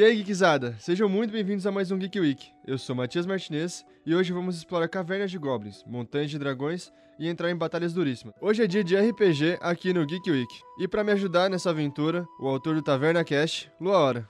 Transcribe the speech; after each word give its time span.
E 0.00 0.02
aí, 0.02 0.16
Geekzada? 0.16 0.74
Sejam 0.78 1.10
muito 1.10 1.30
bem-vindos 1.30 1.66
a 1.66 1.70
mais 1.70 1.90
um 1.90 1.98
Geek 1.98 2.18
Week. 2.18 2.50
Eu 2.66 2.78
sou 2.78 2.96
Matias 2.96 3.26
Martinez 3.26 3.84
e 4.06 4.14
hoje 4.14 4.32
vamos 4.32 4.56
explorar 4.56 4.88
cavernas 4.88 5.30
de 5.30 5.36
goblins, 5.36 5.84
montanhas 5.86 6.30
de 6.30 6.38
dragões 6.38 6.90
e 7.18 7.28
entrar 7.28 7.50
em 7.50 7.54
batalhas 7.54 7.92
duríssimas. 7.92 8.34
Hoje 8.40 8.64
é 8.64 8.66
dia 8.66 8.82
de 8.82 8.96
RPG 8.96 9.58
aqui 9.60 9.92
no 9.92 10.06
Geek 10.06 10.30
Week. 10.30 10.60
E 10.78 10.88
para 10.88 11.04
me 11.04 11.12
ajudar 11.12 11.50
nessa 11.50 11.68
aventura, 11.68 12.26
o 12.40 12.48
autor 12.48 12.76
do 12.76 12.82
Taverna 12.82 13.22
Cast, 13.22 13.70
Lua 13.78 13.98
Hora. 13.98 14.28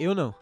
Eu 0.00 0.14
não. 0.14 0.34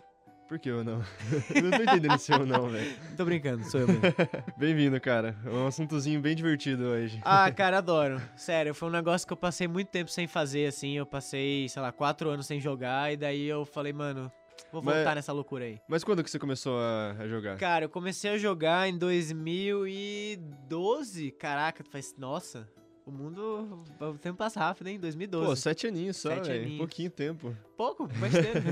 Por 0.48 0.60
que 0.60 0.70
eu 0.70 0.84
não? 0.84 1.02
eu 1.52 1.62
não 1.62 1.70
tô 1.72 1.82
entendendo 1.82 2.14
esse 2.14 2.30
eu 2.30 2.46
não, 2.46 2.68
velho. 2.68 2.94
Tô 3.18 3.24
brincando, 3.24 3.64
sou 3.64 3.80
eu 3.80 3.88
mesmo. 3.88 4.02
Bem-vindo, 4.56 5.00
cara. 5.00 5.36
É 5.44 5.50
um 5.50 5.66
assuntozinho 5.66 6.20
bem 6.20 6.36
divertido 6.36 6.84
hoje. 6.84 7.20
ah, 7.24 7.50
cara, 7.50 7.78
adoro. 7.78 8.22
Sério, 8.36 8.72
foi 8.72 8.88
um 8.88 8.92
negócio 8.92 9.26
que 9.26 9.32
eu 9.32 9.36
passei 9.36 9.66
muito 9.66 9.88
tempo 9.88 10.08
sem 10.08 10.28
fazer, 10.28 10.66
assim. 10.68 10.96
Eu 10.96 11.04
passei, 11.04 11.68
sei 11.68 11.82
lá, 11.82 11.90
quatro 11.90 12.30
anos 12.30 12.46
sem 12.46 12.60
jogar. 12.60 13.12
E 13.12 13.16
daí 13.16 13.44
eu 13.44 13.64
falei, 13.64 13.92
mano, 13.92 14.30
Vou 14.72 14.82
voltar 14.82 15.04
mas, 15.04 15.14
nessa 15.16 15.32
loucura 15.32 15.64
aí. 15.64 15.80
Mas 15.88 16.04
quando 16.04 16.22
que 16.22 16.30
você 16.30 16.38
começou 16.38 16.78
a, 16.78 17.16
a, 17.18 17.26
jogar? 17.28 17.56
Cara, 17.56 17.86
eu 17.86 17.88
comecei 17.88 18.30
a 18.30 18.38
jogar 18.38 18.88
em 18.88 18.96
2012. 18.98 21.30
Caraca, 21.32 21.82
faz. 21.84 22.14
Nossa, 22.18 22.68
o 23.06 23.10
mundo. 23.10 23.82
O 24.00 24.18
tempo 24.18 24.36
passa 24.36 24.60
rápido, 24.60 24.88
hein? 24.88 25.00
2012. 25.00 25.46
Pô, 25.46 25.56
sete 25.56 25.86
aninhos 25.86 26.18
só, 26.18 26.38
velho. 26.40 26.76
Pouquinho 26.78 27.10
tempo. 27.10 27.56
Pouco, 27.76 28.08
mas 28.20 28.32
tempo. 28.32 28.68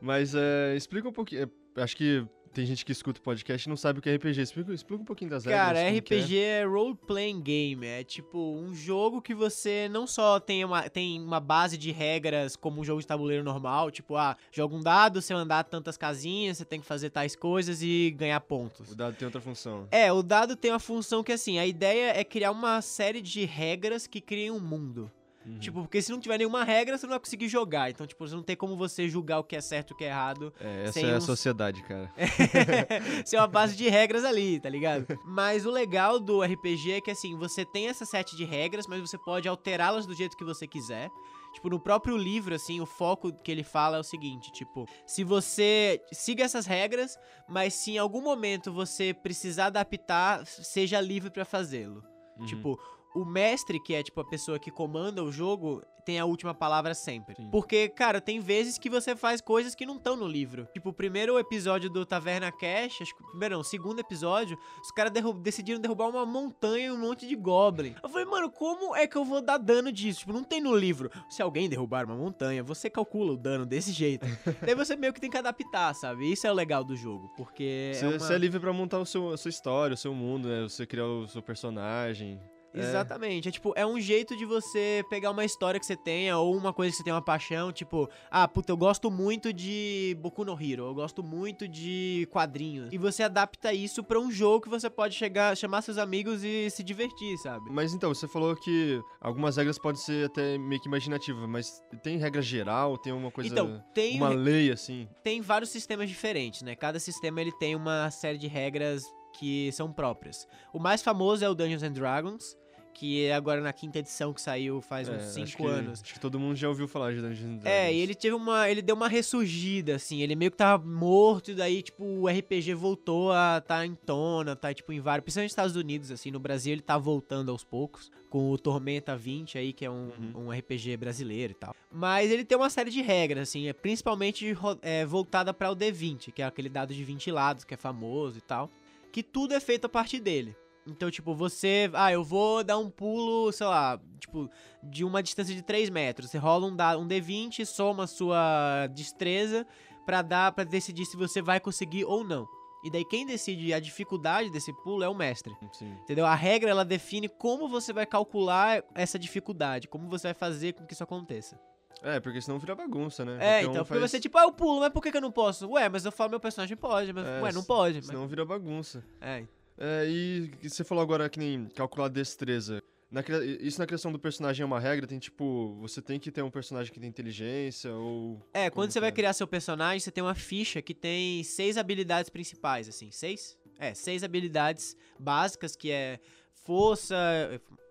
mas 0.00 0.34
é, 0.34 0.74
explica 0.76 1.08
um 1.08 1.12
pouquinho. 1.12 1.50
Acho 1.76 1.96
que 1.96 2.26
tem 2.54 2.64
gente 2.64 2.84
que 2.84 2.92
escuta 2.92 3.18
o 3.18 3.22
podcast 3.22 3.66
e 3.66 3.68
não 3.68 3.76
sabe 3.76 3.98
o 3.98 4.02
que 4.02 4.08
é 4.08 4.14
RPG. 4.14 4.40
Explica, 4.40 4.72
explica 4.72 5.02
um 5.02 5.04
pouquinho 5.04 5.30
das 5.30 5.44
regras. 5.44 5.60
Cara, 5.60 5.98
RPG 5.98 6.38
é, 6.38 6.60
é 6.60 6.64
role-playing 6.64 7.42
game. 7.42 7.84
É 7.84 8.04
tipo 8.04 8.38
um 8.38 8.72
jogo 8.72 9.20
que 9.20 9.34
você 9.34 9.88
não 9.90 10.06
só 10.06 10.38
tem 10.38 10.64
uma, 10.64 10.88
tem 10.88 11.20
uma 11.20 11.40
base 11.40 11.76
de 11.76 11.90
regras 11.90 12.54
como 12.54 12.80
um 12.80 12.84
jogo 12.84 13.00
de 13.00 13.06
tabuleiro 13.06 13.42
normal. 13.42 13.90
Tipo, 13.90 14.16
ah, 14.16 14.36
joga 14.52 14.76
um 14.76 14.80
dado, 14.80 15.20
você 15.20 15.34
andar 15.34 15.64
tantas 15.64 15.96
casinhas, 15.96 16.58
você 16.58 16.64
tem 16.64 16.80
que 16.80 16.86
fazer 16.86 17.10
tais 17.10 17.34
coisas 17.34 17.82
e 17.82 18.14
ganhar 18.16 18.40
pontos. 18.40 18.92
O 18.92 18.94
dado 18.94 19.16
tem 19.16 19.26
outra 19.26 19.40
função. 19.40 19.88
É, 19.90 20.12
o 20.12 20.22
dado 20.22 20.54
tem 20.54 20.70
uma 20.70 20.78
função 20.78 21.24
que, 21.24 21.32
assim, 21.32 21.58
a 21.58 21.66
ideia 21.66 22.16
é 22.16 22.22
criar 22.22 22.52
uma 22.52 22.80
série 22.80 23.20
de 23.20 23.44
regras 23.44 24.06
que 24.06 24.20
criem 24.20 24.52
um 24.52 24.60
mundo. 24.60 25.10
Uhum. 25.46 25.58
Tipo, 25.58 25.80
porque 25.82 26.00
se 26.00 26.10
não 26.10 26.18
tiver 26.18 26.38
nenhuma 26.38 26.64
regra, 26.64 26.96
você 26.96 27.06
não 27.06 27.12
vai 27.12 27.20
conseguir 27.20 27.48
jogar. 27.48 27.90
Então, 27.90 28.06
tipo, 28.06 28.26
você 28.26 28.34
não 28.34 28.42
tem 28.42 28.56
como 28.56 28.76
você 28.76 29.08
julgar 29.08 29.38
o 29.38 29.44
que 29.44 29.54
é 29.54 29.60
certo 29.60 29.90
e 29.90 29.94
o 29.94 29.96
que 29.96 30.04
é 30.04 30.08
errado. 30.08 30.52
É, 30.58 30.84
essa 30.84 31.00
é 31.00 31.16
uns... 31.16 31.24
a 31.24 31.26
sociedade, 31.26 31.82
cara. 31.82 32.10
sem 33.24 33.38
uma 33.38 33.46
base 33.46 33.76
de 33.76 33.88
regras 33.88 34.24
ali, 34.24 34.58
tá 34.58 34.68
ligado? 34.68 35.06
Mas 35.24 35.66
o 35.66 35.70
legal 35.70 36.18
do 36.18 36.42
RPG 36.42 36.92
é 36.92 37.00
que, 37.00 37.10
assim, 37.10 37.36
você 37.36 37.64
tem 37.64 37.88
essa 37.88 38.04
set 38.04 38.36
de 38.36 38.44
regras, 38.44 38.86
mas 38.86 39.00
você 39.00 39.18
pode 39.18 39.48
alterá-las 39.48 40.06
do 40.06 40.14
jeito 40.14 40.36
que 40.36 40.44
você 40.44 40.66
quiser. 40.66 41.10
Tipo, 41.54 41.70
no 41.70 41.78
próprio 41.78 42.16
livro, 42.16 42.54
assim, 42.54 42.80
o 42.80 42.86
foco 42.86 43.32
que 43.32 43.50
ele 43.50 43.62
fala 43.62 43.98
é 43.98 44.00
o 44.00 44.04
seguinte, 44.04 44.50
tipo, 44.50 44.88
se 45.06 45.22
você 45.22 46.02
siga 46.12 46.42
essas 46.42 46.66
regras, 46.66 47.16
mas 47.48 47.74
se 47.74 47.92
em 47.92 47.98
algum 47.98 48.20
momento 48.20 48.72
você 48.72 49.14
precisar 49.14 49.66
adaptar, 49.66 50.44
seja 50.46 51.00
livre 51.00 51.30
para 51.30 51.44
fazê-lo. 51.44 52.02
Uhum. 52.36 52.46
Tipo, 52.46 52.80
o 53.14 53.24
mestre, 53.24 53.80
que 53.80 53.94
é 53.94 54.02
tipo 54.02 54.20
a 54.20 54.24
pessoa 54.24 54.58
que 54.58 54.70
comanda 54.70 55.22
o 55.22 55.30
jogo, 55.30 55.82
tem 56.04 56.18
a 56.18 56.24
última 56.24 56.54
palavra 56.54 56.94
sempre. 56.94 57.34
Sim. 57.34 57.48
Porque, 57.50 57.88
cara, 57.88 58.20
tem 58.20 58.38
vezes 58.38 58.78
que 58.78 58.90
você 58.90 59.16
faz 59.16 59.40
coisas 59.40 59.74
que 59.74 59.86
não 59.86 59.96
estão 59.96 60.16
no 60.16 60.28
livro. 60.28 60.68
Tipo, 60.72 60.90
o 60.90 60.92
primeiro 60.92 61.38
episódio 61.38 61.88
do 61.88 62.04
Taverna 62.04 62.52
Cash, 62.52 63.00
acho 63.00 63.16
que 63.16 63.22
primeiro 63.30 63.56
não, 63.56 63.64
segundo 63.64 64.00
episódio, 64.00 64.58
os 64.82 64.90
caras 64.90 65.12
decidiram 65.40 65.80
derrubar 65.80 66.08
uma 66.08 66.26
montanha 66.26 66.86
e 66.86 66.90
um 66.90 66.98
monte 66.98 67.26
de 67.26 67.34
goblin. 67.34 67.94
Eu 68.02 68.08
falei, 68.08 68.26
mano, 68.26 68.50
como 68.50 68.94
é 68.94 69.06
que 69.06 69.16
eu 69.16 69.24
vou 69.24 69.40
dar 69.40 69.56
dano 69.56 69.90
disso? 69.90 70.20
Tipo, 70.20 70.32
não 70.32 70.44
tem 70.44 70.60
no 70.60 70.76
livro. 70.76 71.10
Se 71.30 71.40
alguém 71.40 71.68
derrubar 71.68 72.04
uma 72.04 72.16
montanha, 72.16 72.62
você 72.62 72.90
calcula 72.90 73.32
o 73.32 73.36
dano 73.36 73.64
desse 73.64 73.92
jeito. 73.92 74.26
Daí 74.60 74.74
você 74.74 74.96
meio 74.96 75.12
que 75.12 75.20
tem 75.20 75.30
que 75.30 75.38
adaptar, 75.38 75.94
sabe? 75.94 76.30
Isso 76.30 76.46
é 76.46 76.50
o 76.50 76.54
legal 76.54 76.84
do 76.84 76.96
jogo, 76.96 77.32
porque 77.36 77.92
você 77.94 78.04
é, 78.04 78.08
uma... 78.08 78.34
é 78.34 78.38
livre 78.38 78.60
para 78.60 78.72
montar 78.72 78.98
o 78.98 79.06
seu, 79.06 79.30
a 79.30 79.36
sua 79.36 79.48
história, 79.48 79.94
o 79.94 79.96
seu 79.96 80.14
mundo, 80.14 80.48
né? 80.48 80.62
Você 80.62 80.86
criar 80.86 81.06
o 81.06 81.26
seu 81.26 81.42
personagem. 81.42 82.40
É. 82.74 82.80
Exatamente. 82.80 83.46
É. 83.46 83.50
é. 83.50 83.52
tipo, 83.52 83.72
é 83.76 83.86
um 83.86 84.00
jeito 84.00 84.36
de 84.36 84.44
você 84.44 85.04
pegar 85.08 85.30
uma 85.30 85.44
história 85.44 85.78
que 85.78 85.86
você 85.86 85.96
tenha 85.96 86.36
ou 86.38 86.56
uma 86.56 86.72
coisa 86.72 86.90
que 86.90 86.96
você 86.98 87.04
tem 87.04 87.12
uma 87.12 87.22
paixão, 87.22 87.72
tipo, 87.72 88.08
ah, 88.30 88.46
puta, 88.48 88.72
eu 88.72 88.76
gosto 88.76 89.10
muito 89.10 89.52
de 89.52 90.16
Boku 90.20 90.44
no 90.44 90.52
Hero, 90.60 90.86
eu 90.86 90.94
gosto 90.94 91.22
muito 91.22 91.68
de 91.68 92.28
quadrinhos. 92.30 92.92
E 92.92 92.98
você 92.98 93.22
adapta 93.22 93.72
isso 93.72 94.02
para 94.02 94.18
um 94.18 94.30
jogo 94.30 94.62
que 94.62 94.68
você 94.68 94.90
pode 94.90 95.14
chegar, 95.14 95.56
chamar 95.56 95.82
seus 95.82 95.98
amigos 95.98 96.42
e 96.42 96.68
se 96.70 96.82
divertir, 96.82 97.38
sabe? 97.38 97.70
Mas 97.70 97.94
então, 97.94 98.12
você 98.12 98.26
falou 98.26 98.56
que 98.56 99.00
algumas 99.20 99.56
regras 99.56 99.78
podem 99.78 100.00
ser 100.00 100.26
até 100.26 100.58
meio 100.58 100.80
que 100.80 100.88
imaginativas, 100.88 101.48
mas 101.48 101.82
tem 102.02 102.18
regra 102.18 102.42
geral, 102.42 102.98
tem 102.98 103.12
uma 103.12 103.30
coisa, 103.30 103.50
então, 103.50 103.82
tem 103.94 104.16
uma 104.16 104.30
lei 104.30 104.70
assim? 104.70 105.08
Tem 105.22 105.40
vários 105.40 105.70
sistemas 105.70 106.08
diferentes, 106.08 106.62
né? 106.62 106.74
Cada 106.74 106.98
sistema 106.98 107.40
ele 107.40 107.52
tem 107.52 107.76
uma 107.76 108.10
série 108.10 108.38
de 108.38 108.46
regras 108.46 109.04
que 109.38 109.70
são 109.72 109.92
próprias. 109.92 110.46
O 110.72 110.78
mais 110.78 111.02
famoso 111.02 111.44
é 111.44 111.48
o 111.48 111.54
Dungeons 111.54 111.82
and 111.82 111.92
Dragons, 111.92 112.56
que 112.94 113.26
é 113.26 113.34
agora 113.34 113.60
na 113.60 113.72
quinta 113.72 113.98
edição 113.98 114.32
que 114.32 114.40
saiu 114.40 114.80
faz 114.80 115.08
é, 115.08 115.12
uns 115.12 115.22
5 115.24 115.66
anos. 115.66 116.00
Acho 116.02 116.14
que 116.14 116.20
todo 116.20 116.38
mundo 116.38 116.54
já 116.56 116.68
ouviu 116.68 116.86
falar 116.86 117.12
de 117.12 117.20
Dungeons 117.20 117.60
Dragons. 117.60 117.66
É, 117.66 117.92
e 117.92 117.98
ele 117.98 118.14
teve 118.14 118.34
uma. 118.34 118.70
Ele 118.70 118.80
deu 118.80 118.94
uma 118.94 119.08
ressurgida, 119.08 119.96
assim. 119.96 120.22
Ele 120.22 120.36
meio 120.36 120.50
que 120.50 120.56
tava 120.56 120.82
morto, 120.86 121.50
e 121.50 121.54
daí, 121.54 121.82
tipo, 121.82 122.04
o 122.04 122.28
RPG 122.28 122.72
voltou 122.74 123.32
a 123.32 123.60
tá 123.60 123.84
em 123.84 123.94
tona, 123.94 124.54
tá, 124.54 124.72
tipo, 124.72 124.92
em 124.92 125.00
vários. 125.00 125.24
Principalmente 125.24 125.48
nos 125.48 125.52
Estados 125.52 125.76
Unidos, 125.76 126.10
assim. 126.10 126.30
No 126.30 126.38
Brasil 126.38 126.72
ele 126.72 126.82
tá 126.82 126.96
voltando 126.96 127.50
aos 127.50 127.64
poucos. 127.64 128.10
Com 128.30 128.50
o 128.50 128.58
Tormenta 128.58 129.16
20 129.16 129.58
aí, 129.58 129.72
que 129.72 129.84
é 129.84 129.90
um, 129.90 130.10
uhum. 130.34 130.46
um 130.46 130.50
RPG 130.50 130.96
brasileiro 130.96 131.52
e 131.52 131.54
tal. 131.54 131.74
Mas 131.92 132.32
ele 132.32 132.44
tem 132.44 132.58
uma 132.58 132.68
série 132.68 132.90
de 132.90 133.00
regras, 133.00 133.48
assim, 133.48 133.68
é 133.68 133.72
principalmente 133.72 134.56
é, 134.82 135.06
voltada 135.06 135.54
para 135.54 135.70
o 135.70 135.76
D20, 135.76 136.32
que 136.32 136.42
é 136.42 136.44
aquele 136.44 136.68
dado 136.68 136.92
de 136.92 137.04
20 137.04 137.30
lados, 137.30 137.62
que 137.62 137.74
é 137.74 137.76
famoso 137.76 138.38
e 138.38 138.40
tal. 138.40 138.68
Que 139.12 139.22
tudo 139.22 139.54
é 139.54 139.60
feito 139.60 139.84
a 139.84 139.88
partir 139.88 140.18
dele. 140.18 140.56
Então, 140.86 141.10
tipo, 141.10 141.34
você. 141.34 141.90
Ah, 141.94 142.12
eu 142.12 142.22
vou 142.22 142.62
dar 142.62 142.78
um 142.78 142.90
pulo, 142.90 143.50
sei 143.52 143.66
lá, 143.66 143.98
tipo, 144.18 144.50
de 144.82 145.04
uma 145.04 145.22
distância 145.22 145.54
de 145.54 145.62
3 145.62 145.90
metros. 145.90 146.30
Você 146.30 146.38
rola 146.38 146.66
um, 146.66 147.00
um 147.00 147.08
D20, 147.08 147.64
soma 147.64 148.04
a 148.04 148.06
sua 148.06 148.86
destreza 148.88 149.66
para 150.04 150.22
dar 150.22 150.52
para 150.52 150.64
decidir 150.64 151.06
se 151.06 151.16
você 151.16 151.40
vai 151.40 151.58
conseguir 151.58 152.04
ou 152.04 152.22
não. 152.22 152.46
E 152.84 152.90
daí 152.90 153.02
quem 153.02 153.24
decide 153.24 153.72
a 153.72 153.80
dificuldade 153.80 154.50
desse 154.50 154.70
pulo 154.82 155.02
é 155.02 155.08
o 155.08 155.14
mestre. 155.14 155.56
Sim. 155.72 155.90
Entendeu? 156.02 156.26
A 156.26 156.34
regra 156.34 156.68
ela 156.68 156.84
define 156.84 157.30
como 157.30 157.66
você 157.66 157.94
vai 157.94 158.04
calcular 158.04 158.84
essa 158.94 159.18
dificuldade, 159.18 159.88
como 159.88 160.06
você 160.06 160.28
vai 160.28 160.34
fazer 160.34 160.74
com 160.74 160.84
que 160.84 160.92
isso 160.92 161.02
aconteça. 161.02 161.58
É, 162.02 162.20
porque 162.20 162.42
senão 162.42 162.58
vira 162.58 162.74
bagunça, 162.74 163.24
né? 163.24 163.38
É, 163.40 163.62
então, 163.62 163.82
porque 163.86 163.98
faz... 163.98 164.10
você, 164.10 164.20
tipo, 164.20 164.36
ah, 164.36 164.42
eu 164.42 164.52
pulo, 164.52 164.80
mas 164.80 164.92
por 164.92 165.02
que, 165.02 165.10
que 165.10 165.16
eu 165.16 165.22
não 165.22 165.32
posso? 165.32 165.66
Ué, 165.70 165.88
mas 165.88 166.04
eu 166.04 166.12
falo, 166.12 166.28
meu 166.28 166.40
personagem 166.40 166.76
pode, 166.76 167.10
mas, 167.14 167.26
é, 167.26 167.40
ué, 167.40 167.52
não 167.52 167.64
pode. 167.64 168.02
Senão 168.02 168.20
mas... 168.20 168.30
vira 168.30 168.44
bagunça. 168.44 169.02
É, 169.22 169.46
é, 169.78 170.06
e 170.08 170.50
você 170.62 170.84
falou 170.84 171.02
agora 171.02 171.28
que 171.28 171.38
nem 171.38 171.66
calcular 171.66 172.08
destreza. 172.08 172.82
Na, 173.10 173.22
isso 173.60 173.78
na 173.78 173.86
criação 173.86 174.10
do 174.10 174.18
personagem 174.18 174.62
é 174.62 174.66
uma 174.66 174.80
regra? 174.80 175.06
Tem 175.06 175.18
tipo, 175.18 175.76
você 175.80 176.02
tem 176.02 176.18
que 176.18 176.32
ter 176.32 176.42
um 176.42 176.50
personagem 176.50 176.92
que 176.92 176.98
tem 176.98 177.08
inteligência 177.08 177.92
ou. 177.94 178.40
É, 178.52 178.68
quando 178.70 178.90
você 178.90 178.98
é? 178.98 179.02
vai 179.02 179.12
criar 179.12 179.32
seu 179.32 179.46
personagem, 179.46 180.00
você 180.00 180.10
tem 180.10 180.22
uma 180.22 180.34
ficha 180.34 180.82
que 180.82 180.94
tem 180.94 181.44
seis 181.44 181.76
habilidades 181.76 182.28
principais, 182.28 182.88
assim. 182.88 183.10
Seis? 183.12 183.56
É, 183.78 183.94
seis 183.94 184.24
habilidades 184.24 184.96
básicas 185.18 185.76
que 185.76 185.90
é 185.90 186.18
força, 186.52 187.16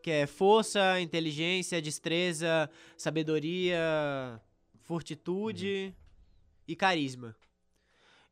que 0.01 0.11
é 0.11 0.27
força, 0.27 0.99
inteligência, 0.99 1.81
destreza, 1.81 2.69
sabedoria, 2.97 4.41
fortitude 4.81 5.87
uhum. 5.87 5.93
e 6.67 6.75
carisma. 6.75 7.35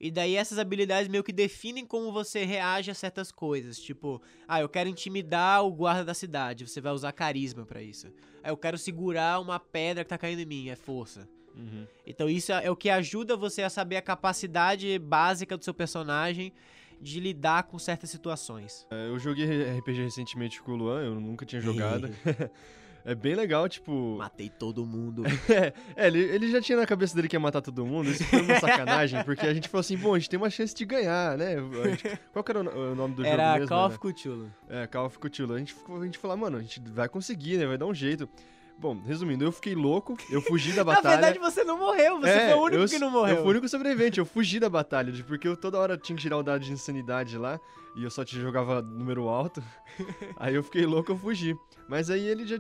E 0.02 0.10
daí 0.10 0.36
essas 0.36 0.58
habilidades 0.58 1.08
meio 1.08 1.24
que 1.24 1.32
definem 1.32 1.86
como 1.86 2.12
você 2.12 2.44
reage 2.44 2.90
a 2.90 2.94
certas 2.96 3.32
coisas. 3.32 3.80
Tipo, 3.80 4.20
ah, 4.48 4.60
eu 4.60 4.68
quero 4.68 4.90
intimidar 4.90 5.64
o 5.64 5.72
guarda 5.72 6.04
da 6.04 6.16
cidade. 6.16 6.68
Você 6.68 6.82
vai 6.82 6.92
usar 6.92 7.12
carisma 7.12 7.68
para 7.68 7.84
isso. 7.84 8.08
Ah, 8.44 8.50
eu 8.50 8.58
quero 8.58 8.80
segurar 8.80 9.40
uma 9.40 9.60
pedra 9.60 10.04
que 10.04 10.10
tá 10.10 10.18
caindo 10.18 10.40
em 10.40 10.46
mim. 10.46 10.70
É 10.70 10.76
força. 10.76 11.30
Uhum. 11.56 11.86
Então 12.08 12.28
isso 12.28 12.52
é 12.52 12.72
o 12.72 12.76
que 12.76 12.90
ajuda 12.90 13.38
você 13.38 13.62
a 13.62 13.70
saber 13.70 13.98
a 13.98 14.02
capacidade 14.02 14.98
básica 14.98 15.56
do 15.56 15.64
seu 15.64 15.74
personagem 15.74 16.52
de 17.00 17.20
lidar 17.20 17.64
com 17.64 17.78
certas 17.78 18.10
situações. 18.10 18.88
É, 18.90 19.08
eu 19.08 19.20
joguei 19.20 19.46
RPG 19.78 20.04
recentemente 20.04 20.62
com 20.64 20.72
o 20.72 20.76
Luan, 20.76 21.04
eu 21.04 21.16
nunca 21.16 21.46
tinha 21.46 21.62
jogado. 21.62 22.10
É 23.04 23.16
bem 23.16 23.36
legal, 23.36 23.68
tipo. 23.68 24.18
Matei 24.18 24.50
todo 24.50 24.86
mundo. 24.86 25.24
é, 25.50 25.74
é 25.96 26.08
ele, 26.08 26.20
ele 26.20 26.52
já 26.52 26.62
tinha 26.62 26.78
na 26.78 26.86
cabeça 26.86 27.16
dele 27.16 27.28
que 27.28 27.36
ia 27.36 27.40
matar 27.40 27.62
todo 27.62 27.86
mundo. 27.86 28.10
Isso 28.10 28.24
foi 28.26 28.42
uma 28.42 28.60
sacanagem, 28.60 29.24
porque 29.24 29.46
a 29.46 29.54
gente 29.54 29.68
falou 29.70 29.82
assim: 29.82 29.98
bom, 29.98 30.14
a 30.14 30.20
gente 30.20 30.30
tem 30.30 30.38
uma 30.38 30.50
chance 30.50 30.74
de 30.74 30.86
ganhar, 30.86 31.38
né? 31.38 31.56
Gente, 31.86 32.20
qual 32.32 32.44
que 32.44 32.52
era 32.52 32.60
o, 32.60 32.96
nome 32.96 33.16
do 33.16 33.26
era 33.26 33.44
jogo 33.44 33.60
mesmo? 33.60 33.70
Call 33.70 33.88
of 33.88 34.00
Cthulhu. 34.00 34.52
É, 34.70 34.88
Call 34.88 35.06
of 35.06 35.20
Cthulhu. 35.20 35.54
A 35.54 35.60
gente, 35.60 35.76
a 35.90 36.06
gente 36.06 36.18
falou, 36.18 36.38
mano, 36.38 36.58
a 36.58 36.62
gente 36.62 36.82
vai 36.92 37.10
conseguir, 37.10 37.58
né? 37.58 37.66
Vai 37.66 37.78
dar 37.78 37.86
um 37.86 37.94
jeito. 37.94 38.30
Bom, 38.78 39.00
resumindo, 39.06 39.46
eu 39.46 39.52
fiquei 39.52 39.76
louco, 39.76 40.18
eu 40.32 40.42
fugi 40.42 40.74
da 40.74 40.82
batalha. 40.86 41.16
Na 41.16 41.22
verdade, 41.22 41.38
você 41.38 41.64
não 41.64 41.78
morreu, 41.78 42.20
você 42.20 42.30
é, 42.30 42.50
foi 42.50 42.58
o 42.58 42.64
único 42.64 42.82
eu, 42.82 42.88
que 42.88 42.98
não 42.98 43.12
morreu. 43.12 43.36
Eu 43.36 43.42
fui 43.42 43.48
o 43.48 43.52
único 43.52 43.70
sobrevivente, 43.70 44.18
eu 44.18 44.26
fugi 44.26 44.60
da 44.60 44.70
batalha, 44.70 45.14
porque 45.28 45.48
eu 45.48 45.56
toda 45.56 45.78
hora 45.78 45.96
tinha 45.96 46.16
que 46.16 46.22
tirar 46.24 46.38
o 46.38 46.42
dado 46.42 46.64
de 46.64 46.72
insanidade 46.72 47.38
lá, 47.38 47.60
e 47.96 48.04
eu 48.04 48.10
só 48.10 48.26
te 48.26 48.40
jogava 48.42 48.82
número 48.82 49.30
alto. 49.30 49.62
aí 50.36 50.56
eu 50.56 50.64
fiquei 50.64 50.84
louco, 50.88 51.12
eu 51.12 51.18
fugi. 51.18 51.56
Mas 51.88 52.10
aí 52.10 52.26
ele 52.26 52.48
já 52.48 52.58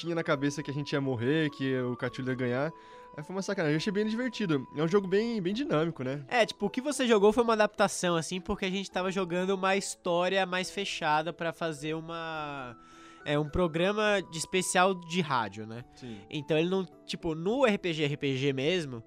tinha 0.00 0.14
na 0.14 0.22
cabeça 0.22 0.62
que 0.62 0.70
a 0.70 0.74
gente 0.74 0.92
ia 0.92 1.00
morrer, 1.00 1.50
que 1.50 1.76
o 1.80 1.96
Cthulhu 1.96 2.30
ia 2.30 2.34
ganhar. 2.34 2.72
Aí 3.16 3.24
foi 3.24 3.34
uma 3.34 3.42
sacanagem. 3.42 3.74
Eu 3.74 3.78
achei 3.78 3.92
bem 3.92 4.06
divertido. 4.06 4.66
É 4.76 4.82
um 4.82 4.86
jogo 4.86 5.08
bem, 5.08 5.42
bem 5.42 5.52
dinâmico, 5.52 6.04
né? 6.04 6.24
É, 6.28 6.46
tipo, 6.46 6.66
o 6.66 6.70
que 6.70 6.80
você 6.80 7.06
jogou 7.06 7.32
foi 7.32 7.42
uma 7.42 7.54
adaptação, 7.54 8.14
assim, 8.14 8.40
porque 8.40 8.64
a 8.64 8.70
gente 8.70 8.88
tava 8.90 9.10
jogando 9.10 9.50
uma 9.50 9.74
história 9.74 10.46
mais 10.46 10.70
fechada 10.70 11.32
pra 11.32 11.52
fazer 11.52 11.94
uma. 11.94 12.76
É 13.24 13.36
um 13.38 13.48
programa 13.48 14.22
de 14.30 14.38
especial 14.38 14.94
de 14.94 15.20
rádio, 15.20 15.66
né? 15.66 15.84
Sim. 15.96 16.18
Então 16.30 16.56
ele 16.56 16.70
não. 16.70 16.86
Tipo, 17.06 17.34
no 17.34 17.64
RPG 17.64 18.06
RPG 18.06 18.52
mesmo, 18.52 19.02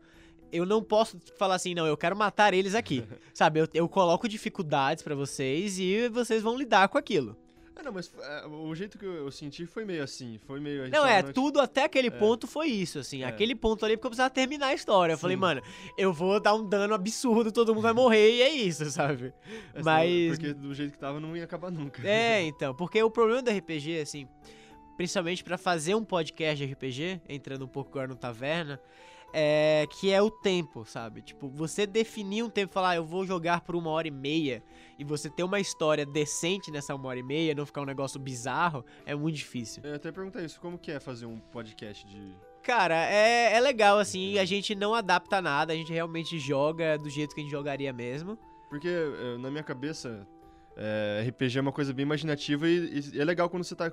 eu 0.52 0.66
não 0.66 0.84
posso 0.84 1.18
falar 1.38 1.56
assim, 1.56 1.74
não, 1.74 1.88
eu 1.88 1.96
quero 1.96 2.16
matar 2.16 2.54
eles 2.54 2.76
aqui. 2.76 3.06
Sabe? 3.34 3.62
Eu, 3.62 3.68
eu 3.74 3.88
coloco 3.88 4.28
dificuldades 4.28 5.04
pra 5.04 5.16
vocês 5.16 5.80
e 5.80 6.10
vocês 6.10 6.44
vão 6.44 6.58
lidar 6.58 6.90
com 6.90 6.98
aquilo. 6.98 7.38
Ah, 7.76 7.84
não, 7.84 7.92
mas 7.94 8.12
é, 8.20 8.46
o 8.48 8.76
jeito 8.76 8.98
que 8.98 9.06
eu, 9.06 9.14
eu 9.14 9.32
senti 9.32 9.66
foi 9.66 9.86
meio 9.86 10.04
assim. 10.04 10.38
Foi 10.46 10.60
meio. 10.60 10.90
Não, 10.90 11.06
é, 11.06 11.24
tudo 11.24 11.60
até 11.60 11.84
aquele 11.86 12.10
É. 12.10 12.12
ponto 12.12 12.46
foi 12.46 12.68
isso, 12.68 13.00
assim. 13.00 13.24
É. 13.24 13.26
Aquele 13.26 13.56
ponto 13.56 13.84
ali, 13.86 13.96
porque 13.96 14.08
eu 14.08 14.12
precisava 14.12 14.30
terminar 14.30 14.68
a 14.68 14.74
história. 14.74 15.14
Eu 15.14 15.18
falei, 15.18 15.36
mano, 15.38 15.62
eu 15.98 16.12
vou 16.14 16.40
dar 16.40 16.54
um 16.54 16.68
dano 16.68 16.94
absurdo, 16.94 17.52
todo 17.52 17.74
mundo 17.74 17.84
vai 17.84 17.94
morrer 17.94 18.30
e 18.38 18.42
é 18.42 18.50
isso, 18.50 18.86
sabe? 18.92 19.34
É, 19.74 19.82
mas- 19.82 20.30
Porque 20.38 20.54
do 20.54 20.74
jeito 20.74 20.92
que 20.94 21.00
tava 21.00 21.20
não 21.20 21.36
ia 21.36 21.44
acabar 21.44 21.72
nunca. 21.72 22.06
É, 22.08 22.42
então, 22.46 22.76
porque 22.76 23.02
o 23.02 23.10
problema 23.10 23.42
do 23.42 23.50
RPG, 23.50 24.00
assim, 24.02 24.28
principalmente 24.98 25.44
pra 25.44 25.58
fazer 25.58 25.96
um 25.96 26.04
podcast 26.04 26.64
de 26.66 26.72
RPG, 26.74 27.22
entrando 27.28 27.66
um 27.66 27.68
pouco 27.68 27.90
agora 27.92 28.08
no 28.08 28.16
Taverna, 28.16 28.80
é 29.34 29.88
que 29.90 30.12
é 30.12 30.22
o 30.22 30.30
tempo, 30.30 30.86
sabe? 30.86 31.22
Tipo, 31.22 31.50
você 31.50 31.86
definir 31.88 32.44
um 32.44 32.50
tempo, 32.50 32.72
falar, 32.74 32.90
ah, 32.92 32.96
eu 32.96 33.06
vou 33.06 33.26
jogar 33.26 33.62
por 33.62 33.76
uma 33.76 33.90
hora 33.90 34.08
e 34.08 34.12
meia, 34.12 34.64
e 34.98 35.04
você 35.04 35.30
ter 35.30 35.44
uma 35.44 35.60
história 35.60 36.06
decente 36.06 36.70
nessa 36.72 36.94
uma 36.96 37.10
hora 37.10 37.20
e 37.20 37.24
meia, 37.24 37.56
não 37.56 37.66
ficar 37.66 37.82
um 37.82 37.86
negócio 37.86 38.20
bizarro, 38.20 38.86
é 39.06 39.16
muito 39.16 39.36
difícil. 39.38 39.84
Eu 39.84 39.96
até 39.96 40.12
perguntar 40.12 40.44
isso, 40.44 40.60
como 40.60 40.78
que 40.78 40.92
é 40.92 41.00
fazer 41.00 41.26
um 41.26 41.40
podcast 41.40 42.06
de. 42.06 42.34
Cara, 42.64 42.96
é, 43.10 43.54
é 43.54 43.60
legal, 43.60 43.98
assim, 43.98 44.38
a 44.38 44.46
gente 44.46 44.76
não 44.76 44.94
adapta 44.94 45.42
nada, 45.42 45.74
a 45.74 45.76
gente 45.76 45.92
realmente 45.92 46.38
joga 46.38 46.98
do 46.98 47.10
jeito 47.10 47.34
que 47.34 47.42
a 47.42 47.44
gente 47.44 47.52
jogaria 47.52 47.92
mesmo. 47.92 48.38
Porque 48.70 48.88
é, 48.88 49.38
na 49.40 49.50
minha 49.50 49.64
cabeça, 49.64 50.28
é, 50.78 51.26
RPG 51.28 51.58
é 51.58 51.62
uma 51.62 51.72
coisa 51.72 51.92
bem 51.92 52.04
imaginativa 52.04 52.68
e, 52.70 53.02
e 53.14 53.20
é 53.20 53.26
legal 53.26 53.50
quando 53.50 53.64
você 53.64 53.76
tá 53.76 53.92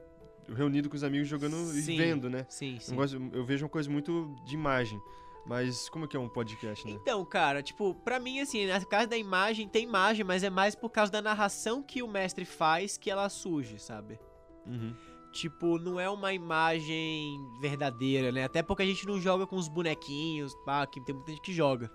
reunido 0.54 0.88
com 0.88 0.96
os 0.96 1.02
amigos 1.04 1.28
jogando 1.28 1.56
Sim. 1.56 1.92
e 1.94 1.96
vendo, 1.96 2.28
né? 2.30 2.46
Sim, 2.48 2.74
Eu, 2.74 2.80
sim. 2.80 2.94
gosto- 2.94 3.30
eu 3.32 3.44
vejo 3.44 3.64
uma 3.64 3.70
coisa 3.70 3.90
muito 3.90 4.34
de 4.46 4.54
imagem. 4.54 5.00
Mas 5.48 5.88
como 5.88 6.06
que 6.06 6.16
é 6.16 6.20
um 6.20 6.28
podcast, 6.28 6.84
né? 6.86 6.92
Então, 6.92 7.24
cara, 7.24 7.62
tipo, 7.62 7.94
pra 7.94 8.20
mim, 8.20 8.38
assim, 8.40 8.66
na 8.66 8.84
casa 8.84 9.06
da 9.06 9.16
imagem 9.16 9.66
tem 9.66 9.82
imagem, 9.84 10.24
mas 10.24 10.42
é 10.42 10.50
mais 10.50 10.74
por 10.74 10.90
causa 10.90 11.10
da 11.10 11.22
narração 11.22 11.82
que 11.82 12.02
o 12.02 12.08
mestre 12.08 12.44
faz 12.44 12.98
que 12.98 13.10
ela 13.10 13.28
surge, 13.30 13.78
sabe? 13.78 14.18
Uhum. 14.66 14.94
Tipo, 15.32 15.78
não 15.78 15.98
é 15.98 16.08
uma 16.08 16.32
imagem 16.34 17.38
verdadeira, 17.60 18.30
né? 18.32 18.44
Até 18.44 18.62
porque 18.62 18.82
a 18.82 18.86
gente 18.86 19.06
não 19.06 19.18
joga 19.20 19.46
com 19.46 19.56
os 19.56 19.68
bonequinhos, 19.68 20.54
pá, 20.64 20.86
que 20.86 21.00
tem 21.00 21.14
muita 21.14 21.30
gente 21.30 21.42
que 21.42 21.52
joga. 21.52 21.90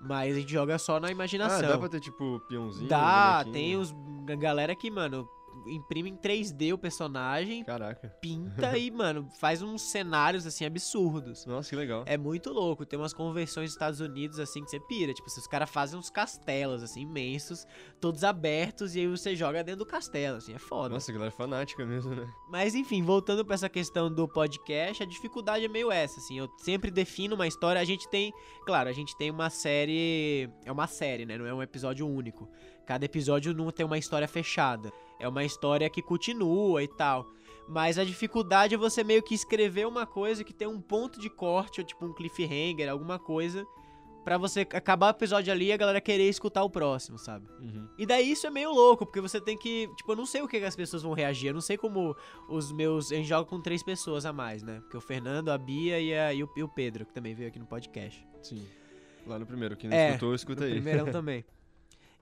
Mas 0.00 0.36
a 0.36 0.40
gente 0.40 0.52
joga 0.52 0.78
só 0.78 1.00
na 1.00 1.08
Ah, 1.08 1.10
imaginação. 1.12 1.66
dá 1.68 1.78
pra 1.78 1.88
ter 1.88 2.00
tipo 2.00 2.40
peãozinho? 2.48 2.88
Dá, 2.88 3.44
tem 3.52 3.76
os 3.76 3.94
a 4.28 4.34
galera 4.34 4.74
que, 4.74 4.90
mano, 4.90 5.28
imprime 5.66 6.10
em 6.10 6.16
3D 6.16 6.72
o 6.74 6.78
personagem, 6.78 7.64
Caraca. 7.64 8.08
pinta 8.20 8.76
e, 8.78 8.90
mano, 8.90 9.28
faz 9.38 9.62
uns 9.62 9.82
cenários 9.82 10.46
assim 10.46 10.64
absurdos. 10.64 11.46
Nossa, 11.46 11.70
que 11.70 11.76
legal. 11.76 12.04
É 12.06 12.16
muito 12.16 12.52
louco. 12.52 12.84
Tem 12.84 12.98
umas 12.98 13.12
conversões 13.12 13.66
dos 13.66 13.74
Estados 13.74 14.00
Unidos, 14.00 14.38
assim, 14.38 14.62
que 14.64 14.70
você 14.70 14.80
pira. 14.80 15.12
Tipo, 15.12 15.28
os 15.28 15.46
caras 15.46 15.70
fazem 15.70 15.98
uns 15.98 16.10
castelos, 16.10 16.82
assim, 16.82 17.02
imensos, 17.02 17.66
todos 18.00 18.24
abertos, 18.24 18.94
e 18.94 19.00
aí 19.00 19.06
você 19.06 19.34
joga 19.34 19.62
dentro 19.64 19.84
do 19.84 19.86
castelo, 19.86 20.38
assim, 20.38 20.54
é 20.54 20.58
foda. 20.58 20.94
Nossa, 20.94 21.10
a 21.10 21.14
galera 21.14 21.32
é 21.32 21.36
fanática 21.36 21.84
mesmo, 21.84 22.14
né? 22.14 22.26
Mas 22.48 22.74
enfim, 22.74 23.02
voltando 23.02 23.44
pra 23.44 23.54
essa 23.54 23.68
questão 23.68 24.12
do 24.12 24.28
podcast, 24.28 25.02
a 25.02 25.06
dificuldade 25.06 25.64
é 25.64 25.68
meio 25.68 25.90
essa, 25.90 26.18
assim. 26.20 26.38
Eu 26.38 26.48
sempre 26.58 26.90
defino 26.90 27.34
uma 27.34 27.46
história. 27.46 27.80
A 27.80 27.84
gente 27.84 28.08
tem. 28.08 28.32
Claro, 28.66 28.88
a 28.88 28.92
gente 28.92 29.16
tem 29.16 29.30
uma 29.30 29.50
série. 29.50 30.48
É 30.64 30.72
uma 30.72 30.86
série, 30.86 31.24
né? 31.24 31.36
Não 31.36 31.46
é 31.46 31.54
um 31.54 31.62
episódio 31.62 32.06
único. 32.08 32.48
Cada 32.86 33.04
episódio 33.04 33.54
não 33.54 33.70
tem 33.70 33.84
uma 33.84 33.96
história 33.98 34.28
fechada. 34.28 34.92
É 35.20 35.28
uma 35.28 35.44
história 35.44 35.88
que 35.90 36.02
continua 36.02 36.82
e 36.82 36.88
tal. 36.88 37.26
Mas 37.68 37.98
a 37.98 38.04
dificuldade 38.04 38.74
é 38.74 38.78
você 38.78 39.02
meio 39.02 39.22
que 39.22 39.34
escrever 39.34 39.86
uma 39.86 40.06
coisa 40.06 40.44
que 40.44 40.52
tem 40.52 40.68
um 40.68 40.80
ponto 40.80 41.18
de 41.20 41.30
corte, 41.30 41.80
ou 41.80 41.86
tipo 41.86 42.04
um 42.04 42.12
cliffhanger, 42.12 42.90
alguma 42.90 43.18
coisa, 43.18 43.64
pra 44.22 44.36
você 44.36 44.60
acabar 44.60 45.06
o 45.06 45.10
episódio 45.16 45.50
ali 45.50 45.66
e 45.66 45.72
a 45.72 45.76
galera 45.78 45.98
querer 46.00 46.28
escutar 46.28 46.62
o 46.62 46.68
próximo, 46.68 47.18
sabe? 47.18 47.46
Uhum. 47.60 47.88
E 47.96 48.04
daí 48.04 48.30
isso 48.32 48.46
é 48.46 48.50
meio 48.50 48.70
louco, 48.70 49.06
porque 49.06 49.20
você 49.20 49.40
tem 49.40 49.56
que. 49.56 49.88
Tipo, 49.96 50.12
eu 50.12 50.16
não 50.16 50.26
sei 50.26 50.42
o 50.42 50.48
que 50.48 50.58
as 50.58 50.76
pessoas 50.76 51.02
vão 51.02 51.14
reagir. 51.14 51.48
Eu 51.48 51.54
não 51.54 51.60
sei 51.62 51.78
como 51.78 52.14
os 52.50 52.70
meus. 52.70 53.10
A 53.10 53.14
gente 53.14 53.28
joga 53.28 53.48
com 53.48 53.58
três 53.62 53.82
pessoas 53.82 54.26
a 54.26 54.32
mais, 54.32 54.62
né? 54.62 54.80
Porque 54.80 54.96
o 54.98 55.00
Fernando, 55.00 55.48
a 55.50 55.56
Bia 55.56 55.98
e, 56.00 56.12
a- 56.14 56.34
e 56.34 56.42
o, 56.42 56.68
Pedro, 56.68 57.06
que 57.06 57.14
também 57.14 57.34
veio 57.34 57.48
aqui 57.48 57.58
no 57.58 57.66
podcast. 57.66 58.26
Sim. 58.42 58.62
Lá 59.26 59.38
no 59.38 59.46
primeiro, 59.46 59.74
quem 59.74 59.88
não 59.88 59.96
É, 59.96 60.08
escutou, 60.10 60.34
escuta 60.34 60.60
no 60.60 60.66
aí. 60.66 60.72
primeirão 60.74 61.06
também. 61.12 61.44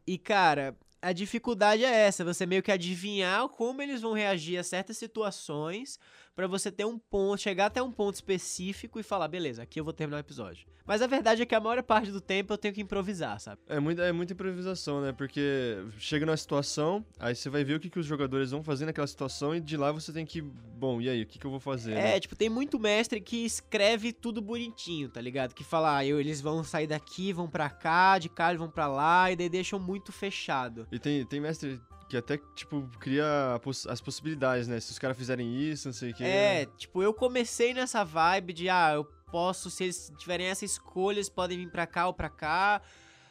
E, 0.07 0.17
cara, 0.19 0.77
a 1.03 1.13
dificuldade 1.13 1.85
é 1.85 1.91
essa, 1.91 2.25
você 2.25 2.47
meio 2.47 2.63
que 2.63 2.71
adivinhar 2.71 3.49
como 3.49 3.83
eles 3.83 4.01
vão 4.01 4.13
reagir 4.13 4.57
a 4.57 4.63
certas 4.63 4.97
situações 4.97 5.99
pra 6.35 6.47
você 6.47 6.71
ter 6.71 6.85
um 6.85 6.99
ponto, 6.99 7.41
chegar 7.41 7.67
até 7.67 7.83
um 7.83 7.93
ponto 7.93 8.15
específico 8.15 8.99
e 8.99 9.03
falar, 9.03 9.29
beleza, 9.29 9.63
aqui 9.63 9.81
eu 9.81 9.85
vou 9.85 9.93
terminar 9.93 10.19
o 10.19 10.21
episódio. 10.21 10.67
Mas 10.85 11.01
a 11.01 11.07
verdade 11.07 11.43
é 11.43 11.47
que 11.47 11.55
a 11.55 11.61
maior 11.61 11.83
parte 11.83 12.11
do 12.11 12.21
tempo 12.21 12.53
eu 12.53 12.59
tenho 12.59 12.75
que 12.75 12.81
improvisar, 12.81 13.39
sabe? 13.39 13.61
É 13.69 13.79
muita, 13.79 14.03
é 14.03 14.13
muita 14.13 14.33
improvisação, 14.33 15.01
né? 15.01 15.13
Porque 15.13 15.77
chega 15.99 16.27
numa 16.27 16.37
situação, 16.37 17.05
aí 17.21 17.35
você 17.35 17.49
vai 17.49 17.63
ver 17.63 17.75
o 17.75 17.81
que, 17.81 17.89
que 17.89 17.99
os 17.99 18.07
jogadores 18.07 18.51
vão 18.51 18.63
fazer 18.65 18.87
naquela 18.87 19.07
situação 19.07 19.55
e 19.55 19.61
de 19.61 19.77
lá 19.77 19.93
você 19.93 20.13
tem 20.13 20.27
que. 20.27 20.41
Bom, 20.43 21.01
e 21.01 21.09
aí, 21.09 21.23
o 21.23 21.27
que, 21.27 21.39
que 21.39 21.47
eu 21.47 21.51
vou 21.51 21.61
fazer? 21.61 21.93
É, 21.93 21.95
né? 21.95 22.21
tipo, 22.21 22.35
tem 22.35 22.49
muito 22.49 22.81
mestre 22.81 23.21
que 23.21 23.45
escreve 23.45 24.13
tudo 24.13 24.43
bonitinho, 24.43 25.09
tá 25.09 25.21
ligado? 25.21 25.55
Que 25.55 25.63
fala, 25.63 25.99
ah, 25.99 26.05
eu, 26.05 26.19
eles 26.19 26.41
vão 26.41 26.65
sair 26.65 26.89
daqui, 26.89 27.33
vão 27.33 27.49
pra 27.49 27.71
cá, 27.71 28.19
de 28.19 28.29
cá 28.29 28.49
eles 28.49 28.59
vão 28.59 28.69
pra 28.69 28.89
lá, 28.89 29.31
e 29.31 29.37
daí 29.37 29.49
deixam 29.49 29.79
muito 29.79 30.11
fechado. 30.11 30.89
E 30.91 30.99
tem, 30.99 31.25
tem 31.25 31.41
mestre 31.41 31.81
que 32.13 32.17
até, 32.19 32.37
tipo, 32.55 32.87
cria 33.01 33.59
poss- 33.63 33.87
as 33.87 33.99
possibilidades, 33.99 34.69
né? 34.69 34.79
Se 34.79 34.91
os 34.91 34.99
caras 34.99 35.17
fizerem 35.17 35.57
isso, 35.59 35.89
não 35.89 35.95
sei 35.95 36.11
o 36.11 36.15
que. 36.15 36.23
É, 36.23 36.67
tipo, 36.77 37.03
eu 37.03 37.15
comecei 37.15 37.73
nessa 37.73 38.05
vibe 38.05 38.53
de, 38.53 38.69
ah, 38.69 38.93
eu 38.93 39.05
posso, 39.31 39.71
se 39.71 39.85
eles 39.85 40.13
tiverem 40.19 40.47
essa 40.49 40.63
escolha, 40.63 41.17
eles 41.17 41.31
podem 41.31 41.57
vir 41.57 41.71
pra 41.71 41.87
cá 41.87 42.07
ou 42.07 42.13
pra 42.13 42.29
cá. 42.29 42.83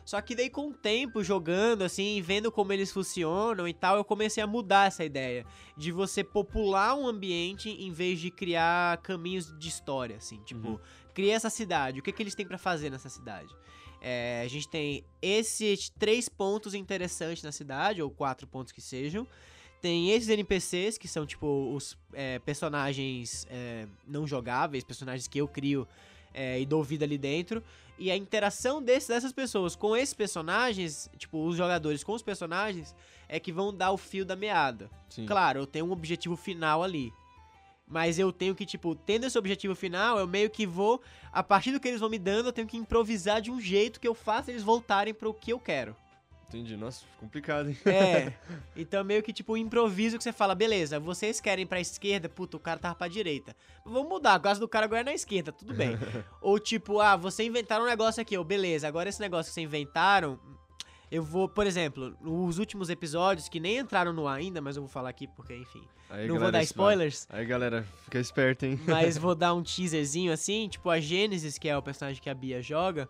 Só 0.03 0.19
que 0.19 0.33
daí 0.33 0.49
com 0.49 0.69
o 0.69 0.73
tempo 0.73 1.23
jogando, 1.23 1.83
assim, 1.83 2.19
vendo 2.23 2.51
como 2.51 2.73
eles 2.73 2.91
funcionam 2.91 3.67
e 3.67 3.73
tal, 3.73 3.97
eu 3.97 4.03
comecei 4.03 4.41
a 4.41 4.47
mudar 4.47 4.87
essa 4.87 5.05
ideia. 5.05 5.45
De 5.77 5.91
você 5.91 6.23
popular 6.23 6.95
um 6.95 7.07
ambiente 7.07 7.69
em 7.69 7.91
vez 7.91 8.19
de 8.19 8.31
criar 8.31 8.97
caminhos 9.03 9.55
de 9.59 9.67
história, 9.69 10.15
assim. 10.17 10.41
Tipo, 10.43 10.69
Uhum. 10.69 10.79
cria 11.13 11.35
essa 11.35 11.51
cidade, 11.51 11.99
o 11.99 12.03
que, 12.03 12.11
que 12.11 12.23
eles 12.23 12.33
têm 12.33 12.47
pra 12.47 12.57
fazer 12.57 12.89
nessa 12.89 13.09
cidade? 13.09 13.55
É, 14.01 14.41
a 14.43 14.47
gente 14.47 14.67
tem 14.67 15.03
esses 15.21 15.89
três 15.89 16.27
pontos 16.27 16.73
interessantes 16.73 17.43
na 17.43 17.51
cidade, 17.51 18.01
ou 18.01 18.09
quatro 18.09 18.47
pontos 18.47 18.71
que 18.71 18.81
sejam. 18.81 19.27
Tem 19.81 20.11
esses 20.11 20.29
NPCs, 20.29 20.97
que 20.97 21.07
são, 21.07 21.25
tipo, 21.25 21.73
os 21.73 21.97
é, 22.13 22.39
personagens 22.39 23.47
é, 23.49 23.87
não 24.07 24.27
jogáveis, 24.27 24.83
personagens 24.83 25.27
que 25.27 25.39
eu 25.39 25.47
crio 25.47 25.87
é, 26.33 26.59
e 26.59 26.65
dou 26.65 26.83
vida 26.83 27.05
ali 27.05 27.17
dentro. 27.17 27.63
E 27.97 28.09
a 28.09 28.17
interação 28.17 28.81
desses, 28.81 29.09
dessas 29.09 29.31
pessoas 29.31 29.75
com 29.75 29.95
esses 29.95 30.13
personagens, 30.13 31.09
tipo, 31.17 31.45
os 31.45 31.55
jogadores 31.55 32.03
com 32.03 32.13
os 32.13 32.23
personagens, 32.23 32.95
é 33.29 33.39
que 33.39 33.51
vão 33.51 33.73
dar 33.73 33.91
o 33.91 33.97
fio 33.97 34.25
da 34.25 34.35
meada. 34.35 34.89
Sim. 35.09 35.25
Claro, 35.25 35.59
eu 35.59 35.67
tenho 35.67 35.85
um 35.85 35.91
objetivo 35.91 36.35
final 36.35 36.83
ali. 36.83 37.13
Mas 37.91 38.17
eu 38.17 38.31
tenho 38.31 38.55
que, 38.55 38.65
tipo, 38.65 38.95
tendo 38.95 39.25
esse 39.25 39.37
objetivo 39.37 39.75
final, 39.75 40.17
eu 40.17 40.25
meio 40.25 40.49
que 40.49 40.65
vou, 40.65 41.01
a 41.29 41.43
partir 41.43 41.73
do 41.73 41.79
que 41.79 41.89
eles 41.89 41.99
vão 41.99 42.09
me 42.09 42.17
dando, 42.17 42.47
eu 42.47 42.53
tenho 42.53 42.67
que 42.67 42.77
improvisar 42.77 43.41
de 43.41 43.51
um 43.51 43.59
jeito 43.59 43.99
que 43.99 44.07
eu 44.07 44.15
faça 44.15 44.49
eles 44.49 44.63
voltarem 44.63 45.13
pro 45.13 45.33
que 45.33 45.51
eu 45.51 45.59
quero. 45.59 45.93
Entendi. 46.47 46.75
Nossa, 46.75 47.05
complicado, 47.17 47.69
hein? 47.69 47.77
É. 47.85 48.33
Então 48.75 49.03
meio 49.03 49.21
que 49.21 49.33
tipo 49.33 49.53
um 49.53 49.57
improviso 49.57 50.17
que 50.17 50.23
você 50.23 50.31
fala, 50.31 50.55
beleza, 50.55 50.99
vocês 50.99 51.41
querem 51.41 51.67
pra 51.67 51.79
esquerda, 51.79 52.29
puta, 52.29 52.55
o 52.55 52.59
cara 52.59 52.79
tava 52.79 52.95
pra 52.95 53.07
direita. 53.09 53.55
Vamos 53.85 54.07
mudar, 54.09 54.39
casa 54.39 54.59
do 54.59 54.67
cara 54.67 54.85
agora 54.85 55.01
é 55.01 55.03
na 55.03 55.13
esquerda, 55.13 55.51
tudo 55.51 55.73
bem. 55.73 55.97
Ou 56.41 56.57
tipo, 56.59 56.99
ah, 56.99 57.17
você 57.17 57.43
inventaram 57.43 57.83
um 57.83 57.87
negócio 57.87 58.21
aqui, 58.21 58.37
ou 58.37 58.43
beleza, 58.43 58.87
agora 58.87 59.09
esse 59.09 59.19
negócio 59.19 59.49
que 59.49 59.53
vocês 59.53 59.65
inventaram, 59.65 60.39
eu 61.11 61.21
vou, 61.23 61.49
por 61.49 61.67
exemplo, 61.67 62.15
nos 62.21 62.57
últimos 62.57 62.89
episódios 62.89 63.49
que 63.49 63.59
nem 63.59 63.77
entraram 63.77 64.13
no 64.13 64.27
ar 64.27 64.37
ainda, 64.37 64.61
mas 64.61 64.75
eu 64.77 64.81
vou 64.81 64.89
falar 64.89 65.09
aqui 65.09 65.27
porque, 65.27 65.53
enfim, 65.55 65.83
Aí, 66.09 66.21
não 66.21 66.35
vou 66.35 66.35
galera, 66.35 66.51
dar 66.53 66.63
esse- 66.63 66.71
spoilers. 66.71 67.27
Aí, 67.29 67.45
galera, 67.45 67.85
fica 68.05 68.19
esperto, 68.19 68.65
hein? 68.65 68.79
Mas 68.87 69.17
vou 69.19 69.35
dar 69.35 69.53
um 69.53 69.61
teaserzinho 69.61 70.31
assim, 70.31 70.67
tipo 70.69 70.89
a 70.89 70.99
Gênesis, 70.99 71.57
que 71.57 71.67
é 71.69 71.77
o 71.77 71.81
personagem 71.81 72.21
que 72.21 72.29
a 72.29 72.33
Bia 72.33 72.61
joga, 72.61 73.09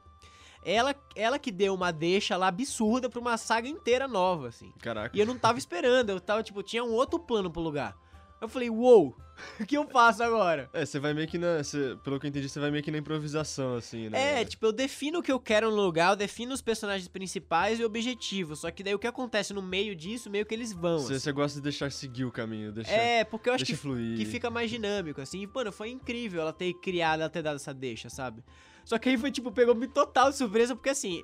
ela, 0.64 0.96
ela 1.16 1.40
que 1.40 1.52
deu 1.52 1.74
uma 1.74 1.92
deixa 1.92 2.38
lá 2.38 2.48
absurda 2.48 3.10
pra 3.10 3.20
uma 3.20 3.38
saga 3.38 3.68
inteira 3.68 4.08
nova, 4.08 4.48
assim. 4.50 4.72
Caraca. 4.80 5.16
E 5.16 5.20
eu 5.20 5.26
não 5.26 5.38
tava 5.38 5.58
esperando, 5.58 6.10
eu 6.10 6.20
tava, 6.20 6.44
tipo, 6.44 6.62
tinha 6.64 6.84
um 6.84 6.92
outro 6.92 7.20
plano 7.20 7.50
pro 7.50 7.62
lugar. 7.62 7.96
Eu 8.42 8.50
falei, 8.50 8.72
uou, 8.72 9.16
o 9.62 9.66
que 9.66 9.78
eu 9.78 9.88
faço 9.88 10.24
agora? 10.24 10.68
É, 10.74 10.84
você 10.84 11.00
vai 11.00 11.14
meio 11.14 11.28
que 11.28 11.38
na. 11.38 11.64
você- 11.64 11.96
pelo 12.04 12.20
que 12.20 12.26
eu 12.26 12.30
entendi, 12.30 12.50
você 12.50 12.60
vai 12.60 12.72
meio 12.72 12.84
que 12.84 12.90
na 12.90 12.98
improvisação, 12.98 13.76
assim, 13.76 14.10
né? 14.10 14.42
É, 14.42 14.46
tipo, 14.46 14.66
eu 14.66 14.72
defino 14.72 15.20
o 15.20 15.24
que 15.24 15.32
eu 15.32 15.40
quero 15.40 15.70
no 15.70 15.78
lugar, 15.78 16.10
eu 16.10 16.16
defino 16.16 16.54
os 16.54 16.62
personagens 16.62 17.08
principais 17.08 17.80
e 17.80 17.84
o 17.84 17.86
objetivo. 17.86 18.56
Só 18.56 18.72
que 18.72 18.84
daí 18.84 18.96
o 18.96 19.00
que 19.00 19.06
acontece 19.08 19.54
no 19.54 19.62
meio 19.62 19.96
disso, 19.96 20.30
meio 20.30 20.46
que 20.46 20.56
eles 20.56 20.74
vão. 20.74 20.98
Você, 21.00 21.14
assim. 21.14 21.20
você 21.24 21.32
gosta 21.32 21.60
de 21.60 21.64
deixar 21.64 21.92
seguir 21.92 22.26
o 22.26 22.32
caminho, 22.32 22.72
deixar. 22.72 22.92
É, 22.94 23.24
porque 23.24 23.48
eu 23.50 23.54
acho 23.54 23.64
que 23.66 23.76
fluir. 23.76 24.18
que 24.18 24.26
fica 24.26 24.50
mais 24.50 24.72
dinâmico, 24.72 25.22
assim. 25.22 25.42
E, 25.42 25.48
mano, 25.48 25.72
foi 25.72 25.90
incrível 25.92 26.42
ela 26.42 26.52
ter 26.54 26.74
criado, 26.74 27.22
ela 27.22 27.30
ter 27.30 27.44
dado 27.44 27.58
essa 27.58 27.74
deixa, 27.74 28.10
sabe? 28.10 28.44
Só 28.84 28.98
que 28.98 29.10
aí 29.10 29.18
foi, 29.18 29.32
tipo, 29.32 29.52
pegou-me 29.52 29.88
total 29.88 30.30
de 30.32 30.38
surpresa, 30.38 30.76
porque 30.76 30.90
assim, 30.90 31.24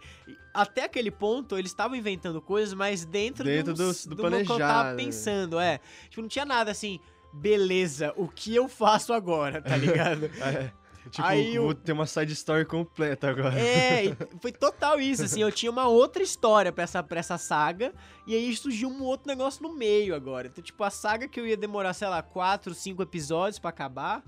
até 0.54 0.84
aquele 0.86 1.12
ponto 1.12 1.58
eles 1.58 1.72
estavam 1.72 1.96
inventando 1.98 2.42
coisas, 2.42 2.74
mas 2.74 3.04
dentro, 3.06 3.44
Dentro 3.44 3.74
do, 3.74 3.78
do- 3.78 3.84
do 3.84 3.94
que 3.94 4.12
eu 4.12 4.16
tava 4.16 4.30
planejado, 4.30 4.98
pensando, 4.98 5.60
é. 5.60 5.80
Tipo, 6.10 6.22
não 6.22 6.30
tinha 6.30 6.46
nada 6.46 6.72
assim, 6.72 7.00
beleza, 7.34 8.14
o 8.16 8.28
que 8.28 8.56
eu 8.56 8.68
faço 8.68 9.14
agora, 9.14 9.62
tá 9.62 9.76
ligado? 9.78 10.30
É, 11.08 11.10
tipo, 11.10 11.26
Aí 11.26 11.56
eu- 11.56 11.64
vou 11.64 11.74
ter 11.74 11.94
uma 11.94 12.06
side 12.06 12.34
story 12.34 12.66
completa 12.66 13.30
agora. 13.30 13.58
É, 13.58 14.14
foi 14.42 14.52
total 14.52 15.00
isso, 15.00 15.24
assim, 15.24 15.42
eu 15.42 15.50
tinha 15.52 15.72
uma 15.72 15.88
outra 15.88 16.22
história 16.22 16.70
pra 16.70 16.84
essa, 16.84 17.02
pra 17.02 17.20
essa 17.20 17.38
saga, 17.38 17.94
e 18.26 18.36
aí 18.36 18.54
surgiu 18.56 18.90
um 18.90 19.02
outro 19.04 19.26
negócio 19.28 19.64
no 19.64 19.74
meio 19.74 20.14
agora. 20.14 20.48
Então, 20.48 20.62
tipo, 20.62 20.84
a 20.84 20.90
saga 20.90 21.26
que 21.28 21.40
eu 21.40 21.48
ia 21.48 21.56
demorar, 21.56 21.94
sei 21.94 22.10
lá, 22.10 22.22
4, 22.22 22.74
5 22.74 23.02
episódios 23.02 23.58
pra 23.58 23.70
acabar, 23.70 24.22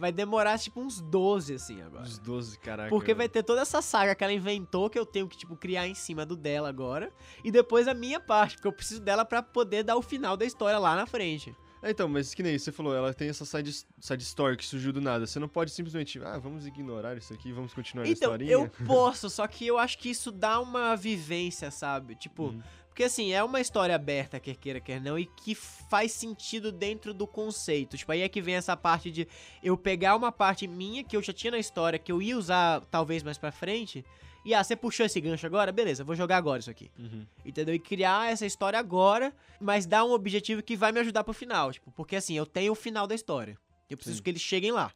vai 0.00 0.10
demorar, 0.10 0.58
tipo, 0.58 0.80
uns 0.80 1.00
12, 1.00 1.54
assim, 1.54 1.82
agora. 1.82 2.02
Os 2.04 2.18
12, 2.18 2.58
caraca. 2.58 2.88
Porque 2.88 3.12
vai 3.12 3.28
ter 3.28 3.42
toda 3.42 3.60
essa 3.60 3.82
saga 3.82 4.14
que 4.14 4.24
ela 4.24 4.32
inventou, 4.32 4.88
que 4.88 4.98
eu 4.98 5.04
tenho 5.04 5.28
que, 5.28 5.36
tipo, 5.36 5.54
criar 5.54 5.86
em 5.86 5.94
cima 5.94 6.24
do 6.24 6.34
dela 6.34 6.68
agora, 6.70 7.12
e 7.44 7.50
depois 7.50 7.86
a 7.86 7.92
minha 7.94 8.18
parte, 8.18 8.54
porque 8.56 8.66
eu 8.68 8.72
preciso 8.72 9.00
dela 9.00 9.24
pra 9.24 9.42
poder 9.42 9.84
dar 9.84 9.96
o 9.96 10.02
final 10.02 10.36
da 10.38 10.46
história 10.46 10.78
lá 10.78 10.96
na 10.96 11.06
frente. 11.06 11.54
É, 11.82 11.90
então, 11.90 12.06
mas 12.08 12.34
que 12.34 12.42
nem 12.42 12.58
você 12.58 12.70
falou, 12.70 12.94
ela 12.94 13.14
tem 13.14 13.28
essa 13.30 13.44
side, 13.46 13.72
side 13.98 14.22
story 14.22 14.54
que 14.56 14.66
surgiu 14.66 14.92
do 14.92 15.00
nada. 15.00 15.26
Você 15.26 15.38
não 15.38 15.48
pode 15.48 15.70
simplesmente, 15.70 16.18
ah, 16.22 16.38
vamos 16.38 16.66
ignorar 16.66 17.16
isso 17.16 17.32
aqui, 17.32 17.52
vamos 17.52 17.72
continuar 17.72 18.04
a 18.04 18.08
Então, 18.08 18.32
historinha. 18.34 18.52
eu 18.52 18.70
posso, 18.86 19.28
só 19.30 19.46
que 19.46 19.66
eu 19.66 19.78
acho 19.78 19.96
que 19.98 20.10
isso 20.10 20.30
dá 20.30 20.60
uma 20.60 20.94
vivência, 20.94 21.70
sabe? 21.70 22.14
Tipo, 22.16 22.48
Uhum. 22.48 22.62
Porque 22.90 23.04
assim, 23.04 23.32
é 23.32 23.42
uma 23.42 23.60
história 23.60 23.94
aberta, 23.94 24.38
quer 24.38 24.56
queira, 24.56 24.80
quer 24.80 25.00
não, 25.00 25.18
e 25.18 25.24
que 25.24 25.54
faz 25.54 26.12
sentido 26.12 26.70
dentro 26.70 27.14
do 27.14 27.26
conceito. 27.26 27.96
Tipo, 27.96 28.12
aí 28.12 28.20
é 28.20 28.28
que 28.28 28.42
vem 28.42 28.56
essa 28.56 28.76
parte 28.76 29.10
de 29.10 29.26
eu 29.62 29.76
pegar 29.76 30.16
uma 30.16 30.30
parte 30.30 30.66
minha 30.66 31.02
que 31.02 31.16
eu 31.16 31.22
já 31.22 31.32
tinha 31.32 31.52
na 31.52 31.58
história, 31.58 31.98
que 31.98 32.12
eu 32.12 32.20
ia 32.20 32.36
usar 32.36 32.82
talvez 32.90 33.22
mais 33.22 33.38
pra 33.38 33.50
frente, 33.50 34.04
e 34.44 34.54
ah, 34.54 34.64
você 34.64 34.74
puxou 34.74 35.04
esse 35.04 35.20
gancho 35.20 35.46
agora? 35.46 35.70
Beleza, 35.70 36.02
vou 36.02 36.14
jogar 36.14 36.38
agora 36.38 36.60
isso 36.60 36.70
aqui. 36.70 36.90
Uhum. 36.98 37.26
Entendeu? 37.44 37.74
E 37.74 37.78
criar 37.78 38.32
essa 38.32 38.46
história 38.46 38.78
agora, 38.78 39.34
mas 39.60 39.86
dar 39.86 40.04
um 40.04 40.12
objetivo 40.12 40.62
que 40.62 40.76
vai 40.76 40.92
me 40.92 41.00
ajudar 41.00 41.24
pro 41.24 41.34
final. 41.34 41.72
Tipo, 41.72 41.90
porque 41.92 42.16
assim, 42.16 42.36
eu 42.36 42.46
tenho 42.46 42.72
o 42.72 42.74
final 42.74 43.06
da 43.06 43.14
história. 43.14 43.58
Eu 43.88 43.96
preciso 43.96 44.18
Sim. 44.18 44.22
que 44.22 44.30
eles 44.30 44.42
cheguem 44.42 44.72
lá. 44.72 44.92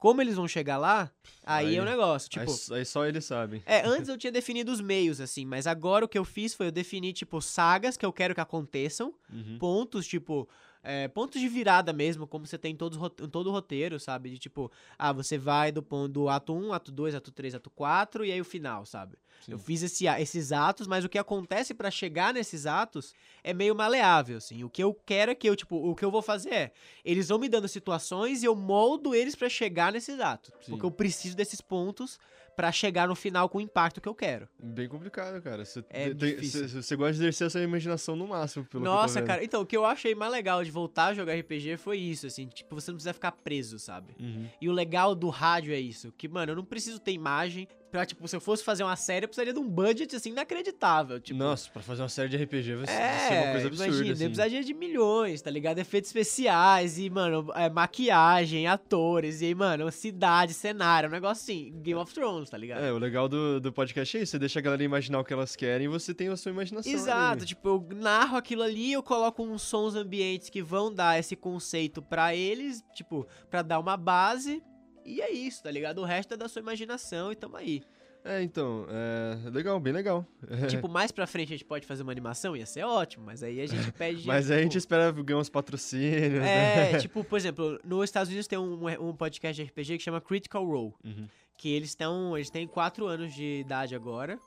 Como 0.00 0.20
eles 0.22 0.34
vão 0.34 0.48
chegar 0.48 0.78
lá, 0.78 1.12
aí, 1.44 1.66
Aí- 1.68 1.76
é 1.76 1.82
o 1.82 1.84
negócio. 1.84 2.28
Tipo, 2.30 2.50
aí, 2.72 2.78
aí 2.78 2.84
só 2.86 3.04
eles 3.06 3.24
sabem. 3.24 3.62
é, 3.66 3.82
antes 3.86 4.08
eu 4.08 4.16
tinha 4.16 4.32
definido 4.32 4.72
os 4.72 4.80
meios, 4.80 5.20
assim, 5.20 5.44
mas 5.44 5.66
agora 5.66 6.04
o 6.04 6.08
que 6.08 6.18
eu 6.18 6.24
fiz 6.24 6.54
foi 6.54 6.66
eu 6.66 6.72
definir, 6.72 7.12
tipo, 7.12 7.40
sagas 7.40 7.96
que 7.98 8.04
eu 8.06 8.12
quero 8.12 8.34
que 8.34 8.40
aconteçam, 8.40 9.14
Uhum. 9.30 9.58
pontos, 9.60 10.06
tipo, 10.06 10.48
é, 10.82 11.08
pontos 11.08 11.40
de 11.40 11.48
virada 11.48 11.92
mesmo, 11.92 12.26
como 12.26 12.46
você 12.46 12.56
tem 12.56 12.72
em, 12.72 12.76
todos, 12.76 12.98
em 13.20 13.28
todo 13.28 13.48
o 13.48 13.52
roteiro, 13.52 14.00
sabe? 14.00 14.30
De 14.30 14.38
tipo, 14.38 14.70
ah, 14.98 15.12
você 15.12 15.36
vai 15.36 15.70
do 15.70 15.82
ponto 15.82 16.08
do 16.08 16.28
ato 16.28 16.54
1, 16.54 16.72
ato 16.72 16.90
2, 16.90 17.14
ato 17.14 17.30
3, 17.30 17.54
ato 17.54 17.70
4 17.70 18.24
e 18.24 18.32
aí 18.32 18.40
o 18.40 18.44
final, 18.44 18.86
sabe? 18.86 19.16
Sim. 19.44 19.52
Eu 19.52 19.58
fiz 19.58 19.82
esse 19.82 20.06
esses 20.06 20.52
atos, 20.52 20.86
mas 20.86 21.04
o 21.04 21.08
que 21.08 21.18
acontece 21.18 21.72
pra 21.74 21.90
chegar 21.90 22.32
nesses 22.32 22.66
atos 22.66 23.14
é 23.42 23.54
meio 23.54 23.74
maleável, 23.74 24.36
assim. 24.36 24.64
O 24.64 24.70
que 24.70 24.82
eu 24.82 24.94
quero 24.94 25.32
é 25.32 25.34
que 25.34 25.48
eu, 25.48 25.56
tipo, 25.56 25.76
o 25.76 25.94
que 25.94 26.04
eu 26.04 26.10
vou 26.10 26.22
fazer 26.22 26.52
é, 26.52 26.72
eles 27.04 27.28
vão 27.28 27.38
me 27.38 27.48
dando 27.48 27.68
situações 27.68 28.42
e 28.42 28.46
eu 28.46 28.54
moldo 28.54 29.14
eles 29.14 29.34
pra 29.34 29.48
chegar 29.48 29.92
nesses 29.92 30.20
atos. 30.20 30.52
Sim. 30.60 30.72
Porque 30.72 30.84
eu 30.84 30.90
preciso 30.90 31.36
desses 31.36 31.60
pontos 31.60 32.18
pra 32.56 32.70
chegar 32.72 33.08
no 33.08 33.14
final 33.14 33.48
com 33.48 33.58
o 33.58 33.60
impacto 33.60 34.00
que 34.00 34.08
eu 34.08 34.14
quero. 34.14 34.48
Bem 34.62 34.88
complicado, 34.88 35.40
cara. 35.42 35.64
Você 35.64 35.84
É 35.90 36.12
tem- 36.14 36.36
você- 36.36 36.68
você 36.68 36.96
gosta 36.96 37.12
de 37.14 37.20
exercer 37.20 37.46
essa 37.46 37.60
imaginação 37.60 38.14
no 38.16 38.26
máximo, 38.28 38.64
pelo 38.64 38.84
Nossa, 38.84 39.22
cara, 39.22 39.42
então, 39.42 39.62
o 39.62 39.66
que 39.66 39.76
eu 39.76 39.84
achei 39.84 40.14
mais 40.14 40.30
legal 40.32 40.62
de 40.64 40.70
voltar 40.70 41.06
a 41.06 41.14
jogar 41.14 41.34
RPG 41.34 41.76
foi 41.76 41.98
isso, 41.98 42.26
assim, 42.26 42.46
tipo, 42.46 42.74
você 42.74 42.90
não 42.90 42.96
precisa 42.96 43.14
ficar 43.14 43.32
preso, 43.32 43.78
sabe? 43.78 44.14
Uhum. 44.20 44.46
E 44.60 44.68
o 44.68 44.72
legal 44.72 45.14
do 45.14 45.28
rádio 45.28 45.72
é 45.72 45.80
isso, 45.80 46.12
que, 46.16 46.28
mano, 46.28 46.52
eu 46.52 46.56
não 46.56 46.64
preciso 46.64 46.98
ter 46.98 47.12
imagem 47.12 47.66
pra, 47.90 48.06
tipo, 48.06 48.26
se 48.28 48.36
eu 48.36 48.40
fosse 48.40 48.62
fazer 48.64 48.82
uma 48.84 48.96
série, 48.96 49.24
eu 49.24 49.28
precisaria 49.28 49.52
de 49.52 49.58
um 49.58 49.68
budget, 49.68 50.14
assim, 50.14 50.30
inacreditável, 50.30 51.20
tipo... 51.20 51.38
Nossa, 51.38 51.68
pra 51.70 51.82
fazer 51.82 52.02
uma 52.02 52.08
série 52.08 52.28
de 52.28 52.36
RPG 52.36 52.74
vai 52.76 52.86
ser 52.86 52.92
É, 52.92 53.40
uma 53.42 53.52
coisa 53.52 53.66
absurda, 53.68 53.84
imagina, 53.86 54.12
assim. 54.12 54.24
precisaria 54.26 54.64
de 54.64 54.74
milhões, 54.74 55.42
tá 55.42 55.50
ligado? 55.50 55.78
Efeitos 55.78 56.08
especiais 56.10 56.98
e, 56.98 57.10
mano, 57.10 57.50
é, 57.54 57.68
maquiagem, 57.68 58.66
atores, 58.66 59.40
e 59.40 59.46
aí, 59.46 59.54
mano, 59.54 59.90
cidade, 59.90 60.54
cenário, 60.54 61.08
um 61.08 61.12
negócio 61.12 61.42
assim, 61.42 61.72
Game 61.82 61.98
of 62.00 62.12
Thrones, 62.14 62.48
tá 62.50 62.56
ligado? 62.56 62.82
É, 62.84 62.92
o 62.92 62.98
legal 62.98 63.28
do, 63.28 63.60
do 63.60 63.72
podcast 63.72 64.16
é 64.16 64.22
isso, 64.22 64.32
você 64.32 64.38
deixa 64.38 64.58
a 64.58 64.62
galera 64.62 64.82
imaginar 64.82 65.18
o 65.20 65.24
que 65.24 65.32
elas 65.32 65.56
querem 65.56 65.86
e 65.86 65.88
você 65.88 66.14
tem 66.14 66.28
a 66.28 66.36
sua 66.36 66.50
imaginação 66.52 66.92
Exato, 66.92 67.38
ali. 67.38 67.46
tipo, 67.46 67.68
eu 67.68 67.88
narro 67.96 68.36
aquilo 68.36 68.62
ali, 68.62 68.92
eu 68.92 69.02
coloco 69.02 69.42
uns 69.42 69.62
sons 69.62 69.94
ambientes 69.94 70.48
que 70.48 70.62
vão 70.62 70.92
dar 70.92 71.18
esse 71.18 71.34
conceito 71.36 72.00
pra 72.02 72.34
eles, 72.34 72.82
tipo, 72.94 73.26
pra 73.50 73.62
dar 73.62 73.78
uma 73.78 73.96
base, 73.96 74.62
e 75.04 75.20
é 75.20 75.30
isso, 75.30 75.62
tá 75.62 75.70
ligado? 75.70 76.00
O 76.00 76.04
resto 76.04 76.34
é 76.34 76.36
da 76.36 76.48
sua 76.48 76.60
imaginação 76.60 77.32
e 77.32 77.36
tamo 77.36 77.56
aí. 77.56 77.82
É, 78.24 78.42
então, 78.42 78.86
é 78.90 79.48
legal, 79.50 79.80
bem 79.80 79.92
legal. 79.92 80.26
tipo, 80.68 80.88
mais 80.88 81.10
pra 81.10 81.26
frente 81.26 81.54
a 81.54 81.56
gente 81.56 81.64
pode 81.64 81.86
fazer 81.86 82.02
uma 82.02 82.12
animação, 82.12 82.54
ia 82.54 82.66
ser 82.66 82.84
ótimo, 82.84 83.24
mas 83.24 83.42
aí 83.42 83.60
a 83.60 83.66
gente 83.66 83.90
pede... 83.92 84.26
Mas 84.26 84.50
aí 84.50 84.58
a 84.58 84.60
tipo, 84.60 84.72
gente 84.72 84.78
espera 84.78 85.10
ganhar 85.10 85.38
uns 85.38 85.48
patrocínios, 85.48 86.40
né? 86.40 86.92
É, 86.92 86.98
tipo, 87.00 87.24
por 87.24 87.36
exemplo, 87.36 87.80
nos 87.84 88.04
Estados 88.04 88.28
Unidos 88.28 88.46
tem 88.46 88.58
um, 88.58 88.86
um 89.00 89.16
podcast 89.16 89.62
de 89.62 89.68
RPG 89.68 89.98
que 89.98 90.04
chama 90.04 90.20
Critical 90.20 90.64
Role. 90.66 90.92
Uhum. 91.04 91.26
Que 91.56 91.72
eles 91.74 91.90
estão. 91.90 92.36
Eles 92.36 92.48
têm 92.48 92.66
4 92.66 93.06
anos 93.06 93.34
de 93.34 93.60
idade 93.60 93.94
agora. 93.94 94.38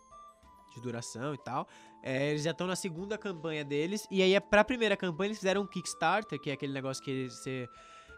De 0.74 0.82
duração 0.82 1.34
e 1.36 1.38
tal. 1.38 1.68
É, 2.04 2.32
eles 2.32 2.44
já 2.44 2.52
estão 2.52 2.66
na 2.66 2.76
segunda 2.76 3.20
campanha 3.20 3.64
deles. 3.64 4.08
E 4.10 4.24
aí, 4.24 4.40
pra 4.42 4.64
primeira 4.64 4.98
campanha, 4.98 5.28
eles 5.28 5.38
fizeram 5.38 5.62
um 5.62 5.68
Kickstarter, 5.68 6.40
que 6.40 6.50
é 6.50 6.54
aquele 6.54 6.74
negócio 6.74 7.04
que 7.04 7.30
você 7.30 7.70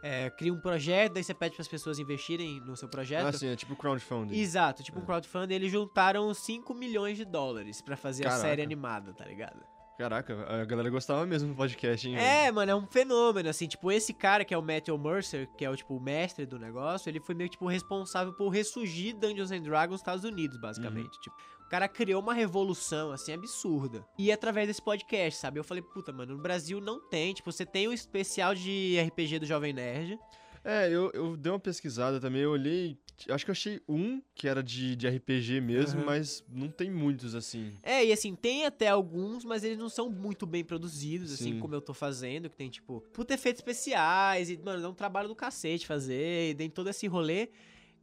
é, 0.07 0.29
cria 0.29 0.53
um 0.53 0.59
projeto, 0.59 1.13
daí 1.13 1.23
você 1.23 1.33
pede 1.33 1.55
pras 1.55 1.67
pessoas 1.67 1.97
investirem 1.97 2.59
no 2.61 2.75
seu 2.77 2.87
projeto. 2.87 3.25
Ah, 3.25 3.33
sim, 3.33 3.47
é 3.47 3.55
tipo 3.55 3.75
crowdfunding. 3.75 4.37
Exato, 4.39 4.83
tipo 4.83 4.99
um 4.99 5.01
É. 5.01 5.05
crowdfunding, 5.05 5.53
eles 5.55 5.71
juntaram 5.71 6.31
5 6.31 6.73
milhões 6.75 7.17
de 7.17 7.25
dólares 7.25 7.81
pra 7.81 7.97
fazer 7.97 8.23
a 8.27 8.29
Caraca. 8.29 8.47
série 8.47 8.61
animada, 8.61 9.13
tá 9.13 9.25
ligado? 9.25 9.59
Caraca, 9.97 10.45
a 10.61 10.65
galera 10.65 10.89
gostava 10.89 11.25
mesmo 11.25 11.47
do 11.49 11.55
podcast, 11.55 12.05
hein? 12.07 12.17
É, 12.17 12.51
mano, 12.51 12.69
é 12.69 12.75
um 12.75 12.85
fenômeno, 12.85 13.47
assim, 13.47 13.65
tipo, 13.65 13.89
esse 13.89 14.13
cara 14.13 14.43
que 14.43 14.53
é 14.53 14.57
o 14.57 14.61
Matthew 14.61 14.97
Mercer, 14.97 15.47
que 15.57 15.63
é 15.63 15.69
o, 15.69 15.75
tipo, 15.75 15.95
o 15.95 16.01
mestre 16.01 16.45
do 16.45 16.59
negócio, 16.59 17.09
ele 17.09 17.21
foi 17.21 17.33
meio, 17.33 17.49
tipo, 17.49 17.65
responsável 17.65 18.33
por 18.33 18.49
ressurgir 18.49 19.15
Dungeons 19.15 19.51
and 19.51 19.61
Dragons 19.61 19.91
nos 19.91 20.01
Estados 20.01 20.25
Unidos, 20.25 20.57
basicamente, 20.57 21.17
tipo. 21.21 21.35
Cara 21.75 21.89
criou 21.89 22.21
uma 22.21 22.33
revolução, 22.33 23.11
assim, 23.11 23.33
absurda. 23.33 24.07
E 24.17 24.31
através 24.31 24.65
desse 24.65 24.81
podcast, 24.81 25.41
sabe? 25.41 25.59
Eu 25.59 25.63
falei, 25.65 25.83
puta, 25.83 26.13
mano, 26.13 26.33
no 26.33 26.41
Brasil 26.41 26.79
não 26.79 27.01
tem. 27.01 27.33
Tipo, 27.33 27.51
você 27.51 27.65
tem 27.65 27.85
um 27.85 27.91
especial 27.91 28.55
de 28.55 28.97
RPG 28.97 29.39
do 29.39 29.45
Jovem 29.45 29.73
Nerd. 29.73 30.17
É, 30.63 30.87
eu, 30.87 31.11
eu 31.13 31.35
dei 31.35 31.51
uma 31.51 31.59
pesquisada 31.59 32.17
também, 32.17 32.43
eu 32.43 32.51
olhei. 32.51 32.97
Acho 33.29 33.43
que 33.43 33.51
eu 33.51 33.53
achei 33.53 33.81
um 33.89 34.21
que 34.33 34.47
era 34.47 34.63
de, 34.63 34.95
de 34.95 35.05
RPG 35.05 35.59
mesmo, 35.59 35.99
Aham. 35.99 36.05
mas 36.05 36.45
não 36.47 36.69
tem 36.69 36.89
muitos 36.89 37.35
assim. 37.35 37.73
É, 37.83 38.05
e 38.05 38.13
assim, 38.13 38.33
tem 38.35 38.65
até 38.65 38.87
alguns, 38.87 39.43
mas 39.43 39.61
eles 39.61 39.77
não 39.77 39.89
são 39.89 40.09
muito 40.09 40.45
bem 40.45 40.63
produzidos, 40.63 41.33
assim, 41.33 41.55
Sim. 41.55 41.59
como 41.59 41.75
eu 41.75 41.81
tô 41.81 41.93
fazendo, 41.93 42.49
que 42.49 42.55
tem, 42.55 42.69
tipo, 42.69 43.01
puta 43.11 43.33
efeitos 43.33 43.59
especiais, 43.59 44.49
e, 44.49 44.55
mano, 44.55 44.81
dá 44.81 44.89
um 44.89 44.93
trabalho 44.93 45.27
do 45.27 45.35
cacete 45.35 45.85
fazer, 45.85 46.51
e 46.51 46.55
tem 46.55 46.69
todo 46.69 46.89
esse 46.89 47.05
rolê. 47.05 47.49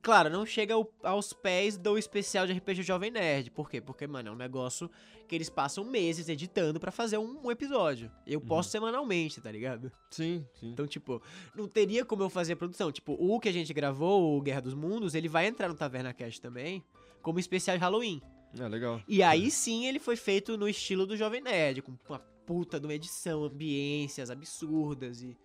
Claro, 0.03 0.29
não 0.29 0.45
chega 0.45 0.75
ao- 0.75 0.91
aos 1.03 1.33
pés 1.33 1.79
do 1.79 1.97
especial 1.97 2.45
de 2.47 2.53
RPG 2.53 2.83
Jovem 2.83 3.11
Nerd. 3.11 3.51
Por 3.53 3.71
quê? 3.71 3.81
Porque, 3.81 4.05
mano, 4.07 4.31
é 4.31 4.33
um 4.33 4.37
negócio 4.37 4.91
que 5.29 5.35
eles 5.37 5.49
passam 5.49 5.85
meses 5.85 6.29
editando 6.29 6.81
pra 6.81 6.91
fazer 6.91 7.19
um, 7.19 7.39
um 7.47 7.51
episódio. 7.53 8.11
Eu 8.27 8.41
Uhum. 8.41 8.47
posto 8.47 8.71
semanalmente, 8.71 9.41
tá 9.41 9.51
ligado? 9.53 9.93
Sim, 10.11 10.45
sim. 10.55 10.71
Então, 10.73 10.87
tipo, 10.89 11.23
não 11.55 11.69
teria 11.69 12.05
como 12.05 12.23
eu 12.25 12.29
fazer 12.29 12.55
a 12.55 12.57
produção. 12.57 12.91
Tipo, 12.91 13.13
o 13.19 13.39
que 13.39 13.49
a 13.49 13.53
gente 13.53 13.73
gravou, 13.73 14.37
o 14.37 14.43
Guerra 14.43 14.61
dos 14.63 14.75
Mundos, 14.75 15.15
ele 15.15 15.29
vai 15.29 15.47
entrar 15.47 15.69
no 15.69 15.75
Taverna 15.77 16.13
Cast 16.13 16.41
também, 16.41 16.83
como 17.23 17.39
especial 17.39 17.77
de 17.77 17.81
Halloween. 17.83 18.21
É, 18.59 18.69
legal. 18.69 19.01
E 19.07 19.23
aí 19.23 19.51
sim 19.53 19.87
ele 19.87 20.01
foi 20.01 20.17
feito 20.17 20.59
no 20.59 20.69
estilo 20.69 21.07
do 21.07 21.17
Jovem 21.17 21.41
Nerd, 21.41 21.81
com 21.81 21.97
uma 22.09 22.19
puta 22.45 22.79
de 22.81 22.87
uma 22.87 22.93
edição, 22.95 23.45
ambiências 23.45 24.31
absurdas 24.31 25.23
e 25.23 25.37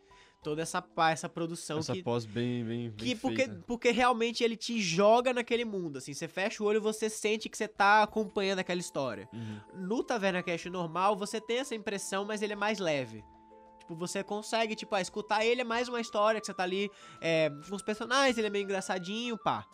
toda 0.43 0.61
essa 0.61 0.83
essa 1.11 1.27
produção 1.27 1.79
Essa 1.79 1.93
que. 1.93 2.03
pós 2.03 2.25
bem, 2.25 2.63
bem, 2.63 2.89
bem 2.89 2.91
Que 2.91 3.15
porque, 3.15 3.45
feita. 3.45 3.63
porque 3.67 3.91
realmente 3.91 4.43
ele 4.43 4.55
te 4.55 4.81
joga 4.81 5.33
naquele 5.33 5.65
mundo, 5.65 5.97
assim, 5.97 6.13
você 6.13 6.27
fecha 6.27 6.63
o 6.63 6.65
olho 6.65 6.77
e 6.77 6.79
você 6.79 7.09
sente 7.09 7.49
que 7.49 7.57
você 7.57 7.67
tá 7.67 8.03
acompanhando 8.03 8.59
aquela 8.59 8.79
história. 8.79 9.27
Uhum. 9.33 9.59
No 9.87 10.03
Taverna 10.03 10.41
Cash 10.43 10.65
normal, 10.65 11.15
você 11.15 11.41
tem 11.41 11.59
essa 11.59 11.75
impressão, 11.75 12.25
mas 12.25 12.41
ele 12.41 12.53
é 12.53 12.55
mais 12.55 12.79
leve. 12.79 13.23
Tipo, 13.79 13.95
você 13.95 14.23
consegue, 14.23 14.75
tipo, 14.75 14.93
ah, 14.95 15.01
escutar 15.01 15.45
ele 15.45 15.61
é 15.61 15.63
mais 15.63 15.87
uma 15.87 16.01
história 16.01 16.39
que 16.39 16.45
você 16.45 16.53
tá 16.53 16.63
ali 16.63 16.89
é, 17.21 17.49
com 17.69 17.75
os 17.75 17.81
personagens, 17.81 18.37
ele 18.37 18.47
é 18.47 18.49
meio 18.49 18.63
engraçadinho, 18.63 19.37
pá. 19.37 19.65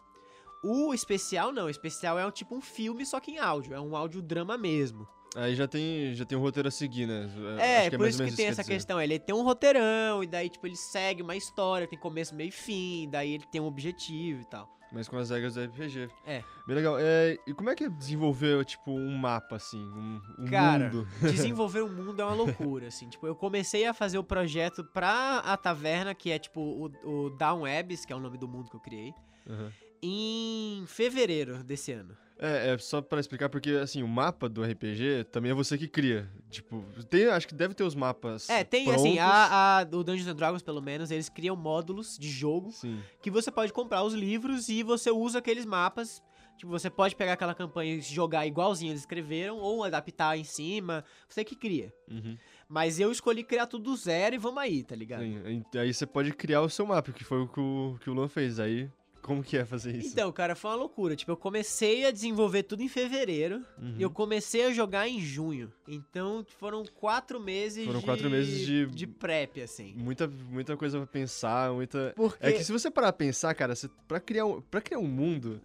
O 0.63 0.93
especial 0.93 1.51
não, 1.51 1.65
o 1.65 1.70
especial 1.70 2.17
é 2.17 2.25
um, 2.25 2.32
tipo 2.32 2.55
um 2.55 2.62
filme, 2.62 3.05
só 3.05 3.20
que 3.20 3.32
em 3.32 3.38
áudio, 3.38 3.74
é 3.74 3.82
um 3.82 3.98
audiodrama 3.98 4.58
mesmo. 4.58 5.08
Aí 5.35 5.55
já 5.55 5.67
tem, 5.67 6.13
já 6.13 6.25
tem 6.25 6.37
um 6.37 6.41
roteiro 6.41 6.67
a 6.67 6.71
seguir, 6.71 7.07
né? 7.07 7.29
É, 7.59 7.87
Acho 7.87 7.97
por 7.97 8.07
isso 8.07 8.23
que 8.23 8.35
tem 8.35 8.45
essa 8.47 8.61
dizer. 8.61 8.73
questão. 8.73 9.01
Ele 9.01 9.17
tem 9.17 9.35
um 9.35 9.43
roteirão, 9.43 10.23
e 10.23 10.27
daí, 10.27 10.49
tipo, 10.49 10.67
ele 10.67 10.75
segue 10.75 11.21
uma 11.21 11.35
história, 11.35 11.87
tem 11.87 11.97
começo, 11.97 12.35
meio 12.35 12.49
e 12.49 12.51
fim, 12.51 13.09
daí 13.09 13.33
ele 13.33 13.45
tem 13.51 13.59
um 13.59 13.65
objetivo 13.65 14.41
e 14.41 14.45
tal. 14.45 14.69
Mas 14.91 15.09
com 15.09 15.17
as 15.17 15.31
regras 15.31 15.55
do 15.55 15.63
RPG. 15.63 16.07
É. 16.23 16.43
Bem 16.67 16.75
legal. 16.75 16.97
É, 16.99 17.35
e 17.47 17.53
como 17.53 17.67
é 17.71 17.75
que 17.75 17.89
desenvolveu, 17.89 18.63
tipo, 18.63 18.91
um 18.91 19.17
mapa, 19.17 19.55
assim? 19.55 19.81
Um, 19.81 20.21
um 20.37 20.45
Cara, 20.45 20.85
mundo? 20.91 21.07
desenvolver 21.19 21.81
o 21.81 21.89
mundo 21.89 22.21
é 22.21 22.25
uma 22.25 22.35
loucura, 22.35 22.87
assim. 22.89 23.09
Tipo, 23.09 23.25
eu 23.25 23.35
comecei 23.35 23.87
a 23.87 23.93
fazer 23.93 24.19
o 24.19 24.23
projeto 24.23 24.83
pra 24.83 25.39
a 25.39 25.57
taverna, 25.57 26.13
que 26.13 26.29
é, 26.31 26.37
tipo, 26.37 26.61
o, 26.61 27.25
o 27.25 27.29
Down 27.31 27.61
Webs, 27.61 28.05
que 28.05 28.13
é 28.13 28.15
o 28.15 28.19
nome 28.19 28.37
do 28.37 28.47
mundo 28.47 28.69
que 28.69 28.75
eu 28.75 28.79
criei. 28.79 29.15
Aham. 29.49 29.71
Em 30.03 30.83
fevereiro 30.85 31.63
desse 31.63 31.91
ano. 31.91 32.15
É, 32.43 32.73
é 32.73 32.77
só 32.77 33.01
pra 33.01 33.21
explicar, 33.21 33.47
porque 33.47 33.69
assim, 33.71 34.03
o 34.03 34.07
mapa 34.07 34.50
do 34.50 34.62
RPG 34.62 35.23
também 35.31 35.51
é 35.51 35.55
você 35.55 35.77
que 35.77 35.88
cria. 35.88 36.29
Tipo, 36.50 36.83
tem, 37.09 37.27
acho 37.27 37.47
que 37.47 37.55
deve 37.55 37.73
ter 37.73 37.85
os 37.85 37.95
mapas. 37.95 38.50
É, 38.50 38.65
tem 38.65 38.83
prontos. 38.83 39.01
assim, 39.01 39.17
a, 39.17 39.79
a, 39.79 39.81
o 39.83 40.03
Dungeons 40.03 40.27
and 40.27 40.35
Dragons, 40.35 40.62
pelo 40.62 40.81
menos, 40.81 41.09
eles 41.09 41.29
criam 41.29 41.55
módulos 41.55 42.17
de 42.17 42.29
jogo 42.29 42.69
Sim. 42.73 43.01
que 43.21 43.31
você 43.31 43.50
pode 43.50 43.71
comprar 43.71 44.03
os 44.03 44.13
livros 44.13 44.67
e 44.67 44.83
você 44.83 45.09
usa 45.09 45.39
aqueles 45.39 45.65
mapas. 45.65 46.21
Tipo, 46.57 46.69
você 46.69 46.89
pode 46.89 47.15
pegar 47.15 47.33
aquela 47.33 47.55
campanha 47.55 47.95
e 47.95 48.01
jogar 48.01 48.45
igualzinho 48.45 48.91
eles 48.91 49.01
escreveram, 49.01 49.57
ou 49.57 49.83
adaptar 49.83 50.38
em 50.38 50.43
cima. 50.43 51.03
Você 51.29 51.45
que 51.45 51.55
cria. 51.55 51.93
Uhum. 52.12 52.38
Mas 52.67 53.00
eu 53.00 53.12
escolhi 53.12 53.43
criar 53.43 53.67
tudo 53.67 53.85
do 53.91 53.95
zero 53.95 54.35
e 54.35 54.38
vamos 54.38 54.62
aí, 54.62 54.83
tá 54.83 54.95
ligado? 54.95 55.23
Sim, 55.23 55.63
Aí 55.77 55.93
você 55.93 56.05
pode 56.05 56.33
criar 56.33 56.62
o 56.62 56.69
seu 56.69 56.85
mapa, 56.85 57.12
que 57.13 57.23
foi 57.23 57.39
o 57.41 57.47
que 57.47 57.59
o, 57.59 57.97
que 58.01 58.09
o 58.09 58.13
Luan 58.13 58.27
fez. 58.27 58.59
Aí, 58.59 58.89
como 59.23 59.41
que 59.43 59.57
é 59.57 59.65
fazer 59.65 59.95
isso? 59.95 60.09
Então, 60.09 60.31
cara, 60.31 60.53
foi 60.55 60.69
uma 60.71 60.77
loucura. 60.77 61.15
Tipo, 61.15 61.31
eu 61.31 61.37
comecei 61.37 62.05
a 62.05 62.11
desenvolver 62.11 62.63
tudo 62.63 62.83
em 62.83 62.87
fevereiro 62.87 63.63
Uhum. 63.81 63.95
e 63.97 64.01
eu 64.03 64.11
comecei 64.11 64.65
a 64.65 64.71
jogar 64.71 65.07
em 65.07 65.19
junho. 65.19 65.71
Então, 65.87 66.45
foram 66.59 66.83
quatro 66.85 67.39
meses 67.39 67.85
Foram 67.85 67.99
de... 67.99 68.05
quatro 68.05 68.29
meses 68.29 68.65
de- 68.65 68.85
de 68.87 69.07
prep, 69.07 69.61
assim. 69.61 69.93
Muita, 69.97 70.27
muita 70.27 70.77
coisa 70.77 70.97
pra 70.99 71.07
pensar, 71.07 71.71
muita. 71.73 72.13
Porque... 72.15 72.45
É 72.45 72.51
que 72.51 72.63
se 72.63 72.71
você 72.71 72.91
parar 72.91 73.11
pra 73.13 73.25
pensar, 73.25 73.53
cara, 73.55 73.73
você, 73.75 73.89
pra, 74.07 74.19
criar 74.19 74.45
um, 74.45 74.61
pra 74.61 74.81
criar 74.81 74.99
um 74.99 75.07
mundo. 75.07 75.59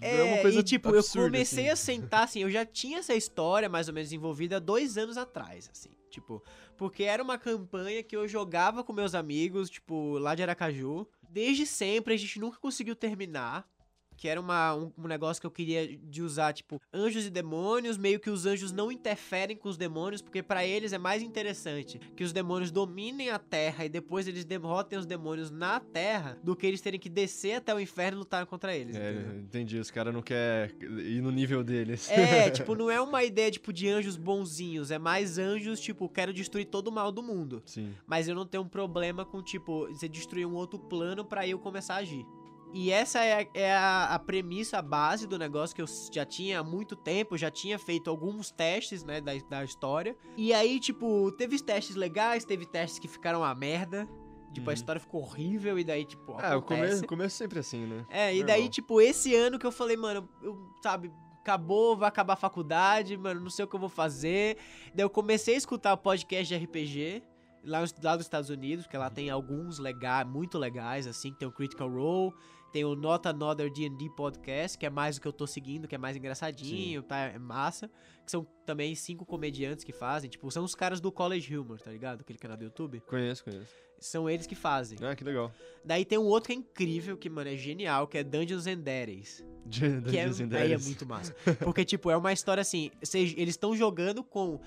É, 0.00 0.18
É, 0.18 0.22
uma 0.22 0.38
coisa 0.42 0.60
e 0.60 0.62
tipo, 0.62 0.88
absurda, 0.88 1.26
eu 1.26 1.30
comecei 1.32 1.68
assim. 1.68 1.92
a 1.92 2.00
sentar, 2.00 2.22
assim, 2.24 2.40
eu 2.42 2.50
já 2.50 2.64
tinha 2.66 2.98
essa 2.98 3.14
história 3.14 3.68
mais 3.68 3.88
ou 3.88 3.94
menos 3.94 4.08
desenvolvida 4.10 4.60
dois 4.60 4.98
anos 4.98 5.16
atrás, 5.16 5.70
assim, 5.72 5.88
tipo, 6.10 6.42
porque 6.76 7.04
era 7.04 7.22
uma 7.22 7.38
campanha 7.38 8.02
que 8.02 8.14
eu 8.14 8.28
jogava 8.28 8.84
com 8.84 8.92
meus 8.92 9.14
amigos, 9.14 9.70
tipo, 9.70 10.18
lá 10.18 10.34
de 10.34 10.42
Aracaju, 10.42 11.06
desde 11.34 11.66
sempre, 11.66 12.14
a 12.14 12.16
gente 12.16 12.38
nunca 12.38 12.58
conseguiu 12.58 12.94
terminar, 12.94 13.68
que 14.16 14.28
era 14.28 14.40
uma, 14.40 14.74
um, 14.74 14.92
um 14.98 15.06
negócio 15.08 15.40
que 15.40 15.46
eu 15.46 15.50
queria 15.50 15.96
de 15.96 16.22
usar, 16.22 16.52
tipo, 16.52 16.80
anjos 16.92 17.26
e 17.26 17.30
demônios, 17.30 17.96
meio 17.96 18.18
que 18.20 18.30
os 18.30 18.46
anjos 18.46 18.72
não 18.72 18.90
interferem 18.92 19.56
com 19.56 19.68
os 19.68 19.76
demônios, 19.76 20.22
porque 20.22 20.42
pra 20.42 20.64
eles 20.64 20.92
é 20.92 20.98
mais 20.98 21.22
interessante 21.22 21.98
que 22.16 22.24
os 22.24 22.32
demônios 22.32 22.70
dominem 22.70 23.30
a 23.30 23.38
Terra 23.38 23.84
e 23.84 23.88
depois 23.88 24.26
eles 24.28 24.44
derrotem 24.44 24.98
os 24.98 25.06
demônios 25.06 25.50
na 25.50 25.80
Terra, 25.80 26.38
do 26.42 26.54
que 26.56 26.66
eles 26.66 26.80
terem 26.80 26.98
que 27.00 27.08
descer 27.08 27.54
até 27.56 27.74
o 27.74 27.80
inferno 27.80 28.18
e 28.18 28.20
lutar 28.20 28.46
contra 28.46 28.74
eles, 28.74 28.96
É, 28.96 29.12
entendeu? 29.12 29.38
entendi. 29.40 29.78
Os 29.78 29.90
caras 29.90 30.12
não 30.14 30.22
querem 30.22 30.74
ir 30.80 31.20
no 31.22 31.30
nível 31.30 31.62
deles. 31.64 32.10
É, 32.10 32.50
tipo, 32.50 32.74
não 32.74 32.90
é 32.90 33.00
uma 33.00 33.22
ideia, 33.24 33.50
tipo, 33.50 33.72
de 33.72 33.88
anjos 33.88 34.16
bonzinhos. 34.16 34.90
É 34.90 34.98
mais 34.98 35.38
anjos, 35.38 35.80
tipo, 35.80 36.08
quero 36.08 36.32
destruir 36.32 36.66
todo 36.66 36.88
o 36.88 36.92
mal 36.92 37.10
do 37.12 37.22
mundo. 37.22 37.62
Sim. 37.66 37.92
Mas 38.06 38.28
eu 38.28 38.34
não 38.34 38.46
tenho 38.46 38.62
um 38.62 38.68
problema 38.68 39.24
com, 39.24 39.42
tipo, 39.42 39.86
você 39.88 40.08
destruir 40.08 40.46
um 40.46 40.54
outro 40.54 40.78
plano 40.78 41.24
pra 41.24 41.46
eu 41.46 41.58
começar 41.58 41.94
a 41.94 41.98
agir. 41.98 42.24
E 42.72 42.90
essa 42.90 43.22
é, 43.22 43.42
a, 43.42 43.46
é 43.54 43.72
a, 43.72 44.14
a 44.14 44.18
premissa, 44.18 44.78
a 44.78 44.82
base 44.82 45.26
do 45.26 45.38
negócio 45.38 45.74
que 45.76 45.82
eu 45.82 45.86
já 46.12 46.24
tinha 46.24 46.58
há 46.60 46.64
muito 46.64 46.96
tempo, 46.96 47.38
já 47.38 47.50
tinha 47.50 47.78
feito 47.78 48.10
alguns 48.10 48.50
testes, 48.50 49.04
né, 49.04 49.20
da, 49.20 49.32
da 49.48 49.64
história. 49.64 50.16
E 50.36 50.52
aí, 50.52 50.80
tipo, 50.80 51.30
teve 51.32 51.58
testes 51.62 51.94
legais, 51.94 52.44
teve 52.44 52.66
testes 52.66 52.98
que 52.98 53.06
ficaram 53.08 53.40
uma 53.40 53.54
merda. 53.54 54.08
Tipo, 54.52 54.70
a 54.70 54.72
Uhum. 54.72 54.74
história 54.74 55.00
ficou 55.00 55.20
horrível 55.22 55.76
e 55.78 55.84
daí, 55.84 56.04
tipo, 56.04 56.36
Ah, 56.38 56.56
o 56.56 56.62
começo, 56.62 57.04
o 57.04 57.06
começo 57.08 57.34
é 57.42 57.44
sempre 57.44 57.58
assim, 57.58 57.86
né? 57.86 58.04
É, 58.08 58.32
e 58.32 58.38
Normal. 58.38 58.56
daí, 58.56 58.68
tipo, 58.68 59.00
esse 59.00 59.34
ano 59.34 59.58
que 59.58 59.66
eu 59.66 59.72
falei, 59.72 59.96
mano, 59.96 60.28
eu, 60.42 60.56
sabe, 60.80 61.10
acabou, 61.40 61.96
vai 61.96 62.08
acabar 62.08 62.34
a 62.34 62.36
faculdade, 62.36 63.16
mano, 63.16 63.40
não 63.40 63.50
sei 63.50 63.64
o 63.64 63.68
que 63.68 63.74
eu 63.74 63.80
vou 63.80 63.88
fazer. 63.88 64.56
Daí 64.94 65.04
eu 65.04 65.10
comecei 65.10 65.54
a 65.54 65.58
escutar 65.58 65.92
o 65.92 65.96
podcast 65.98 66.46
de 66.56 66.64
RPG, 66.64 67.22
lá, 67.64 67.84
lá 68.02 68.16
dos 68.16 68.26
Estados 68.26 68.50
Unidos, 68.50 68.84
porque 68.84 68.96
lá 68.96 69.10
tem 69.10 69.30
alguns 69.30 69.78
legais, 69.78 70.26
muito 70.26 70.58
legais, 70.58 71.06
assim, 71.06 71.32
tem 71.32 71.48
o 71.48 71.52
Critical 71.52 71.90
Role, 71.90 72.34
tem 72.74 72.84
o 72.84 72.96
Not 72.96 73.28
Another 73.28 73.70
D&D 73.70 74.10
Podcast, 74.16 74.76
que 74.76 74.84
é 74.84 74.90
mais 74.90 75.16
o 75.16 75.20
que 75.20 75.28
eu 75.28 75.32
tô 75.32 75.46
seguindo, 75.46 75.86
que 75.86 75.94
é 75.94 75.98
mais 75.98 76.16
engraçadinho, 76.16 77.04
tá, 77.04 77.18
é 77.18 77.38
massa. 77.38 77.88
Que 78.24 78.30
são 78.32 78.44
também 78.66 78.96
cinco 78.96 79.24
comediantes 79.24 79.84
que 79.84 79.92
fazem, 79.92 80.28
tipo, 80.28 80.50
são 80.50 80.64
os 80.64 80.74
caras 80.74 81.00
do 81.00 81.12
College 81.12 81.56
Humor, 81.56 81.80
tá 81.80 81.92
ligado? 81.92 82.22
Aquele 82.22 82.38
canal 82.38 82.56
do 82.56 82.64
YouTube. 82.64 83.00
Conheço, 83.06 83.44
conheço. 83.44 83.72
São 84.00 84.28
eles 84.28 84.46
que 84.46 84.56
fazem. 84.56 84.98
Ah, 85.02 85.14
que 85.14 85.22
legal. 85.22 85.52
Daí 85.84 86.04
tem 86.04 86.18
um 86.18 86.24
outro 86.24 86.48
que 86.48 86.52
é 86.52 86.56
incrível, 86.56 87.16
que, 87.16 87.30
mano, 87.30 87.48
é 87.48 87.56
genial, 87.56 88.08
que 88.08 88.18
é 88.18 88.24
Dungeons 88.24 88.66
and 88.66 88.80
Daddies. 88.80 89.44
Que 89.70 90.18
é, 90.18 90.24
Dungeons 90.26 90.40
and 90.40 90.56
aí 90.56 90.72
é 90.72 90.78
muito 90.78 91.06
massa. 91.06 91.34
Porque, 91.62 91.84
tipo, 91.84 92.10
é 92.10 92.16
uma 92.16 92.32
história 92.32 92.60
assim, 92.60 92.90
eles 93.14 93.54
estão 93.54 93.74
jogando 93.76 94.24
com, 94.24 94.60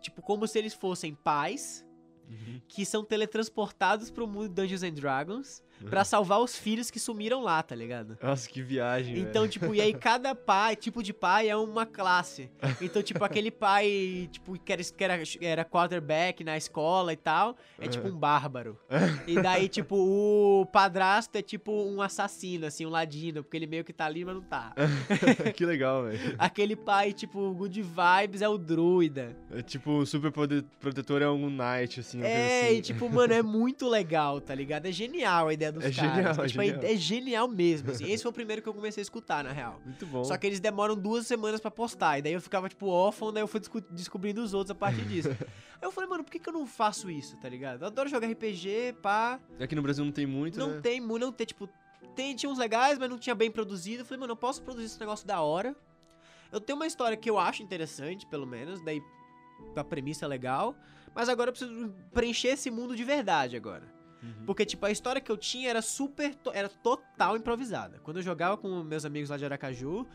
tipo, 0.00 0.22
como 0.22 0.46
se 0.46 0.58
eles 0.58 0.72
fossem 0.72 1.14
pais 1.14 1.85
Uhum. 2.28 2.60
que 2.68 2.84
são 2.84 3.04
teletransportados 3.04 4.10
pro 4.10 4.26
mundo 4.26 4.48
de 4.48 4.54
Dungeons 4.54 4.82
and 4.82 4.94
Dragons 4.94 5.62
pra 5.90 6.04
salvar 6.04 6.40
os 6.40 6.56
filhos 6.56 6.90
que 6.90 6.98
sumiram 6.98 7.42
lá, 7.42 7.62
tá 7.62 7.74
ligado? 7.74 8.16
Nossa, 8.22 8.48
que 8.48 8.62
viagem, 8.62 9.18
Então, 9.18 9.42
velho. 9.42 9.52
tipo, 9.52 9.74
e 9.74 9.80
aí 9.80 9.92
cada 9.94 10.34
pai, 10.34 10.76
tipo 10.76 11.02
de 11.02 11.12
pai 11.12 11.48
é 11.48 11.56
uma 11.56 11.84
classe. 11.86 12.50
Então, 12.80 13.02
tipo, 13.02 13.22
aquele 13.24 13.50
pai, 13.50 14.28
tipo, 14.30 14.58
que 14.58 14.72
era, 14.72 14.82
que 14.82 15.04
era, 15.04 15.22
era 15.40 15.64
quarterback 15.64 16.42
na 16.44 16.56
escola 16.56 17.12
e 17.12 17.16
tal, 17.16 17.56
é 17.78 17.86
tipo 17.88 18.08
um 18.08 18.16
bárbaro. 18.16 18.78
E 19.26 19.40
daí, 19.40 19.68
tipo, 19.68 19.96
o 19.96 20.66
padrasto 20.66 21.36
é 21.38 21.42
tipo 21.42 21.72
um 21.72 22.00
assassino, 22.00 22.66
assim, 22.66 22.86
um 22.86 22.90
ladino, 22.90 23.42
porque 23.42 23.56
ele 23.56 23.66
meio 23.66 23.84
que 23.84 23.92
tá 23.92 24.06
ali, 24.06 24.24
mas 24.24 24.34
não 24.34 24.42
tá. 24.42 24.74
que 25.54 25.64
legal, 25.64 26.04
velho. 26.04 26.34
Aquele 26.38 26.76
pai, 26.76 27.12
tipo, 27.12 27.52
good 27.54 27.80
vibes 27.82 28.42
é 28.42 28.48
o 28.48 28.56
druida. 28.58 29.36
É 29.50 29.62
tipo, 29.62 29.98
o 29.98 30.06
super 30.06 30.32
protetor 30.80 31.22
é 31.22 31.28
um 31.28 31.50
knight, 31.50 32.00
assim. 32.00 32.22
É, 32.22 32.66
assim. 32.66 32.76
e 32.76 32.82
tipo, 32.82 33.08
mano, 33.08 33.32
é 33.32 33.42
muito 33.42 33.88
legal, 33.88 34.40
tá 34.40 34.54
ligado? 34.54 34.86
É 34.86 34.92
genial 34.92 35.48
a 35.48 35.54
ideia 35.54 35.65
dos 35.72 35.84
É 35.84 35.90
caras. 35.90 36.14
genial, 36.14 36.32
é 36.32 36.48
tipo, 36.48 36.62
genial. 36.62 36.82
é 36.82 36.96
genial 36.96 37.48
mesmo, 37.48 37.90
assim. 37.90 38.04
Esse 38.10 38.22
foi 38.22 38.30
o 38.30 38.34
primeiro 38.34 38.60
que 38.62 38.68
eu 38.68 38.74
comecei 38.74 39.00
a 39.00 39.02
escutar, 39.02 39.44
na 39.44 39.52
real. 39.52 39.80
Muito 39.84 40.06
bom. 40.06 40.24
Só 40.24 40.36
que 40.36 40.46
eles 40.46 40.60
demoram 40.60 40.96
duas 40.96 41.26
semanas 41.26 41.60
pra 41.60 41.70
postar. 41.70 42.18
E 42.18 42.22
daí 42.22 42.32
eu 42.32 42.40
ficava, 42.40 42.68
tipo, 42.68 42.86
órfão, 42.86 43.32
daí 43.32 43.42
eu 43.42 43.48
fui 43.48 43.60
desco- 43.60 43.80
descobrindo 43.90 44.42
os 44.42 44.54
outros 44.54 44.70
a 44.70 44.74
partir 44.74 45.02
disso. 45.06 45.28
Aí 45.30 45.36
eu 45.82 45.90
falei, 45.92 46.08
mano, 46.08 46.24
por 46.24 46.30
que, 46.30 46.38
que 46.38 46.48
eu 46.48 46.52
não 46.52 46.66
faço 46.66 47.10
isso, 47.10 47.36
tá 47.36 47.48
ligado? 47.48 47.82
Eu 47.82 47.86
adoro 47.88 48.08
jogar 48.08 48.26
RPG, 48.28 48.96
pá. 49.02 49.38
Aqui 49.60 49.74
no 49.74 49.82
Brasil 49.82 50.04
não 50.04 50.12
tem 50.12 50.26
muito, 50.26 50.58
não 50.58 50.70
né? 50.70 50.80
tem, 50.80 51.00
mu- 51.00 51.18
não 51.18 51.30
tem, 51.32 51.46
tipo, 51.46 51.68
tem, 52.14 52.34
tinha 52.34 52.50
uns 52.50 52.58
legais, 52.58 52.98
mas 52.98 53.10
não 53.10 53.18
tinha 53.18 53.34
bem 53.34 53.50
produzido. 53.50 54.02
Eu 54.02 54.06
falei, 54.06 54.20
mano, 54.20 54.32
eu 54.32 54.36
posso 54.36 54.62
produzir 54.62 54.86
esse 54.86 55.00
negócio 55.00 55.26
da 55.26 55.40
hora. 55.40 55.76
Eu 56.52 56.60
tenho 56.60 56.76
uma 56.78 56.86
história 56.86 57.16
que 57.16 57.28
eu 57.28 57.38
acho 57.38 57.62
interessante, 57.62 58.24
pelo 58.26 58.46
menos, 58.46 58.80
daí 58.84 59.02
a 59.74 59.84
premissa 59.84 60.24
é 60.24 60.28
legal. 60.28 60.74
Mas 61.14 61.28
agora 61.28 61.48
eu 61.48 61.52
preciso 61.52 61.94
preencher 62.12 62.48
esse 62.48 62.70
mundo 62.70 62.94
de 62.94 63.02
verdade 63.02 63.56
agora. 63.56 63.82
Uhum. 64.22 64.44
Porque, 64.46 64.64
tipo, 64.64 64.84
a 64.86 64.90
história 64.90 65.20
que 65.20 65.30
eu 65.30 65.36
tinha 65.36 65.68
era 65.70 65.82
super. 65.82 66.34
to- 66.34 66.50
era 66.52 66.68
total 66.68 67.36
improvisada. 67.36 67.98
Quando 68.02 68.16
eu 68.18 68.22
jogava 68.22 68.56
com 68.56 68.82
meus 68.82 69.04
amigos 69.04 69.30
lá 69.30 69.36
de 69.36 69.44
Aracaju, 69.44 70.06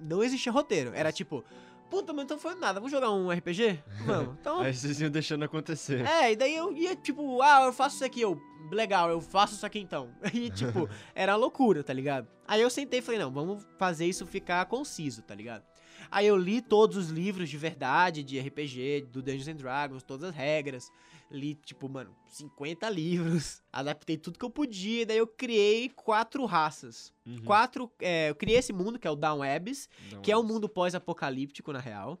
não 0.00 0.22
existia 0.24 0.50
roteiro. 0.50 0.92
Era 0.94 1.12
tipo, 1.12 1.44
puta, 1.90 2.12
mas 2.12 2.24
então 2.24 2.38
foi 2.38 2.54
nada, 2.54 2.80
vamos 2.80 2.90
jogar 2.90 3.10
um 3.10 3.30
RPG? 3.30 3.80
Vamos. 4.06 4.34
Então. 4.40 4.60
Aí 4.60 4.74
vocês 4.74 5.00
iam 5.00 5.10
deixando 5.10 5.44
acontecer. 5.44 6.04
É, 6.06 6.32
e 6.32 6.36
daí 6.36 6.56
eu 6.56 6.72
ia, 6.72 6.96
tipo, 6.96 7.40
ah, 7.42 7.64
eu 7.66 7.72
faço 7.72 7.96
isso 7.96 8.04
aqui, 8.04 8.20
eu. 8.22 8.40
Legal, 8.72 9.10
eu 9.10 9.20
faço 9.20 9.54
isso 9.54 9.66
aqui 9.66 9.78
então. 9.78 10.08
E, 10.32 10.50
tipo, 10.50 10.88
era 11.14 11.36
loucura, 11.36 11.84
tá 11.84 11.92
ligado? 11.92 12.26
Aí 12.48 12.60
eu 12.62 12.70
sentei 12.70 12.98
e 13.00 13.02
falei, 13.02 13.20
não, 13.20 13.30
vamos 13.30 13.64
fazer 13.78 14.06
isso 14.06 14.26
ficar 14.26 14.64
conciso, 14.66 15.22
tá 15.22 15.34
ligado? 15.34 15.62
Aí 16.10 16.26
eu 16.26 16.36
li 16.36 16.60
todos 16.60 16.96
os 16.96 17.08
livros 17.08 17.48
de 17.48 17.56
verdade, 17.56 18.22
de 18.22 18.38
RPG, 18.38 19.08
do 19.10 19.22
Dungeons 19.22 19.48
and 19.48 19.56
Dragons, 19.56 20.02
todas 20.02 20.30
as 20.30 20.34
regras. 20.34 20.90
Li, 21.30 21.54
tipo, 21.54 21.88
mano, 21.88 22.14
50 22.28 22.88
livros. 22.90 23.62
Adaptei 23.72 24.16
tudo 24.16 24.38
que 24.38 24.44
eu 24.44 24.50
podia. 24.50 25.06
Daí 25.06 25.18
eu 25.18 25.26
criei 25.26 25.88
quatro 25.88 26.44
raças. 26.44 27.12
Uhum. 27.26 27.44
Quatro. 27.44 27.90
é, 28.00 28.30
eu 28.30 28.34
criei 28.34 28.58
esse 28.58 28.72
mundo, 28.72 28.98
que 28.98 29.06
é 29.06 29.10
o 29.10 29.16
Down 29.16 29.40
Dá 29.40 30.20
que 30.22 30.30
é 30.30 30.36
um 30.36 30.42
mundo 30.42 30.68
pós-apocalíptico, 30.68 31.72
na 31.72 31.80
real. 31.80 32.18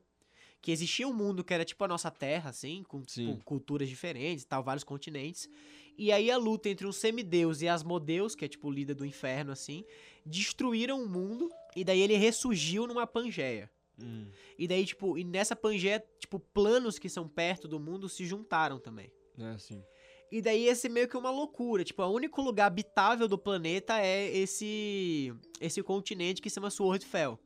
Que 0.60 0.72
existia 0.72 1.06
um 1.06 1.12
mundo 1.12 1.44
que 1.44 1.52
era 1.52 1.64
tipo 1.64 1.84
a 1.84 1.88
nossa 1.88 2.10
Terra, 2.10 2.50
assim, 2.50 2.82
com, 2.88 3.02
com 3.02 3.38
culturas 3.40 3.88
diferentes 3.88 4.44
tal, 4.46 4.62
vários 4.62 4.82
continentes. 4.82 5.48
E 5.96 6.10
aí 6.10 6.30
a 6.30 6.36
luta 6.36 6.68
entre 6.68 6.86
um 6.86 6.92
semideus 6.92 7.62
e 7.62 7.68
Asmodeus, 7.68 8.34
que 8.34 8.44
é 8.44 8.48
tipo 8.48 8.68
o 8.68 8.70
líder 8.70 8.94
do 8.94 9.06
inferno, 9.06 9.52
assim, 9.52 9.84
destruíram 10.26 11.02
o 11.02 11.08
mundo. 11.08 11.50
E 11.76 11.84
daí 11.84 12.00
ele 12.00 12.16
ressurgiu 12.16 12.86
numa 12.86 13.06
Pangeia. 13.06 13.70
Hum. 14.00 14.26
E 14.58 14.66
daí, 14.66 14.84
tipo, 14.84 15.16
e 15.16 15.24
nessa 15.24 15.54
Pangeia, 15.54 16.04
tipo, 16.18 16.38
planos 16.38 16.98
que 16.98 17.08
são 17.08 17.28
perto 17.28 17.68
do 17.68 17.78
mundo 17.78 18.08
se 18.08 18.24
juntaram 18.24 18.78
também. 18.78 19.12
É 19.38 19.50
assim. 19.50 19.82
E 20.30 20.42
daí 20.42 20.66
esse 20.66 20.88
meio 20.88 21.08
que 21.08 21.16
uma 21.16 21.30
loucura, 21.30 21.84
tipo, 21.84 22.02
o 22.02 22.12
único 22.12 22.42
lugar 22.42 22.66
habitável 22.66 23.28
do 23.28 23.38
planeta 23.38 24.00
é 24.00 24.36
esse 24.36 25.32
esse 25.60 25.82
continente 25.82 26.42
que 26.42 26.50
se 26.50 26.54
chama 26.54 26.70
Swordfell. 26.70 27.38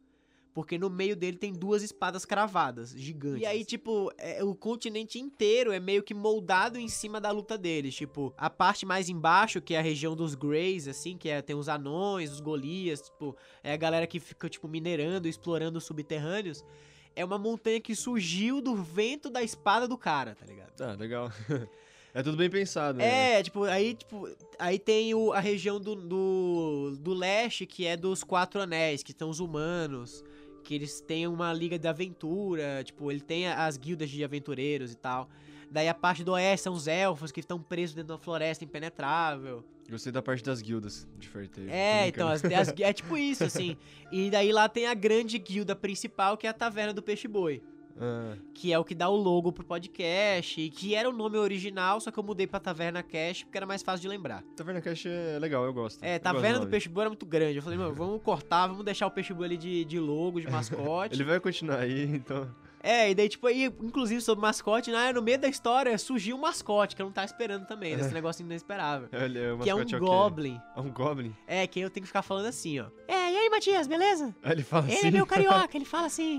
Porque 0.59 0.77
no 0.77 0.91
meio 0.91 1.15
dele 1.15 1.37
tem 1.37 1.53
duas 1.53 1.85
espadas 1.85 2.25
cravadas, 2.25 2.91
gigantes. 2.91 3.43
E 3.43 3.47
aí, 3.47 3.65
tipo, 3.65 4.13
é, 4.19 4.43
o 4.43 4.57
continente 4.57 5.17
inteiro 5.17 5.71
é 5.71 5.79
meio 5.79 6.03
que 6.03 6.13
moldado 6.13 6.81
em 6.81 6.89
cima 6.89 7.21
da 7.21 7.31
luta 7.31 7.57
deles. 7.57 7.95
Tipo, 7.95 8.35
a 8.37 8.51
parte 8.51 8.85
mais 8.85 9.09
embaixo, 9.09 9.63
que 9.63 9.75
é 9.75 9.79
a 9.79 9.81
região 9.81 10.17
dos 10.17 10.35
Greys, 10.35 10.89
assim, 10.89 11.17
que 11.17 11.29
é, 11.29 11.41
tem 11.41 11.55
os 11.55 11.69
anões, 11.69 12.33
os 12.33 12.41
Golias, 12.41 13.03
tipo, 13.03 13.37
é 13.63 13.73
a 13.73 13.77
galera 13.77 14.05
que 14.05 14.19
fica, 14.19 14.49
tipo, 14.49 14.67
minerando, 14.67 15.29
explorando 15.29 15.79
os 15.79 15.85
subterrâneos. 15.85 16.65
É 17.15 17.25
uma 17.25 17.39
montanha 17.39 17.81
que 17.81 17.95
surgiu 17.95 18.61
do 18.61 18.75
vento 18.75 19.31
da 19.31 19.45
espada 19.45 19.87
do 19.87 19.97
cara, 19.97 20.35
tá 20.35 20.45
ligado? 20.45 20.73
Tá, 20.73 20.95
legal. 20.95 21.31
É 22.15 22.23
tudo 22.23 22.37
bem 22.37 22.49
pensado, 22.49 22.99
né? 22.99 23.39
É, 23.39 23.43
tipo, 23.43 23.65
aí, 23.65 23.95
tipo, 23.95 24.29
aí 24.59 24.79
tem 24.79 25.15
o, 25.15 25.33
a 25.33 25.41
região 25.41 25.79
do, 25.79 25.95
do, 25.95 26.97
do 26.99 27.15
leste, 27.15 27.67
que 27.67 27.87
é 27.87 27.97
dos 27.97 28.25
quatro 28.25 28.61
anéis, 28.61 29.03
que 29.03 29.13
estão 29.13 29.29
os 29.29 29.41
humanos, 29.41 30.25
que 30.63 30.75
eles 30.75 31.01
têm 31.01 31.27
uma 31.27 31.53
liga 31.53 31.79
de 31.79 31.87
aventura, 31.89 32.83
tipo, 32.85 33.11
ele 33.11 33.21
tem 33.21 33.49
as 33.49 33.77
guildas 33.77 34.11
de 34.11 34.23
aventureiros 34.25 34.93
e 34.93 34.97
tal. 34.97 35.29
Daí 35.71 35.89
a 35.89 35.95
parte 35.95 36.25
do 36.25 36.33
oeste 36.33 36.65
são 36.65 36.73
os 36.75 36.87
elfos 36.87 37.31
que 37.31 37.41
estão 37.41 37.61
presos 37.61 37.95
dentro 37.95 38.17
da 38.17 38.19
floresta 38.19 38.65
impenetrável. 38.65 39.65
Gostei 39.91 40.13
da 40.13 40.21
parte 40.23 40.43
das 40.45 40.61
guildas 40.61 41.07
de 41.19 41.29
Fairtail. 41.29 41.69
É, 41.71 42.09
então, 42.09 42.29
as, 42.29 42.45
as- 42.45 42.75
é 42.79 42.93
tipo 42.93 43.17
isso, 43.17 43.45
assim. 43.45 43.77
E 44.13 44.31
daí 44.31 44.53
lá 44.53 44.69
tem 44.69 44.87
a 44.87 44.95
grande 44.95 45.39
guilda 45.39 45.77
principal, 45.77 46.37
que 46.37 46.47
é 46.47 46.51
a 46.51 46.55
Taverna 46.55 46.93
do 46.95 47.03
Peixe 47.03 47.29
Boi. 47.29 47.63
Ah, 48.01 48.35
Que 48.55 48.73
é 48.73 48.79
o 48.79 48.85
que 48.85 48.95
dá 48.95 49.09
o 49.09 49.17
logo 49.17 49.53
pro 49.53 49.65
podcast, 49.65 50.61
e 50.61 50.71
que 50.71 50.95
era 50.95 51.09
o 51.09 51.13
nome 51.13 51.37
original, 51.39 52.01
só 52.01 52.11
que 52.11 52.19
eu 52.19 52.23
mudei 52.23 52.47
pra 52.47 52.61
Taverna 52.61 53.03
Cash, 53.03 53.45
porque 53.45 53.57
era 53.59 53.67
mais 53.67 53.83
fácil 53.83 54.03
de 54.03 54.09
lembrar. 54.09 54.43
Taverna 54.57 54.81
Cash 54.81 55.07
é 55.07 55.39
legal, 55.39 55.65
eu 55.65 55.73
gosto. 55.73 56.03
É, 56.03 56.17
Eu 56.17 56.21
Taverna 56.21 56.49
gosto 56.49 56.55
do 56.55 56.61
nome. 56.61 56.71
Peixe 56.71 56.89
Boi 56.89 57.03
era 57.03 57.11
muito 57.11 57.27
grande. 57.27 57.57
Eu 57.57 57.63
falei, 57.63 57.79
mano, 57.79 57.95
vamos 57.95 58.23
cortar, 58.23 58.67
vamos 58.67 58.85
deixar 58.85 59.07
o 59.07 59.11
Peixe 59.11 59.33
Boi 59.35 59.47
ali 59.47 59.57
de, 59.57 59.85
de 59.85 59.99
logo, 59.99 60.41
de 60.41 60.47
mascote. 60.51 61.15
Ele 61.15 61.25
vai 61.25 61.41
continuar 61.41 61.79
aí, 61.81 62.05
então. 62.05 62.49
É, 62.81 63.11
e 63.11 63.15
daí, 63.15 63.29
tipo, 63.29 63.45
aí, 63.49 63.65
inclusive 63.65 64.21
sobre 64.21 64.41
mascote, 64.41 64.93
né, 64.93 65.13
no 65.13 65.21
meio 65.21 65.37
da 65.39 65.49
história 65.49 65.99
surgiu 65.99 66.37
um 66.37 66.41
mascote, 66.41 66.95
que 66.95 67.03
eu 67.03 67.07
não 67.07 67.13
tava 67.13 67.25
esperando 67.25 67.67
também, 67.67 67.97
desse 67.97 68.15
negócio 68.15 68.43
inesperável. 68.45 69.09
Ele 69.13 69.37
é, 69.39 69.53
o 69.53 69.59
Que 69.59 69.69
é 69.71 69.75
um 69.75 69.79
mascote 69.79 69.97
o 69.97 69.99
quê? 69.99 70.05
Goblin. 70.07 70.61
É 70.77 70.81
um 70.81 70.91
Goblin? 70.93 71.35
É, 71.47 71.67
que 71.67 71.81
eu 71.81 71.91
tenho 71.91 72.03
que 72.03 72.07
ficar 72.07 72.23
falando 72.23 72.47
assim, 72.47 72.79
ó. 72.79 72.87
É, 73.09 73.33
e 73.33 73.37
aí, 73.37 73.51
Matias, 73.51 73.89
beleza? 73.89 74.33
Ele 74.45 74.63
fala 74.63 74.87
Ele 74.87 74.95
assim. 74.95 75.09
é 75.09 75.11
meu 75.11 75.27
carioca, 75.27 75.77
ele 75.77 75.85
fala 75.85 76.07
assim. 76.07 76.39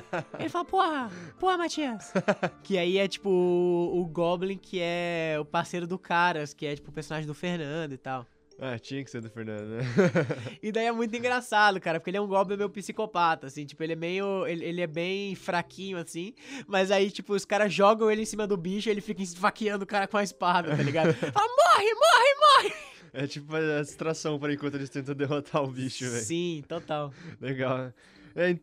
Ele 0.38 0.48
fala, 0.48 0.64
porra, 0.64 1.10
porra, 1.38 1.58
Matias. 1.58 2.12
que 2.62 2.78
aí 2.78 2.98
é 2.98 3.08
tipo 3.08 3.30
o, 3.30 4.06
Goblin, 4.06 4.56
que 4.56 4.78
é 4.80 5.36
o 5.40 5.44
parceiro 5.44 5.86
do 5.86 5.98
Caras, 5.98 6.54
que 6.54 6.66
é 6.66 6.74
tipo 6.74 6.90
o 6.90 6.92
personagem 6.92 7.26
do 7.26 7.34
Fernando 7.34 7.92
e 7.92 7.98
tal. 7.98 8.26
Ah, 8.58 8.78
tinha 8.78 9.02
que 9.02 9.10
ser 9.10 9.20
do 9.20 9.30
Fernando, 9.30 9.66
né? 9.66 9.82
E 10.62 10.70
daí 10.70 10.86
é 10.86 10.92
muito 10.92 11.16
engraçado, 11.16 11.80
cara, 11.80 11.98
porque 11.98 12.10
ele 12.10 12.18
é 12.18 12.20
um 12.20 12.28
Goblin 12.28 12.56
meio 12.56 12.70
psicopata, 12.70 13.46
assim, 13.46 13.64
tipo, 13.64 13.82
ele 13.82 13.94
é 13.94 13.96
meio. 13.96 14.46
Ele, 14.46 14.64
ele 14.64 14.80
é 14.80 14.86
bem 14.86 15.34
fraquinho, 15.34 15.98
assim, 15.98 16.34
mas 16.66 16.90
aí, 16.90 17.10
tipo, 17.10 17.34
os 17.34 17.44
caras 17.44 17.72
jogam 17.72 18.10
ele 18.10 18.22
em 18.22 18.26
cima 18.26 18.46
do 18.46 18.56
bicho 18.56 18.88
e 18.88 18.92
ele 18.92 19.00
fica 19.00 19.22
esfaqueando 19.22 19.84
o 19.84 19.86
cara 19.86 20.06
com 20.06 20.16
a 20.16 20.22
espada, 20.22 20.76
tá 20.76 20.82
ligado? 20.82 21.12
Fala, 21.14 21.48
morre, 21.48 21.94
morre, 21.94 22.68
morre! 22.68 22.92
É 23.14 23.26
tipo 23.26 23.54
a 23.54 23.82
distração 23.82 24.38
para 24.38 24.54
enquanto 24.54 24.76
eles 24.76 24.88
tentam 24.88 25.14
derrotar 25.14 25.62
o 25.62 25.66
bicho, 25.66 26.08
velho. 26.08 26.24
Sim, 26.24 26.64
total. 26.66 27.12
Legal, 27.40 27.76
né? 27.78 27.94
É, 28.34 28.56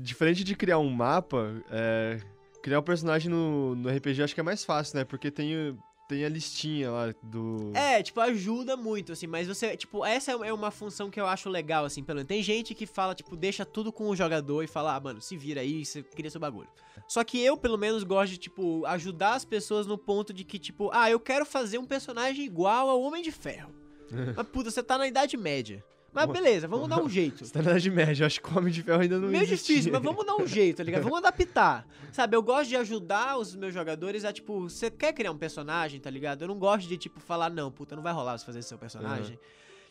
diferente 0.00 0.42
de 0.44 0.54
criar 0.54 0.78
um 0.78 0.90
mapa, 0.90 1.62
é, 1.70 2.20
criar 2.62 2.80
um 2.80 2.82
personagem 2.82 3.30
no, 3.30 3.74
no 3.74 3.88
RPG 3.88 4.22
acho 4.22 4.34
que 4.34 4.40
é 4.40 4.44
mais 4.44 4.64
fácil, 4.64 4.98
né? 4.98 5.04
Porque 5.04 5.30
tem, 5.30 5.76
tem 6.08 6.24
a 6.24 6.28
listinha 6.28 6.90
lá 6.90 7.14
do. 7.22 7.72
É, 7.74 8.02
tipo, 8.02 8.20
ajuda 8.20 8.76
muito, 8.76 9.12
assim, 9.12 9.26
mas 9.26 9.46
você, 9.46 9.76
tipo, 9.76 10.04
essa 10.04 10.32
é 10.32 10.52
uma 10.52 10.70
função 10.70 11.10
que 11.10 11.20
eu 11.20 11.26
acho 11.26 11.48
legal, 11.48 11.84
assim, 11.84 12.02
pelo 12.02 12.16
menos. 12.16 12.28
Tem 12.28 12.42
gente 12.42 12.74
que 12.74 12.86
fala, 12.86 13.14
tipo, 13.14 13.36
deixa 13.36 13.64
tudo 13.64 13.92
com 13.92 14.08
o 14.08 14.16
jogador 14.16 14.62
e 14.62 14.66
fala, 14.66 14.94
ah, 14.94 15.00
mano, 15.00 15.20
se 15.20 15.36
vira 15.36 15.60
aí, 15.60 15.84
você 15.84 16.02
cria 16.02 16.30
seu 16.30 16.40
bagulho. 16.40 16.68
Só 17.06 17.22
que 17.22 17.38
eu, 17.38 17.56
pelo 17.56 17.76
menos, 17.76 18.02
gosto 18.02 18.32
de, 18.32 18.38
tipo, 18.38 18.84
ajudar 18.86 19.34
as 19.34 19.44
pessoas 19.44 19.86
no 19.86 19.98
ponto 19.98 20.32
de 20.32 20.44
que, 20.44 20.58
tipo, 20.58 20.90
ah, 20.92 21.10
eu 21.10 21.20
quero 21.20 21.44
fazer 21.44 21.78
um 21.78 21.84
personagem 21.84 22.44
igual 22.44 22.88
ao 22.88 23.00
Homem 23.00 23.22
de 23.22 23.30
Ferro. 23.30 23.74
Mas, 24.36 24.46
puta, 24.48 24.70
você 24.70 24.82
tá 24.82 24.98
na 24.98 25.06
Idade 25.06 25.36
Média. 25.36 25.84
Mas 26.14 26.30
beleza, 26.30 26.68
vamos 26.68 26.88
dar 26.88 27.02
um 27.02 27.08
jeito. 27.08 27.44
Você 27.44 27.52
tá 27.52 27.60
na 27.60 27.70
Idade 27.70 27.90
Média, 27.90 28.22
eu 28.22 28.26
acho 28.26 28.40
que 28.40 28.48
o 28.48 28.56
Homem 28.56 28.72
de 28.72 28.82
Ferro 28.82 29.02
ainda 29.02 29.18
não 29.18 29.28
Meio 29.28 29.42
existia. 29.42 29.74
difícil, 29.74 29.92
mas 29.92 30.02
vamos 30.02 30.24
dar 30.24 30.36
um 30.36 30.46
jeito, 30.46 30.76
tá 30.76 30.84
ligado? 30.84 31.02
Vamos 31.02 31.18
adaptar. 31.18 31.86
Sabe, 32.12 32.36
eu 32.36 32.42
gosto 32.42 32.68
de 32.68 32.76
ajudar 32.76 33.36
os 33.36 33.56
meus 33.56 33.74
jogadores 33.74 34.24
a, 34.24 34.32
tipo, 34.32 34.68
você 34.68 34.90
quer 34.90 35.12
criar 35.12 35.32
um 35.32 35.36
personagem, 35.36 35.98
tá 36.00 36.08
ligado? 36.08 36.42
Eu 36.42 36.48
não 36.48 36.58
gosto 36.58 36.86
de, 36.88 36.96
tipo, 36.96 37.18
falar, 37.18 37.50
não, 37.50 37.70
puta, 37.72 37.96
não 37.96 38.02
vai 38.02 38.12
rolar 38.12 38.38
você 38.38 38.46
fazer 38.46 38.62
seu 38.62 38.78
personagem. 38.78 39.38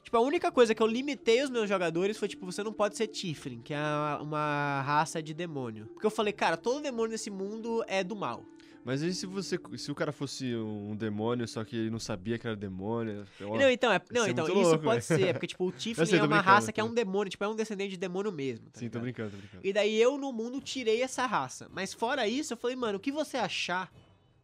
Tipo, 0.03 0.17
a 0.17 0.21
única 0.21 0.51
coisa 0.51 0.73
que 0.75 0.81
eu 0.81 0.87
limitei 0.87 1.41
os 1.43 1.49
meus 1.49 1.67
jogadores 1.67 2.17
foi, 2.17 2.27
tipo, 2.27 2.45
você 2.45 2.63
não 2.63 2.73
pode 2.73 2.95
ser 2.97 3.07
Tiflin, 3.07 3.61
que 3.61 3.73
é 3.73 3.79
uma 4.21 4.81
raça 4.81 5.21
de 5.21 5.33
demônio. 5.33 5.87
Porque 5.87 6.05
eu 6.05 6.11
falei, 6.11 6.33
cara, 6.33 6.57
todo 6.57 6.81
demônio 6.81 7.11
nesse 7.11 7.29
mundo 7.29 7.83
é 7.87 8.03
do 8.03 8.15
mal. 8.15 8.43
Mas 8.85 9.01
e 9.01 9.13
se 9.13 9.25
você. 9.25 9.59
Se 9.77 9.91
o 9.91 9.95
cara 9.95 10.11
fosse 10.11 10.55
um 10.55 10.95
demônio, 10.95 11.47
só 11.47 11.63
que 11.63 11.75
ele 11.75 11.89
não 11.89 11.99
sabia 11.99 12.37
que 12.37 12.45
era 12.45 12.55
demônio? 12.55 13.25
ó, 13.41 13.57
não, 13.57 13.69
então, 13.69 13.91
é, 13.91 14.01
não, 14.11 14.27
então 14.27 14.45
isso 14.45 14.53
louco, 14.53 14.83
pode 14.83 15.05
velho. 15.05 15.21
ser, 15.21 15.27
é 15.27 15.33
porque, 15.33 15.47
tipo, 15.47 15.65
o 15.65 15.71
Tiflin 15.73 16.05
sei, 16.05 16.17
é 16.17 16.21
tô 16.21 16.27
uma 16.27 16.41
raça 16.41 16.71
que 16.71 16.81
é 16.81 16.83
tô 16.83 16.89
um 16.89 16.93
demônio, 16.93 17.29
tipo, 17.29 17.43
é 17.43 17.47
um 17.47 17.55
descendente 17.55 17.91
de 17.91 17.97
demônio 17.97 18.31
mesmo. 18.31 18.69
Tá 18.69 18.79
Sim, 18.79 18.89
tô 18.89 18.99
ligado? 18.99 19.03
brincando, 19.03 19.31
tô 19.31 19.37
brincando. 19.37 19.65
E 19.65 19.71
daí 19.71 20.01
eu, 20.01 20.17
no 20.17 20.33
mundo, 20.33 20.59
tirei 20.59 21.01
essa 21.01 21.25
raça. 21.25 21.69
Mas 21.71 21.93
fora 21.93 22.27
isso, 22.27 22.53
eu 22.53 22.57
falei, 22.57 22.75
mano, 22.75 22.97
o 22.97 22.99
que 22.99 23.11
você 23.11 23.37
achar, 23.37 23.91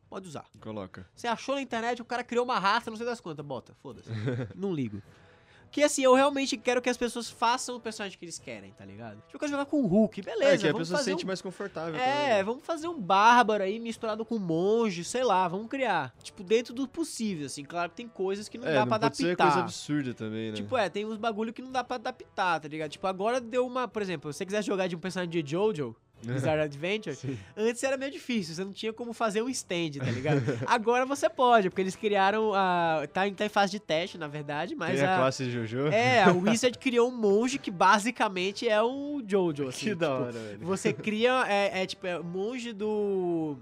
pode 0.10 0.28
usar. 0.28 0.45
Coloca. 0.62 1.06
Você 1.13 1.28
achou 1.28 1.56
na 1.56 1.62
internet, 1.62 2.02
o 2.02 2.06
cara 2.06 2.23
criou 2.23 2.45
uma 2.45 2.60
raça, 2.60 2.89
não 2.89 2.97
sei 2.97 3.06
das 3.06 3.19
quantas, 3.19 3.45
bota, 3.45 3.73
foda-se. 3.75 4.10
não 4.56 4.73
ligo. 4.73 5.02
Que 5.72 5.84
assim, 5.84 6.04
eu 6.04 6.14
realmente 6.16 6.58
quero 6.58 6.82
que 6.82 6.90
as 6.90 6.98
pessoas 6.98 7.30
façam 7.30 7.76
o 7.76 7.80
personagem 7.80 8.18
que 8.18 8.26
eles 8.26 8.40
querem, 8.40 8.72
tá 8.72 8.84
ligado? 8.84 9.18
Tipo, 9.18 9.36
eu 9.36 9.40
quero 9.40 9.52
jogar 9.52 9.66
com 9.66 9.82
o 9.84 9.86
Hulk, 9.88 10.22
beleza, 10.22 10.54
é, 10.54 10.58
que 10.58 10.68
a 10.68 10.72
vamos 10.72 10.88
pessoa 10.88 10.98
se 11.00 11.06
sente 11.06 11.24
um... 11.24 11.28
mais 11.28 11.42
confortável. 11.42 11.96
É, 12.00 12.30
também. 12.30 12.44
vamos 12.44 12.66
fazer 12.66 12.88
um 12.88 13.00
bárbaro 13.00 13.64
aí 13.64 13.80
misturado 13.80 14.26
com 14.26 14.36
um 14.36 14.40
monge, 14.40 15.04
sei 15.04 15.24
lá, 15.24 15.48
vamos 15.48 15.68
criar. 15.68 16.14
Tipo, 16.24 16.44
dentro 16.44 16.74
do 16.74 16.88
possível, 16.88 17.46
assim. 17.46 17.64
Claro 17.64 17.90
que 17.92 17.98
tem 17.98 18.08
coisas 18.08 18.50
que 18.50 18.58
não 18.58 18.68
É, 18.68 18.74
dá 18.74 18.80
não 18.82 18.88
pra 18.88 19.00
pode 19.00 19.18
ser 19.18 19.26
adaptar. 19.26 19.46
coisa 19.46 19.60
absurda 19.60 20.14
também, 20.14 20.50
né? 20.50 20.56
Tipo, 20.56 20.76
é, 20.76 20.90
tem 20.90 21.06
uns 21.06 21.18
bagulho 21.18 21.54
que 21.54 21.62
não 21.62 21.72
dá 21.72 21.84
pra 21.84 21.96
adaptar, 21.98 22.60
tá 22.60 22.68
ligado? 22.68 22.90
Tipo, 22.90 23.06
agora 23.08 23.40
deu 23.40 23.66
uma. 23.68 23.88
Por 23.88 24.02
exemplo, 24.02 24.34
se 24.34 24.40
você 24.40 24.46
quiser 24.46 24.64
jogar 24.64 24.88
de 24.88 24.96
um 24.96 25.00
personagem 25.00 25.30
de 25.44 25.52
Jojo, 25.52 25.96
Bizarre 26.24 26.62
Adventure, 26.62 27.16
Sim. 27.16 27.38
antes 27.56 27.82
era 27.84 27.96
meio 27.98 28.12
difícil, 28.12 28.54
você 28.54 28.64
não 28.64 28.74
tinha 28.74 28.92
como 28.92 29.14
fazer 29.14 29.42
um 29.42 29.50
stand, 29.50 29.92
tá 30.00 30.12
ligado? 30.12 30.42
agora 30.68 31.06
você 31.06 31.30
pode, 31.30 31.70
porque 31.70 31.82
eles 31.82 31.96
criaram 31.96 32.54
a. 32.54 33.08
Tá 33.14 33.28
em, 33.28 33.34
tá 33.34 33.46
em 33.46 33.50
fase 33.50 33.72
de 33.72 33.80
teste, 33.80 34.18
na 34.18 34.28
verdade, 34.28 34.76
mas 34.76 35.00
Tem 35.00 35.08
a 35.08 35.16
a. 35.16 35.18
classe 35.20 35.46
de 35.46 35.52
Jojo. 35.52 35.88
É, 35.88 36.24
a 36.24 36.32
Wizard 36.34 36.78
criou 36.78 37.10
um 37.10 37.16
monge 37.16 37.58
que 37.58 37.72
basicamente 37.72 38.68
é 38.68 38.84
um 38.84 39.24
Jojo, 39.26 39.70
assim. 39.70 39.86
que 39.88 39.96
da 39.96 40.08
tipo, 40.08 40.22
hora, 40.24 40.32
velho. 40.32 40.60
Você 40.62 40.94
cria. 40.94 41.46
É, 41.48 41.84
é 41.84 41.86
tipo, 41.86 42.06
é 42.06 42.20
monge 42.20 42.74
do. 42.74 43.58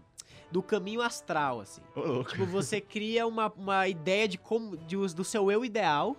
Do 0.50 0.64
caminho 0.64 1.02
astral, 1.02 1.60
assim. 1.60 1.82
Tipo, 2.30 2.46
você 2.46 2.80
cria 2.80 3.28
uma, 3.28 3.52
uma 3.58 3.86
ideia 3.88 4.30
de 4.30 4.38
como. 4.38 4.78
De, 4.78 4.96
do 5.14 5.24
seu 5.24 5.52
eu 5.52 5.66
ideal. 5.66 6.16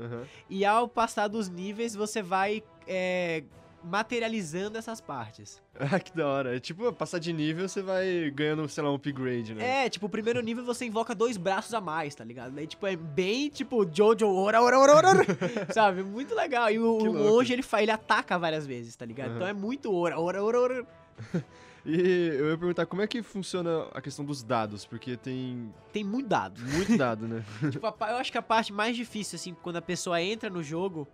Aham. 0.00 0.22
E 0.48 0.64
ao 0.64 0.88
passar 0.88 1.28
dos 1.28 1.50
níveis, 1.50 1.94
você 1.94 2.22
vai 2.22 2.62
é, 2.86 3.42
materializando 3.88 4.78
essas 4.78 5.00
partes. 5.00 5.60
Ah, 5.80 6.00
que 6.00 6.10
da 6.16 6.26
hora. 6.26 6.56
É 6.56 6.58
tipo, 6.58 6.92
passar 6.92 7.20
de 7.20 7.32
nível, 7.32 7.68
você 7.68 7.80
vai 7.80 8.32
ganhando, 8.34 8.68
sei 8.68 8.82
lá, 8.82 8.90
um 8.90 8.96
upgrade, 8.96 9.54
né? 9.54 9.84
É, 9.84 9.88
tipo, 9.88 10.06
o 10.06 10.08
primeiro 10.08 10.40
nível 10.40 10.64
você 10.64 10.84
invoca 10.84 11.14
dois 11.14 11.36
braços 11.36 11.72
a 11.72 11.80
mais, 11.80 12.16
tá 12.16 12.24
ligado? 12.24 12.52
Daí, 12.52 12.66
tipo, 12.66 12.84
é 12.84 12.96
bem, 12.96 13.48
tipo, 13.48 13.88
Jojo, 13.88 14.26
ora, 14.28 14.60
ora, 14.60 14.76
ora, 14.76 14.96
ora, 14.96 15.08
ora, 15.10 15.24
sabe? 15.72 16.02
Muito 16.02 16.34
legal. 16.34 16.68
E 16.68 16.80
o, 16.80 16.98
o 16.98 17.14
monge, 17.14 17.52
ele, 17.52 17.62
ele 17.80 17.90
ataca 17.92 18.36
várias 18.36 18.66
vezes, 18.66 18.96
tá 18.96 19.06
ligado? 19.06 19.28
Aham. 19.28 19.36
Então 19.36 19.46
é 19.46 19.52
muito 19.52 19.94
ora, 19.94 20.18
ora, 20.18 20.42
ora, 20.42 20.60
ora. 20.60 20.86
E 21.86 21.96
eu 22.36 22.50
ia 22.50 22.58
perguntar 22.58 22.84
como 22.84 23.00
é 23.00 23.06
que 23.06 23.22
funciona 23.22 23.86
a 23.94 24.00
questão 24.02 24.22
dos 24.22 24.42
dados, 24.42 24.84
porque 24.84 25.16
tem 25.16 25.72
Tem 25.90 26.04
muito 26.04 26.28
dado. 26.28 26.60
muito 26.60 26.98
dado, 26.98 27.26
né? 27.26 27.42
tipo, 27.70 27.86
eu 27.86 28.16
acho 28.16 28.30
que 28.30 28.36
a 28.36 28.42
parte 28.42 28.74
mais 28.74 28.94
difícil, 28.94 29.36
assim, 29.36 29.56
quando 29.62 29.76
a 29.76 29.80
pessoa 29.82 30.20
entra 30.20 30.50
no 30.50 30.62
jogo, 30.62 31.08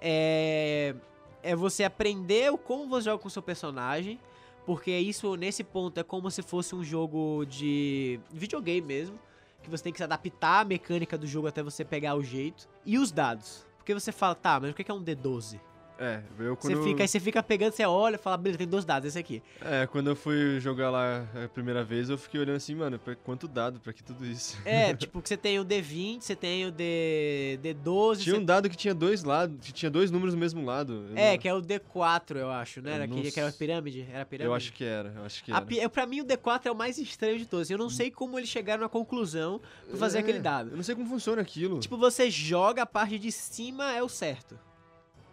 é, 0.00 0.94
é 1.42 1.54
você 1.54 1.84
aprender 1.84 2.56
como 2.58 2.88
você 2.88 3.06
joga 3.06 3.22
com 3.22 3.28
o 3.28 3.30
seu 3.30 3.42
personagem, 3.42 4.18
porque 4.66 4.96
isso, 4.96 5.34
nesse 5.36 5.64
ponto, 5.64 5.98
é 5.98 6.02
como 6.02 6.30
se 6.30 6.42
fosse 6.42 6.74
um 6.74 6.84
jogo 6.84 7.44
de 7.46 8.20
videogame 8.30 8.86
mesmo, 8.86 9.18
que 9.62 9.70
você 9.70 9.84
tem 9.84 9.92
que 9.92 9.98
se 9.98 10.04
adaptar 10.04 10.60
à 10.60 10.64
mecânica 10.64 11.16
do 11.16 11.26
jogo 11.26 11.46
até 11.46 11.62
você 11.62 11.84
pegar 11.84 12.14
o 12.14 12.22
jeito, 12.22 12.68
e 12.84 12.98
os 12.98 13.10
dados. 13.10 13.66
Porque 13.78 13.94
você 13.94 14.12
fala, 14.12 14.34
tá, 14.34 14.60
mas 14.60 14.70
o 14.70 14.74
que 14.74 14.90
é 14.90 14.94
um 14.94 15.02
D12? 15.02 15.58
É, 15.98 16.22
eu 16.38 16.54
Você 16.54 16.74
quando... 16.74 16.84
fica, 16.84 17.02
aí 17.02 17.08
você 17.08 17.18
fica 17.18 17.42
pegando, 17.42 17.72
você 17.72 17.84
olha 17.84 18.14
e 18.14 18.18
fala, 18.18 18.36
beleza, 18.36 18.58
tem 18.58 18.68
dois 18.68 18.84
dados, 18.84 19.08
esse 19.08 19.18
aqui. 19.18 19.42
É, 19.60 19.84
quando 19.86 20.06
eu 20.08 20.14
fui 20.14 20.60
jogar 20.60 20.90
lá 20.90 21.26
a 21.44 21.48
primeira 21.48 21.82
vez, 21.82 22.08
eu 22.08 22.16
fiquei 22.16 22.38
olhando 22.40 22.56
assim, 22.56 22.74
mano, 22.76 22.98
pra 23.00 23.16
quanto 23.16 23.48
dado 23.48 23.80
pra 23.80 23.92
que 23.92 24.02
tudo 24.04 24.24
isso? 24.24 24.56
É, 24.64 24.94
tipo, 24.96 25.20
que 25.20 25.28
você 25.28 25.36
tem 25.36 25.58
o 25.58 25.64
D20, 25.64 26.20
você 26.20 26.36
tem 26.36 26.66
o 26.66 26.70
D, 26.70 27.58
D12, 27.62 28.18
Tinha 28.18 28.34
você 28.36 28.40
um 28.40 28.44
dado 28.44 28.70
que 28.70 28.76
tinha 28.76 28.94
dois 28.94 29.24
lados, 29.24 29.58
que 29.60 29.72
tinha 29.72 29.90
dois 29.90 30.10
números 30.10 30.34
no 30.34 30.40
mesmo 30.40 30.64
lado. 30.64 31.04
É, 31.16 31.32
não- 31.32 31.38
que 31.38 31.48
é 31.48 31.54
o 31.54 31.60
D4, 31.60 32.36
eu 32.36 32.50
acho, 32.50 32.80
né? 32.80 32.92
Era 32.94 33.06
não 33.06 33.16
aquele 33.16 33.32
que 33.32 33.40
era 33.40 33.48
a 33.48 33.52
pirâmide? 33.52 34.06
Era 34.08 34.22
a 34.22 34.26
pirâmide? 34.26 34.46
Eu 34.48 34.54
acho 34.54 34.72
que 34.72 34.84
era, 34.84 35.12
eu 35.16 35.24
acho 35.24 35.42
que 35.42 35.50
era. 35.50 35.62
pi- 35.62 35.88
Pra 35.88 36.06
mim, 36.06 36.20
o 36.20 36.24
D4 36.24 36.66
é 36.66 36.70
o 36.70 36.76
mais 36.76 36.96
estranho 36.98 37.38
de 37.38 37.46
todos. 37.46 37.68
Eu 37.70 37.78
não 37.78 37.90
sei 37.90 38.08
como 38.10 38.38
eles 38.38 38.48
chegaram 38.48 38.82
na 38.82 38.88
conclusão 38.88 39.60
pra 39.88 39.96
fazer 39.96 40.18
É, 40.18 40.20
aquele 40.20 40.38
dado. 40.38 40.70
Eu 40.70 40.76
não 40.76 40.82
sei 40.84 40.94
como 40.94 41.08
funciona 41.08 41.42
aquilo. 41.42 41.80
Tipo, 41.80 41.96
você 41.96 42.30
joga 42.30 42.82
a 42.82 42.86
parte 42.86 43.18
de 43.18 43.32
cima 43.32 43.92
é 43.92 44.02
o 44.02 44.08
certo. 44.08 44.56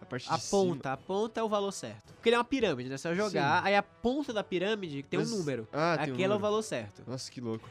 A 0.06 0.10
parte 0.10 0.26
de 0.28 0.32
A 0.34 0.38
cima. 0.38 0.62
ponta, 0.64 0.92
a 0.92 0.96
ponta 0.96 1.40
é 1.40 1.42
o 1.42 1.48
valor 1.48 1.72
certo. 1.72 2.14
Porque 2.14 2.28
ele 2.28 2.36
é 2.36 2.38
uma 2.38 2.44
pirâmide, 2.44 2.88
né? 2.88 2.96
Você 2.96 3.08
vai 3.08 3.16
jogar, 3.16 3.64
aí 3.64 3.74
a 3.76 3.82
ponta 3.82 4.32
da 4.32 4.42
pirâmide 4.44 5.02
tem 5.02 5.18
Mas- 5.20 5.32
um 5.32 5.38
número. 5.38 5.68
Ah, 5.72 5.96
tem 5.98 6.10
um 6.10 6.14
Aquele 6.14 6.22
é 6.22 6.26
o 6.26 6.28
número. 6.30 6.38
valor 6.40 6.62
certo. 6.62 7.02
Nossa, 7.06 7.30
que 7.30 7.40
louco. 7.40 7.68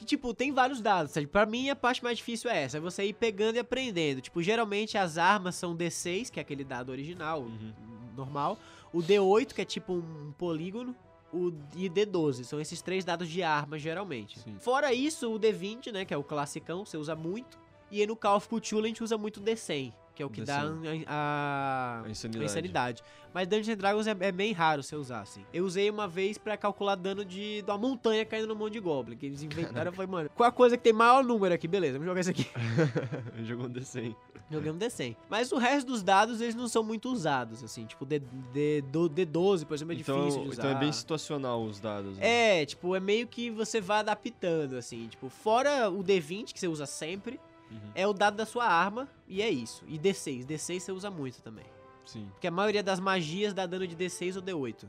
E, 0.00 0.04
tipo, 0.04 0.32
tem 0.32 0.50
vários 0.50 0.80
dados, 0.80 1.12
sabe? 1.12 1.26
Pra 1.26 1.44
mim, 1.44 1.68
a 1.68 1.76
parte 1.76 2.02
mais 2.02 2.16
difícil 2.16 2.50
é 2.50 2.62
essa. 2.62 2.78
É 2.78 2.80
você 2.80 3.04
ir 3.04 3.12
pegando 3.12 3.56
e 3.56 3.58
aprendendo. 3.58 4.20
Tipo, 4.22 4.42
geralmente 4.42 4.96
as 4.96 5.18
armas 5.18 5.56
são 5.56 5.76
D6, 5.76 6.30
que 6.30 6.40
é 6.40 6.42
aquele 6.42 6.64
dado 6.64 6.90
original, 6.90 7.42
Uhum. 7.42 7.72
normal. 8.16 8.58
O 8.94 9.02
D8, 9.02 9.52
que 9.54 9.60
é 9.60 9.64
tipo 9.64 9.92
um 9.94 10.32
polígono. 10.38 10.94
o 11.32 11.52
e 11.76 11.88
D12. 11.88 12.42
São 12.42 12.60
esses 12.60 12.82
três 12.82 13.04
dados 13.04 13.28
de 13.28 13.40
arma, 13.40 13.78
geralmente. 13.78 14.40
Sim. 14.40 14.56
Fora 14.58 14.92
isso, 14.92 15.32
o 15.32 15.38
D20, 15.38 15.92
né, 15.92 16.04
que 16.04 16.12
é 16.12 16.16
o 16.16 16.24
classicão, 16.24 16.84
você 16.84 16.96
usa 16.96 17.14
muito. 17.14 17.56
E 17.88 18.00
aí 18.00 18.06
no 18.06 18.16
Call 18.16 18.36
of 18.38 18.48
Cthulhu 18.48 18.84
a 18.84 18.88
gente 18.88 19.04
usa 19.04 19.16
muito 19.16 19.36
o 19.36 19.40
D100, 19.40 19.92
que 20.20 20.22
é 20.22 20.26
o 20.26 20.30
que 20.30 20.42
dá 20.42 20.64
D100. 20.64 21.04
a, 21.06 21.12
a, 21.12 22.00
A 22.02 22.06
a 22.06 22.10
insanidade. 22.10 22.44
insanidade. 22.44 23.02
Mas 23.32 23.46
Dungeons 23.46 23.68
and 23.68 23.76
Dragons 23.76 24.06
é, 24.08 24.16
é 24.20 24.32
bem 24.32 24.52
raro 24.52 24.82
você 24.82 24.96
usar, 24.96 25.20
assim. 25.20 25.44
Eu 25.52 25.64
usei 25.64 25.88
uma 25.88 26.08
vez 26.08 26.36
pra 26.36 26.56
calcular 26.56 26.96
dano 26.96 27.24
de, 27.24 27.62
de 27.62 27.70
uma 27.70 27.78
montanha 27.78 28.24
caindo 28.24 28.48
no 28.48 28.56
monte 28.56 28.72
de 28.72 28.80
Goblin, 28.80 29.16
que 29.16 29.26
eles 29.26 29.40
inventaram. 29.42 29.90
Eu 29.90 29.92
falei, 29.94 30.10
mano, 30.10 30.30
qual 30.34 30.48
a 30.48 30.52
coisa 30.52 30.76
que 30.76 30.82
tem 30.82 30.92
maior 30.92 31.22
número 31.22 31.54
aqui? 31.54 31.68
Beleza, 31.68 31.92
vamos 31.92 32.06
jogar 32.08 32.20
isso 32.20 32.30
aqui. 32.30 32.46
Jogou 33.44 33.66
um 33.66 33.70
D100. 33.70 34.16
Joguei 34.50 34.72
um 34.72 34.76
D100. 34.76 35.16
Mas 35.28 35.52
o 35.52 35.58
resto 35.58 35.86
dos 35.86 36.02
dados, 36.02 36.40
eles 36.40 36.56
não 36.56 36.66
são 36.66 36.82
muito 36.82 37.08
usados, 37.08 37.62
assim. 37.62 37.86
Tipo, 37.86 38.04
D, 38.04 38.18
D, 38.52 38.82
do- 38.82 39.08
D12, 39.08 39.64
por 39.64 39.74
exemplo, 39.74 39.94
é 39.94 39.96
então, 39.96 40.18
difícil 40.18 40.42
de 40.42 40.48
usar. 40.48 40.62
então 40.62 40.76
é 40.76 40.80
bem 40.80 40.92
situacional 40.92 41.62
os 41.62 41.78
dados. 41.78 42.18
né? 42.18 42.60
É, 42.62 42.66
tipo, 42.66 42.96
é 42.96 43.00
meio 43.00 43.28
que 43.28 43.48
você 43.48 43.80
vai 43.80 44.00
adaptando, 44.00 44.74
assim. 44.76 45.06
Tipo, 45.06 45.28
fora 45.28 45.88
o 45.88 46.02
D20, 46.02 46.52
que 46.52 46.58
você 46.58 46.66
usa 46.66 46.84
sempre, 46.84 47.38
Uhum. 47.70 47.78
é 47.94 48.06
o 48.06 48.12
dado 48.12 48.36
da 48.36 48.44
sua 48.44 48.64
arma, 48.66 49.08
e 49.28 49.40
é 49.42 49.48
isso. 49.48 49.84
E 49.86 49.98
D6. 49.98 50.44
D6 50.44 50.80
você 50.80 50.92
usa 50.92 51.10
muito 51.10 51.40
também. 51.42 51.64
Sim. 52.04 52.28
Porque 52.32 52.46
a 52.46 52.50
maioria 52.50 52.82
das 52.82 52.98
magias 52.98 53.54
dá 53.54 53.66
dano 53.66 53.86
de 53.86 53.94
D6 53.94 54.36
ou 54.36 54.42
D8. 54.42 54.86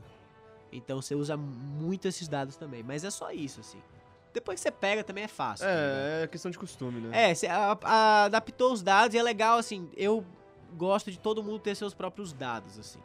Então 0.72 1.00
você 1.00 1.14
usa 1.14 1.36
muito 1.36 2.08
esses 2.08 2.26
dados 2.26 2.56
também. 2.56 2.82
Mas 2.82 3.04
é 3.04 3.10
só 3.10 3.30
isso, 3.30 3.60
assim. 3.60 3.80
Depois 4.32 4.58
que 4.58 4.62
você 4.62 4.70
pega 4.70 5.04
também 5.04 5.24
é 5.24 5.28
fácil. 5.28 5.66
É, 5.68 6.22
é 6.24 6.26
questão 6.26 6.50
de 6.50 6.58
costume, 6.58 7.00
né? 7.00 7.30
É, 7.30 7.34
você 7.34 7.46
a- 7.46 7.78
a- 7.82 8.24
adaptou 8.24 8.72
os 8.72 8.82
dados 8.82 9.14
e 9.14 9.18
é 9.18 9.22
legal, 9.22 9.58
assim, 9.58 9.90
eu 9.96 10.24
gosto 10.74 11.10
de 11.10 11.18
todo 11.18 11.42
mundo 11.42 11.58
ter 11.58 11.74
seus 11.74 11.92
próprios 11.92 12.32
dados, 12.32 12.78
assim. 12.78 12.98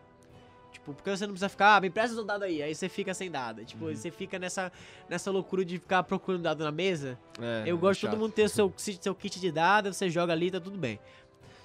Tipo, 0.88 0.94
porque 0.94 1.10
você 1.10 1.26
não 1.28 1.34
precisa 1.34 1.50
ficar, 1.50 1.76
ah, 1.76 1.82
me 1.82 1.88
empresta 1.90 2.16
seu 2.16 2.24
dado 2.24 2.44
aí, 2.44 2.64
aí 2.64 2.74
você 2.74 2.88
fica 2.88 3.14
sem 3.14 3.30
dado. 3.30 3.66
Tipo, 3.66 3.86
Uhum. 3.86 3.96
você 3.96 4.10
fica 4.10 4.40
nessa, 4.40 4.72
nessa 5.10 5.30
loucura 5.32 5.66
de 5.66 5.78
ficar 5.80 6.02
procurando 6.04 6.44
dado 6.44 6.64
na 6.64 6.72
mesa. 6.72 7.18
É, 7.42 7.64
eu 7.70 7.76
é 7.76 7.80
gosto 7.80 8.00
de 8.00 8.06
todo 8.08 8.12
chato. 8.12 8.20
mundo 8.22 8.32
ter 8.32 8.50
seu, 8.50 8.74
seu 8.78 9.14
kit 9.14 9.38
de 9.40 9.52
dados, 9.52 9.98
você 9.98 10.10
joga 10.10 10.32
ali, 10.32 10.50
tá 10.50 10.60
tudo 10.62 10.78
bem. 10.78 10.98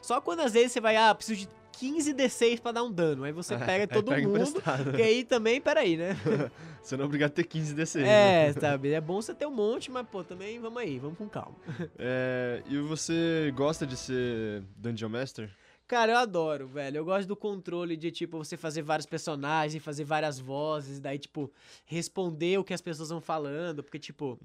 Só 0.00 0.20
quando 0.20 0.40
às 0.40 0.52
vezes 0.52 0.72
você 0.72 0.80
vai, 0.80 0.96
ah, 0.96 1.14
preciso 1.14 1.40
de 1.42 1.48
15 1.78 2.12
D6 2.14 2.60
pra 2.60 2.72
dar 2.72 2.82
um 2.82 2.90
dano. 2.90 3.22
Aí 3.24 3.32
você 3.32 3.54
É, 3.54 3.58
pega 3.58 3.84
aí 3.84 3.86
todo 3.86 4.08
pega 4.10 4.26
mundo. 4.26 4.36
emprestado. 4.40 4.84
Porque 4.84 5.02
aí 5.02 5.22
também, 5.24 5.60
peraí, 5.60 5.96
né? 5.96 6.16
Você 6.82 6.96
não 6.96 7.04
é 7.04 7.06
obrigado 7.06 7.30
a 7.30 7.34
ter 7.34 7.44
15 7.44 7.74
DC. 7.74 8.00
né? 8.00 8.48
é, 8.48 8.52
sabe? 8.54 8.90
É 8.92 9.00
bom 9.00 9.22
você 9.22 9.32
ter 9.32 9.46
um 9.46 9.52
monte, 9.52 9.88
mas, 9.88 10.04
pô, 10.08 10.24
também 10.24 10.58
vamos 10.58 10.82
aí, 10.82 10.98
vamos 10.98 11.16
com 11.16 11.28
calma. 11.28 11.54
É, 11.96 12.60
e 12.66 12.76
você 12.78 13.52
gosta 13.54 13.86
de 13.86 13.96
ser 13.96 14.64
Dungeon 14.76 15.08
Master? 15.08 15.48
Cara, 15.86 16.12
eu 16.12 16.16
adoro, 16.18 16.66
velho. 16.66 16.96
Eu 16.98 17.04
gosto 17.04 17.28
do 17.28 17.36
controle 17.36 17.96
de, 17.96 18.10
tipo, 18.10 18.38
você 18.38 18.56
fazer 18.56 18.80
vários 18.82 19.04
personagens, 19.04 19.82
fazer 19.84 20.04
várias 20.04 20.38
vozes, 20.38 20.98
daí, 20.98 21.18
tipo, 21.18 21.50
responder 21.84 22.58
o 22.58 22.64
que 22.64 22.72
as 22.72 22.80
pessoas 22.80 23.10
vão 23.10 23.20
falando. 23.20 23.82
Porque, 23.82 23.98
tipo, 23.98 24.38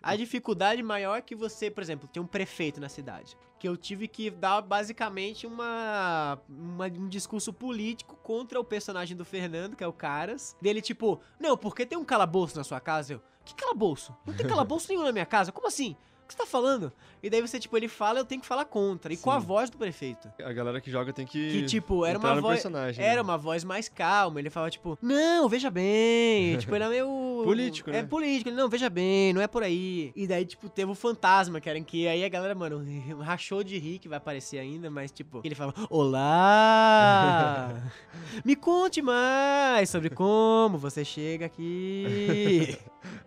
a 0.00 0.14
dificuldade 0.14 0.82
maior 0.82 1.16
é 1.16 1.20
que 1.22 1.34
você, 1.34 1.70
por 1.70 1.82
exemplo, 1.82 2.08
tem 2.08 2.22
um 2.22 2.26
prefeito 2.26 2.80
na 2.80 2.88
cidade. 2.88 3.36
Que 3.58 3.68
eu 3.68 3.76
tive 3.76 4.06
que 4.06 4.30
dar 4.30 4.60
basicamente 4.60 5.46
uma, 5.46 6.38
uma- 6.48 6.86
um 6.86 7.08
discurso 7.08 7.52
político 7.52 8.16
contra 8.22 8.60
o 8.60 8.64
personagem 8.64 9.16
do 9.16 9.24
Fernando, 9.24 9.74
que 9.76 9.82
é 9.82 9.86
o 9.86 9.92
Caras. 9.92 10.56
Dele, 10.60 10.80
tipo, 10.80 11.20
não, 11.40 11.56
porque 11.56 11.84
tem 11.86 11.98
um 11.98 12.04
calabouço 12.04 12.56
na 12.56 12.62
sua 12.64 12.80
casa? 12.80 13.14
Eu, 13.14 13.22
que 13.44 13.54
calabouço? 13.54 14.14
Não 14.26 14.34
tem 14.34 14.46
calabouço 14.46 14.88
nenhum 14.88 15.02
na 15.02 15.12
minha 15.12 15.26
casa. 15.26 15.50
Como 15.50 15.66
assim? 15.66 15.96
Que 16.32 16.36
você 16.38 16.44
tá 16.44 16.46
falando? 16.46 16.90
E 17.22 17.28
daí 17.28 17.42
você, 17.42 17.60
tipo, 17.60 17.76
ele 17.76 17.88
fala, 17.88 18.20
eu 18.20 18.24
tenho 18.24 18.40
que 18.40 18.46
falar 18.46 18.64
contra. 18.64 19.12
E 19.12 19.16
com 19.18 19.30
a 19.30 19.38
Sim. 19.38 19.46
voz 19.46 19.68
do 19.68 19.76
prefeito. 19.76 20.32
A 20.42 20.52
galera 20.52 20.80
que 20.80 20.90
joga 20.90 21.12
tem 21.12 21.26
que. 21.26 21.50
Que, 21.52 21.66
tipo, 21.66 22.06
era 22.06 22.18
uma 22.18 22.40
voz. 22.40 22.54
personagem. 22.54 23.04
Era 23.04 23.16
né? 23.16 23.20
uma 23.20 23.36
voz 23.36 23.62
mais 23.64 23.86
calma. 23.88 24.40
Ele 24.40 24.48
falava, 24.48 24.70
tipo, 24.70 24.98
não, 25.02 25.46
veja 25.48 25.70
bem. 25.70 26.56
tipo, 26.58 26.74
era 26.74 26.88
meio. 26.88 27.42
Político, 27.44 27.90
É 27.90 27.94
né? 27.94 28.02
político. 28.04 28.48
Ele, 28.48 28.56
não, 28.56 28.68
veja 28.68 28.88
bem, 28.88 29.32
não 29.34 29.42
é 29.42 29.46
por 29.46 29.62
aí. 29.62 30.10
E 30.16 30.26
daí, 30.26 30.46
tipo, 30.46 30.68
teve 30.70 30.90
o 30.90 30.94
fantasma, 30.94 31.60
que 31.60 31.68
era 31.68 31.78
em 31.78 31.84
que 31.84 32.08
aí 32.08 32.24
a 32.24 32.28
galera, 32.28 32.54
mano, 32.54 32.82
rachou 33.20 33.62
de 33.62 33.78
rir, 33.78 33.98
que 33.98 34.08
vai 34.08 34.16
aparecer 34.16 34.58
ainda, 34.58 34.90
mas, 34.90 35.12
tipo, 35.12 35.42
ele 35.44 35.54
falava, 35.54 35.86
olá! 35.90 37.74
Me 38.44 38.56
conte 38.56 39.02
mais 39.02 39.90
sobre 39.90 40.08
como 40.08 40.78
você 40.78 41.04
chega 41.04 41.44
aqui. 41.46 42.78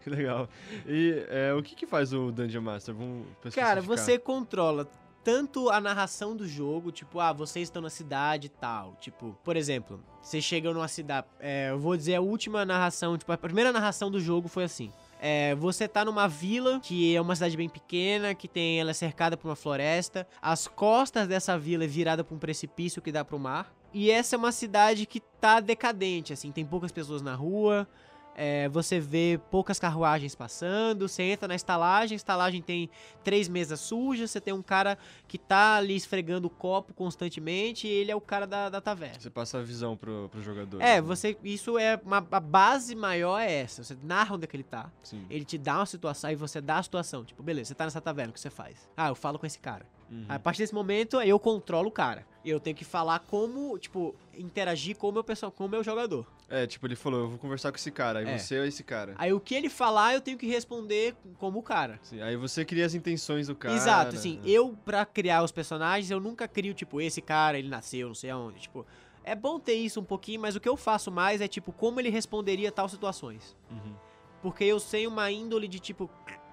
Que 0.02 0.10
legal. 0.10 0.48
E 0.88 1.26
é, 1.30 1.54
o 1.54 1.62
que 1.62 1.76
que 1.76 1.86
faz 1.86 2.14
o 2.14 2.32
Dungeon 2.32 2.62
Master? 2.62 2.95
Vamos 2.96 3.28
Cara, 3.54 3.82
você 3.82 4.18
controla 4.18 4.90
tanto 5.26 5.72
a 5.72 5.82
narração 5.82 6.36
do 6.36 6.48
jogo, 6.48 6.92
tipo, 6.92 7.20
ah, 7.20 7.34
vocês 7.34 7.68
estão 7.68 7.82
na 7.82 7.90
cidade 7.90 8.46
e 8.46 8.50
tal. 8.50 8.96
Tipo, 9.02 9.36
por 9.44 9.58
exemplo, 9.58 10.00
vocês 10.22 10.44
chegam 10.44 10.72
numa 10.72 10.88
cidade. 10.88 11.26
é, 11.40 11.72
eu 11.72 11.80
vou 11.80 11.98
dizer 11.98 12.14
a 12.14 12.22
última 12.22 12.64
narração, 12.64 13.18
tipo, 13.18 13.32
a 13.32 13.38
primeira 13.38 13.74
narração 13.74 14.12
do 14.12 14.20
jogo 14.20 14.48
foi 14.48 14.66
assim. 14.66 14.94
É, 15.20 15.56
você 15.56 15.88
tá 15.88 16.06
numa 16.06 16.28
vila, 16.28 16.80
que 16.80 17.16
é 17.16 17.20
uma 17.20 17.34
cidade 17.34 17.58
bem 17.58 17.68
pequena, 17.68 18.36
que 18.36 18.48
tem 18.48 18.80
ela 18.80 18.92
é 18.92 18.94
cercada 18.94 19.36
por 19.36 19.48
uma 19.48 19.56
floresta. 19.56 20.28
As 20.40 20.68
costas 20.68 21.28
dessa 21.28 21.58
vila 21.58 21.86
é 21.86 21.88
virada 21.88 22.24
pra 22.24 22.36
um 22.36 22.40
precipício 22.40 23.02
que 23.02 23.12
dá 23.12 23.26
pro 23.26 23.40
mar. 23.40 23.74
E 23.92 24.12
essa 24.12 24.36
é 24.36 24.38
uma 24.38 24.52
cidade 24.52 25.08
que 25.08 25.20
tá 25.20 25.60
decadente, 25.60 26.34
assim, 26.34 26.52
tem 26.52 26.64
poucas 26.64 26.92
pessoas 26.92 27.24
na 27.24 27.34
rua. 27.34 27.88
É, 28.36 28.68
você 28.70 29.00
vê 29.00 29.40
poucas 29.50 29.80
carruagens 29.80 30.36
passando, 30.36 31.08
você 31.08 31.24
entra 31.24 31.48
na 31.48 31.56
estalagem, 31.56 32.16
a 32.16 32.18
estalagem 32.18 32.62
tem 32.62 32.90
três 33.24 33.48
mesas 33.48 33.80
sujas, 33.80 34.32
você 34.32 34.42
tem 34.42 34.54
um 34.54 34.62
cara 34.62 34.98
que 35.28 35.38
tá 35.38 35.76
ali 35.76 35.96
esfregando 35.96 36.48
o 36.48 36.50
copo 36.50 36.94
constantemente 36.94 37.88
e 37.88 37.92
ele 37.92 38.12
é 38.12 38.16
o 38.16 38.22
cara 38.22 38.46
da, 38.46 38.70
da 38.70 38.82
taverna. 38.82 39.20
Você 39.20 39.30
passa 39.30 39.60
a 39.60 39.62
visão 39.64 39.96
pro, 39.96 40.30
pro 40.30 40.42
jogador. 40.42 40.82
É, 40.82 40.96
né? 40.96 41.02
você. 41.02 41.38
Isso 41.44 41.78
é. 41.80 42.00
Uma, 42.04 42.26
a 42.32 42.40
base 42.40 42.94
maior 42.96 43.40
é 43.40 43.52
essa. 43.52 43.84
Você 43.84 43.98
narra 44.04 44.36
onde 44.36 44.44
é 44.44 44.48
que 44.48 44.56
ele 44.56 44.64
tá. 44.64 44.92
Sim. 45.02 45.26
Ele 45.30 45.46
te 45.46 45.58
dá 45.58 45.78
uma 45.78 45.86
situação 45.86 46.30
e 46.30 46.36
você 46.36 46.60
dá 46.60 46.78
a 46.78 46.84
situação. 46.84 47.24
Tipo, 47.24 47.42
beleza, 47.42 47.70
você 47.70 47.76
tá 47.76 47.86
nessa 47.86 48.02
taverna, 48.02 48.32
o 48.32 48.34
que 48.34 48.40
você 48.40 48.50
faz? 48.50 48.90
Ah, 48.98 49.08
eu 49.08 49.16
falo 49.16 49.40
com 49.40 49.46
esse 49.46 49.60
cara. 49.60 49.86
Uhum. 50.10 50.26
A 50.30 50.38
partir 50.40 50.60
desse 50.62 50.74
momento, 50.74 51.20
eu 51.22 51.40
controlo 51.40 51.90
o 51.90 51.92
cara. 51.92 52.26
Eu 52.44 52.60
tenho 52.60 52.76
que 52.76 52.86
falar 52.86 53.20
como, 53.20 53.78
tipo, 53.80 54.14
interagir 54.38 54.96
com 54.96 55.10
o 55.10 55.12
meu, 55.12 55.24
perso- 55.24 55.50
com 55.52 55.66
o 55.66 55.70
meu 55.70 55.84
jogador. 55.84 56.28
É, 56.48 56.68
tipo, 56.68 56.86
ele 56.86 56.96
falou, 56.96 57.22
eu 57.22 57.30
vou 57.30 57.38
conversar 57.40 57.72
com 57.72 57.78
esse 57.78 57.90
cara, 57.90 58.20
aí 58.20 58.28
É. 58.30 58.38
você 58.38 58.56
é 58.58 58.68
esse 58.68 58.84
cara. 58.84 59.16
Aí 59.18 59.34
o 59.34 59.40
que 59.40 59.56
ele 59.56 59.68
falar, 59.68 60.14
eu 60.14 60.22
tenho 60.22 60.38
que 60.38 60.46
responder 60.46 61.16
como 61.40 61.58
o 61.58 61.64
cara. 61.64 62.00
Sim, 62.04 62.22
aí 62.22 62.36
você 62.36 62.64
cria 62.64 62.86
as 62.86 62.94
intenções 62.94 63.48
do 63.48 63.56
cara. 63.56 63.74
Exato, 63.74 64.16
assim, 64.16 64.40
eu, 64.46 64.78
pra 64.86 65.06
criar 65.08 65.42
os 65.44 65.52
personagens, 65.52 66.12
eu 66.12 66.20
nunca 66.20 66.48
crio, 66.48 66.76
tipo, 66.76 67.02
esse 67.02 67.20
cara, 67.20 67.58
ele 67.58 67.68
nasceu, 67.68 68.08
não 68.10 68.16
sei 68.16 68.30
aonde. 68.30 68.60
Tipo, 68.60 68.86
é 69.24 69.34
bom 69.34 69.60
ter 69.60 69.74
isso 69.74 70.00
um 70.00 70.04
pouquinho, 70.04 70.40
mas 70.40 70.56
o 70.56 70.60
que 70.60 70.70
eu 70.70 70.78
faço 70.78 71.12
mais 71.12 71.42
é, 71.42 71.48
tipo, 71.48 71.72
como 71.72 72.00
ele 72.00 72.10
responderia 72.10 72.70
a 72.70 72.72
tal 72.72 72.88
situações. 72.88 73.58
Uhum. 73.72 73.96
Porque 74.44 74.64
eu 74.66 74.80
sei 74.80 75.08
uma 75.08 75.32
índole 75.32 75.68
de, 75.68 75.80
tipo, 75.80 76.08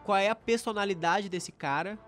qual 0.05 0.17
é 0.17 0.31
a 0.31 0.35
personalidade 0.35 1.29
desse 1.29 1.53
cara 1.53 1.99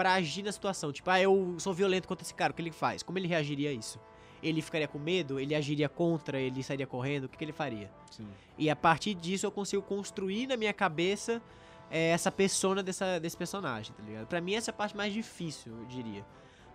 pra 0.00 0.14
agir 0.14 0.42
na 0.42 0.50
situação. 0.50 0.90
Tipo, 0.90 1.10
ah, 1.10 1.20
eu 1.20 1.56
sou 1.58 1.74
violento 1.74 2.08
contra 2.08 2.24
esse 2.24 2.32
cara, 2.32 2.52
o 2.52 2.54
que 2.54 2.62
ele 2.62 2.70
faz? 2.70 3.02
Como 3.02 3.18
ele 3.18 3.28
reagiria 3.28 3.68
a 3.68 3.72
isso? 3.74 4.00
Ele 4.42 4.62
ficaria 4.62 4.88
com 4.88 4.98
medo? 4.98 5.38
Ele 5.38 5.54
agiria 5.54 5.90
contra? 5.90 6.40
Ele 6.40 6.62
sairia 6.62 6.86
correndo? 6.86 7.24
O 7.24 7.28
que, 7.28 7.36
que 7.36 7.44
ele 7.44 7.52
faria? 7.52 7.90
Sim. 8.10 8.26
E 8.56 8.70
a 8.70 8.74
partir 8.74 9.12
disso 9.12 9.44
eu 9.44 9.50
consigo 9.50 9.82
construir 9.82 10.46
na 10.46 10.56
minha 10.56 10.72
cabeça 10.72 11.42
é, 11.90 12.12
essa 12.12 12.32
persona 12.32 12.82
dessa, 12.82 13.20
desse 13.20 13.36
personagem, 13.36 13.92
tá 13.94 14.02
ligado? 14.02 14.26
Pra 14.26 14.40
mim 14.40 14.54
essa 14.54 14.70
é 14.70 14.72
a 14.72 14.74
parte 14.74 14.96
mais 14.96 15.12
difícil, 15.12 15.70
eu 15.78 15.84
diria. 15.84 16.24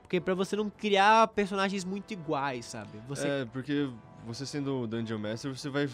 Porque 0.05 0.21
pra 0.21 0.35
você 0.35 0.55
não 0.55 0.69
criar 0.69 1.27
personagens 1.29 1.83
muito 1.83 2.11
iguais, 2.13 2.65
sabe? 2.65 2.99
Você 3.07 3.27
É, 3.27 3.45
porque 3.45 3.89
você 4.25 4.45
sendo 4.45 4.81
o 4.81 4.87
Dungeon 4.87 5.19
Master, 5.19 5.55
você 5.55 5.69
vai 5.69 5.87